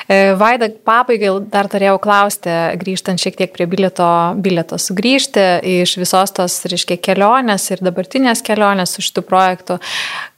E, 0.09 0.35
Vaida, 0.37 0.69
pabaigai 0.85 1.31
dar 1.49 1.69
turėjau 1.73 1.97
klausti, 2.03 2.53
grįžtant 2.81 3.21
šiek 3.21 3.39
tiek 3.39 3.53
prie 3.55 3.67
bilieto, 3.71 4.07
bilieto 4.37 4.77
sugrįžti 4.81 5.45
iš 5.81 5.97
visos 6.03 6.35
tos, 6.37 6.59
reiškia, 6.69 6.99
kelionės 7.01 7.71
ir 7.73 7.81
dabartinės 7.85 8.45
kelionės 8.45 8.97
su 8.97 9.05
šitų 9.05 9.25
projektų. 9.29 9.79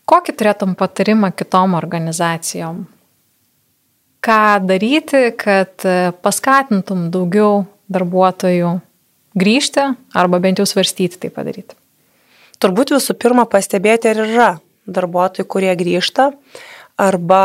Kokį 0.07 0.37
turėtum 0.39 0.77
patarimą 0.79 1.33
kitom 1.35 1.75
organizacijom? 1.75 2.85
Ką 4.23 4.43
daryti, 4.67 5.33
kad 5.39 5.83
paskatintum 6.23 7.09
daugiau 7.15 7.65
darbuotojų 7.91 8.71
grįžti 9.39 9.89
arba 10.15 10.41
bent 10.43 10.63
jau 10.63 10.67
svarstyti 10.67 11.19
tai 11.25 11.33
padaryti? 11.35 11.75
Turbūt 12.63 12.95
visų 12.95 13.19
pirma 13.19 13.45
pastebėti, 13.51 14.15
ar 14.15 14.23
yra 14.23 14.49
darbuotojų, 14.87 15.47
kurie 15.51 15.75
grįžta 15.77 16.31
arba 16.97 17.43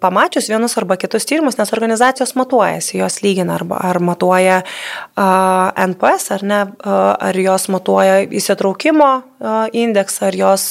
pamačius 0.00 0.48
vienus 0.50 0.76
arba 0.78 0.96
kitus 1.00 1.26
tyrimus, 1.26 1.58
nes 1.58 1.72
organizacijos 1.72 2.34
matuojasi, 2.38 2.98
jos 2.98 3.20
lygina 3.22 3.54
arba 3.54 3.80
ar 3.88 4.00
matuoja 4.00 4.60
uh, 4.62 5.86
NPS, 5.86 6.30
ar 6.36 6.46
ne, 6.46 6.60
uh, 6.62 7.02
ar 7.28 7.40
jos 7.40 7.68
matuoja 7.72 8.22
įsitraukimo 8.26 9.10
uh, 9.16 9.66
indeksą, 9.72 10.30
ar 10.30 10.38
jos 10.42 10.68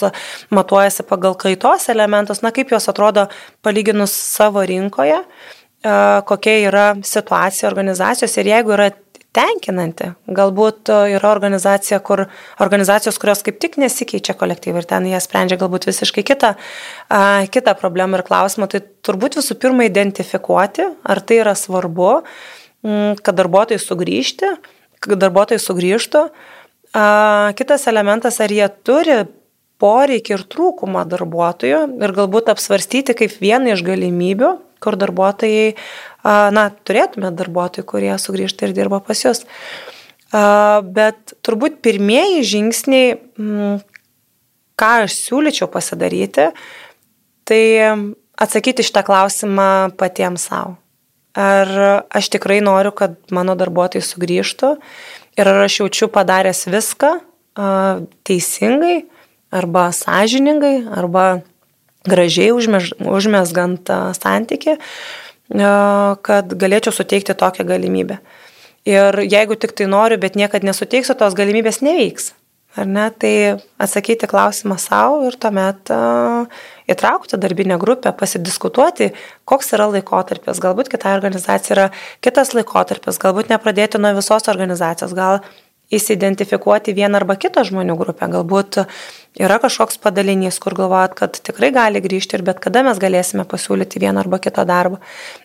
matuojasi 0.55 1.07
pagal 1.09 1.37
kaitos 1.39 1.89
elementus, 1.93 2.43
na 2.45 2.53
kaip 2.55 2.73
jos 2.73 2.89
atrodo 2.91 3.27
palyginus 3.65 4.13
savo 4.13 4.65
rinkoje, 4.65 5.21
kokia 6.25 6.53
yra 6.65 6.85
situacija 7.05 7.69
organizacijos 7.69 8.33
ir 8.41 8.47
jeigu 8.49 8.73
yra 8.73 8.87
tenkinanti. 9.35 10.11
Galbūt 10.37 10.91
e, 10.91 10.97
yra 11.17 11.31
organizacija, 11.33 11.99
kur, 12.05 12.25
organizacijos, 12.63 13.19
kurios 13.21 13.43
kaip 13.45 13.59
tik 13.63 13.77
nesikeičia 13.81 14.37
kolektyvai 14.39 14.83
ir 14.83 14.89
ten 14.89 15.07
jie 15.11 15.21
sprendžia 15.23 15.59
galbūt 15.61 15.87
visiškai 15.89 16.25
kitą, 16.25 16.55
kitą 17.53 17.75
problemą 17.79 18.19
ir 18.19 18.25
klausimą. 18.27 18.69
Tai 18.71 18.83
turbūt 19.05 19.39
visų 19.41 19.59
pirma 19.61 19.87
identifikuoti, 19.89 20.89
ar 21.03 21.21
tai 21.21 21.41
yra 21.43 21.55
svarbu, 21.59 22.11
kad 23.21 23.33
darbuotojai 23.37 23.81
sugrįžti, 23.81 24.51
kad 25.03 25.17
darbuotojai 25.21 25.61
sugrįžtų. 25.61 26.27
Kitas 27.59 27.89
elementas, 27.91 28.39
ar 28.39 28.53
jie 28.53 28.67
turi 28.87 29.25
poreikį 29.81 30.37
ir 30.37 30.45
trūkumą 30.51 31.03
darbuotojų 31.11 31.81
ir 31.99 32.13
galbūt 32.15 32.51
apsvarstyti 32.53 33.15
kaip 33.17 33.35
vieną 33.41 33.73
iš 33.75 33.83
galimybių, 33.85 34.51
kur 34.83 34.97
darbuotojai 34.99 35.73
na, 36.25 36.69
turėtume 36.87 37.29
darbuotojų, 37.35 37.85
kurie 37.87 38.13
sugrįžta 38.21 38.67
ir 38.67 38.75
dirba 38.77 39.01
pas 39.03 39.19
jūs. 39.21 39.43
Bet 40.31 41.35
turbūt 41.45 41.77
pirmieji 41.85 42.41
žingsniai, 42.49 43.11
mm, 43.37 43.75
ką 44.75 44.91
aš 45.05 45.19
siūlyčiau 45.27 45.69
pasidaryti, 45.71 46.49
tai 47.45 47.61
atsakyti 48.41 48.83
šitą 48.83 49.05
klausimą 49.05 49.69
patiems 49.99 50.49
savo. 50.49 50.75
Ar 51.35 51.67
aš 52.15 52.31
tikrai 52.31 52.61
noriu, 52.63 52.93
kad 52.95 53.17
mano 53.35 53.57
darbuotojai 53.59 54.03
sugrįžtų 54.03 54.75
ir 55.35 55.49
ar 55.51 55.65
aš 55.65 55.81
jaučiu 55.81 56.07
padaręs 56.11 56.63
viską 56.71 57.17
teisingai 58.27 59.03
arba 59.55 59.89
sąžiningai 59.95 60.87
arba 60.95 61.43
gražiai 62.05 62.53
užmesgant 62.55 63.91
santyki, 64.15 64.77
kad 65.49 66.55
galėčiau 66.57 66.93
suteikti 66.95 67.35
tokią 67.37 67.65
galimybę. 67.67 68.17
Ir 68.85 69.17
jeigu 69.25 69.57
tik 69.57 69.73
tai 69.73 69.87
noriu, 69.89 70.17
bet 70.21 70.35
niekad 70.37 70.65
nesuteiksiu, 70.65 71.15
tos 71.17 71.33
galimybės 71.37 71.81
neveiks. 71.81 72.33
Ar 72.75 72.85
ne? 72.85 73.05
Tai 73.15 73.35
atsakyti 73.79 74.27
klausimą 74.27 74.75
savo 74.81 75.21
ir 75.29 75.37
tuomet 75.39 75.91
uh, 75.95 76.43
įtraukti 76.91 77.39
darbinę 77.39 77.77
grupę, 77.79 78.11
pasidiskutuoti, 78.19 79.13
koks 79.47 79.71
yra 79.77 79.87
laikotarpis. 79.93 80.59
Galbūt 80.63 80.91
kitai 80.91 81.15
organizacijai 81.15 81.75
yra 81.77 81.85
kitas 82.25 82.51
laikotarpis, 82.57 83.21
galbūt 83.21 83.53
nepradėti 83.53 84.01
nuo 84.01 84.11
visos 84.19 84.51
organizacijos, 84.51 85.15
gal 85.15 85.39
įsidentifikuoti 85.93 86.95
vieną 86.97 87.19
arba 87.21 87.35
kitą 87.37 87.63
žmonių 87.67 87.95
grupę. 87.99 88.27
Galbūt 88.31 88.79
yra 89.37 89.57
kažkoks 89.61 89.99
padalinys, 90.01 90.57
kur 90.63 90.73
galvojat, 90.77 91.13
kad 91.19 91.37
tikrai 91.45 91.69
gali 91.75 92.01
grįžti 92.01 92.37
ir 92.37 92.43
bet 92.47 92.61
kada 92.63 92.81
mes 92.87 92.97
galėsime 93.01 93.45
pasiūlyti 93.49 94.01
vieną 94.01 94.23
arba 94.23 94.39
kitą 94.41 94.65
darbą. 94.65 94.97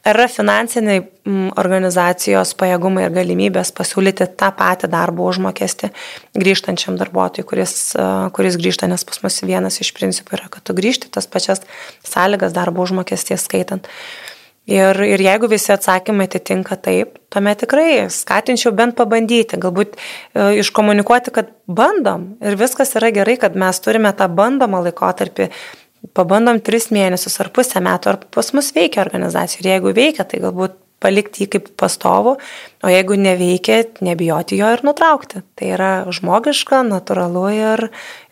Ar 0.06 0.16
yra 0.16 0.28
finansiniai 0.30 1.02
mm, 1.02 1.52
organizacijos 1.60 2.54
pajėgumai 2.60 3.04
ir 3.08 3.14
galimybės 3.18 3.74
pasiūlyti 3.76 4.30
tą 4.40 4.52
patį 4.56 4.90
darbo 4.94 5.28
užmokestį 5.28 5.92
grįžtančiam 6.38 6.96
darbuotojui, 7.00 7.46
kuris, 7.50 7.76
kuris 8.36 8.58
grįžta, 8.60 8.88
nes 8.90 9.04
pas 9.04 9.22
mus 9.26 9.42
vienas 9.44 9.80
iš 9.84 9.92
principų 9.98 10.38
yra, 10.38 10.48
kad 10.48 10.64
tu 10.64 10.76
grįžti 10.78 11.12
tas 11.12 11.28
pačias 11.28 11.66
sąlygas 12.06 12.56
darbo 12.56 12.86
užmokesties 12.86 13.44
skaitant. 13.44 13.90
Ir, 14.68 14.98
ir 15.02 15.22
jeigu 15.24 15.48
visi 15.50 15.72
atsakymai 15.72 16.26
atitinka 16.28 16.76
taip, 16.84 17.16
tuomet 17.32 17.62
tikrai 17.64 18.06
skatinčiau 18.12 18.74
bent 18.76 18.94
pabandyti, 18.98 19.58
galbūt 19.58 19.96
e, 19.96 20.00
iškomunikuoti, 20.60 21.32
kad 21.34 21.48
bandom. 21.66 22.34
Ir 22.44 22.58
viskas 22.60 22.92
yra 23.00 23.08
gerai, 23.14 23.38
kad 23.40 23.56
mes 23.58 23.80
turime 23.82 24.12
tą 24.14 24.28
bandomą 24.30 24.82
laikotarpį, 24.84 25.48
pabandom 26.14 26.60
tris 26.62 26.90
mėnesius 26.94 27.40
ar 27.42 27.50
pusę 27.56 27.82
metų, 27.82 28.12
ar 28.12 28.20
pas 28.36 28.52
mus 28.54 28.70
veikia 28.76 29.02
organizacija. 29.02 29.64
Ir 29.64 29.72
jeigu 29.72 29.94
veikia, 29.96 30.28
tai 30.28 30.42
galbūt 30.44 30.76
palikti 31.00 31.46
jį 31.46 31.50
kaip 31.54 31.70
pastovų, 31.80 32.36
o 32.82 32.88
jeigu 32.88 33.16
neveikia, 33.20 33.82
nebijoti 34.00 34.56
jo 34.56 34.68
ir 34.72 34.80
nutraukti. 34.86 35.42
Tai 35.58 35.66
yra 35.68 35.90
žmogiška, 36.08 36.80
natūralu 36.88 37.42
ir, 37.52 37.82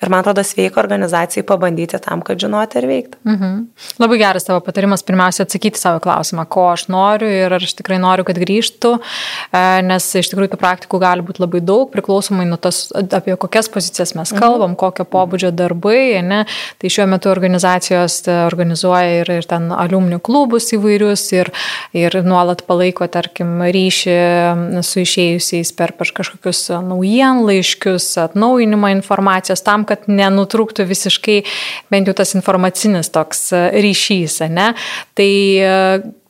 ir 0.01 0.09
man 0.09 0.23
atrodo, 0.23 0.41
sveika 0.47 0.81
organizacijai 0.81 1.45
pabandyti 1.47 2.01
tam, 2.01 2.23
kad 2.25 2.41
žinoti 2.41 2.79
ar 2.81 2.87
veikti. 2.89 3.21
Mhm. 3.29 3.59
Labai 4.01 4.19
geras 4.23 4.49
tavo 4.49 4.63
patarimas 4.65 5.05
pirmiausia 5.05 5.45
atsakyti 5.45 5.81
savo 5.81 6.01
klausimą, 6.01 6.47
ko 6.49 6.65
aš 6.73 6.87
noriu 6.89 7.29
ir 7.29 7.53
ar 7.53 7.67
aš 7.67 7.75
tikrai 7.77 7.99
noriu, 8.01 8.25
kad 8.25 8.41
grįžtų, 8.41 8.95
e, 9.53 9.63
nes 9.85 10.07
iš 10.23 10.33
tikrųjų 10.33 10.55
tų 10.55 10.61
praktikų 10.63 11.03
gali 11.03 11.27
būti 11.29 11.45
labai 11.45 11.61
daug, 11.61 11.93
priklausomai 11.93 12.49
nuo 12.49 12.57
tos, 12.57 12.87
apie 12.97 13.37
kokias 13.37 13.69
pozicijas 13.69 14.15
mes 14.17 14.33
mhm. 14.33 14.41
kalbam, 14.41 14.73
mhm. 14.73 14.81
kokio 14.81 15.05
pobūdžio 15.13 15.53
darbai, 15.53 16.23
ne? 16.25 16.41
tai 16.81 16.95
šiuo 16.95 17.05
metu 17.13 17.29
organizacijos 17.29 18.23
e, 18.25 18.41
organizuoja 18.49 19.21
ir, 19.21 19.35
ir 19.43 19.51
ten 19.53 19.69
alumnių 19.77 20.23
klubus 20.25 20.73
įvairius 20.73 21.29
ir, 21.37 21.53
ir 21.93 22.21
nuolat 22.25 22.65
palaiko, 22.65 23.05
tarkim, 23.13 23.59
ryšį 23.69 24.19
su 24.86 25.03
išėjusiais 25.05 25.72
per 25.78 25.95
kažkokius 25.99 26.64
naujienlaiškius, 26.89 28.11
atnaujinimą 28.28 28.93
informacijos, 28.99 29.64
tam, 29.66 29.86
kad 29.89 30.09
nenutrūktų 30.11 30.86
visiškai 30.89 31.41
bent 31.93 32.11
jau 32.11 32.16
tas 32.18 32.34
informacinis 32.39 33.12
toks 33.14 33.49
ryšys, 33.55 34.41
ne? 34.53 34.72
Tai 35.18 35.32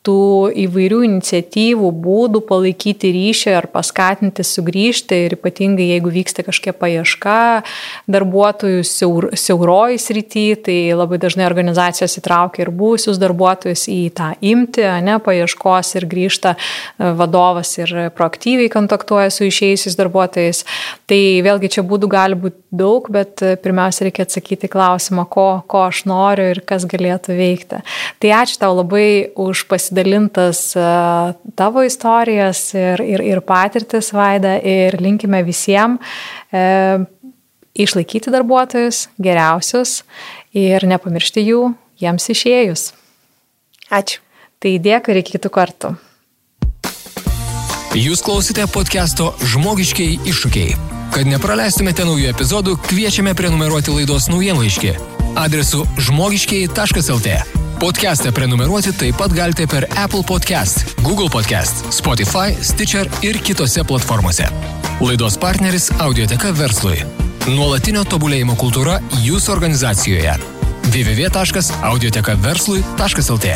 tų 0.07 0.49
įvairių 0.63 1.01
iniciatyvų, 1.07 1.89
būdų 2.03 2.41
palaikyti 2.47 3.11
ryšį 3.13 3.53
ar 3.57 3.67
paskatinti 3.71 4.45
sugrįžti 4.47 5.17
ir 5.25 5.35
ypatingai 5.35 5.89
jeigu 5.91 6.11
vyksta 6.13 6.45
kažkokia 6.47 6.73
paieška 6.79 7.39
darbuotojų 8.11 8.85
siaur, 8.87 9.29
siauroj 9.37 9.99
srity, 9.99 10.45
tai 10.63 10.77
labai 10.95 11.19
dažnai 11.21 11.45
organizacijos 11.49 12.15
įtraukia 12.21 12.63
ir 12.63 12.71
būsius 12.75 13.19
darbuotojus 13.19 13.85
į 13.91 13.99
tą 14.15 14.31
imti, 14.39 14.85
ne, 15.05 15.17
paieškos 15.23 15.91
ir 15.99 16.07
grįžta 16.09 16.55
e, 16.55 17.11
vadovas 17.19 17.75
ir 17.81 17.93
proaktyviai 18.15 18.71
kontaktuoja 18.71 19.33
su 19.33 19.49
išėjusiais 19.49 19.99
darbuotojais. 19.99 20.63
Tai 21.09 21.21
vėlgi 21.45 21.73
čia 21.75 21.83
būdų 21.83 22.11
gali 22.11 22.39
būti 22.39 22.63
daug, 22.71 23.11
bet 23.11 23.43
e, 23.43 23.53
pirmiausia 23.59 24.07
reikia 24.07 24.23
atsakyti 24.27 24.71
klausimą, 24.71 25.27
ko, 25.27 25.47
ko 25.67 25.85
aš 25.89 26.05
noriu 26.09 26.49
ir 26.53 26.63
kas 26.63 26.87
galėtų 26.89 27.35
veikti. 27.35 27.83
Tai 28.23 28.33
ačiū 28.39 28.59
tau 28.63 28.73
labai 28.79 29.07
už 29.35 29.67
pasitikėjimą 29.67 29.88
pasidalintas 29.89 30.75
e, 30.75 31.33
tavo 31.55 31.83
istorijas 31.83 32.73
ir, 32.73 33.01
ir, 33.01 33.21
ir 33.21 33.41
patirtis, 33.41 34.13
Vaida, 34.13 34.59
ir 34.61 34.99
linkime 35.01 35.41
visiems 35.43 35.99
e, 36.51 36.99
išlaikyti 37.73 38.31
darbuotojus 38.31 39.09
geriausius 39.17 40.03
ir 40.53 40.85
nepamiršti 40.85 41.41
jų 41.41 41.73
jiems 41.99 42.29
išėjus. 42.29 42.93
Ačiū. 43.89 44.21
Tai 44.59 44.73
dėkui 44.75 45.13
ir 45.13 45.21
iki 45.21 45.37
kitų 45.37 45.49
kartų. 45.55 45.93
Jūs 47.95 48.19
klausite 48.21 48.65
podcast'o 48.69 49.31
Žmogiškiai 49.39 50.19
iššūkiai. 50.27 50.75
Kad 51.15 51.31
nepraleistumėte 51.31 52.03
naujų 52.05 52.27
epizodų, 52.33 52.75
kviečiame 52.89 53.31
prenumeruoti 53.39 53.95
laidos 53.95 54.27
naujienlaiškį 54.29 54.93
adresu 55.39 55.85
žmogiškiai.lt. 56.09 57.68
Podcast'ą 57.79 58.33
prenumeruoti 58.35 58.91
taip 58.91 59.15
pat 59.15 59.31
galite 59.31 59.63
per 59.71 59.87
Apple 59.95 60.19
Podcast, 60.27 60.99
Google 60.99 61.31
Podcast, 61.31 61.87
Spotify, 61.95 62.51
Stitcher 62.59 63.07
ir 63.23 63.39
kitose 63.39 63.87
platformose. 63.87 64.43
Laidos 64.99 65.39
partneris 65.39 65.87
Audioteka 66.03 66.51
verslui. 66.51 66.99
Nuolatinio 67.47 68.03
tobulėjimo 68.03 68.59
kultūra 68.59 68.99
jūsų 69.23 69.55
organizacijoje. 69.55 70.35
www.audiotekaverslui.lt 70.91 73.47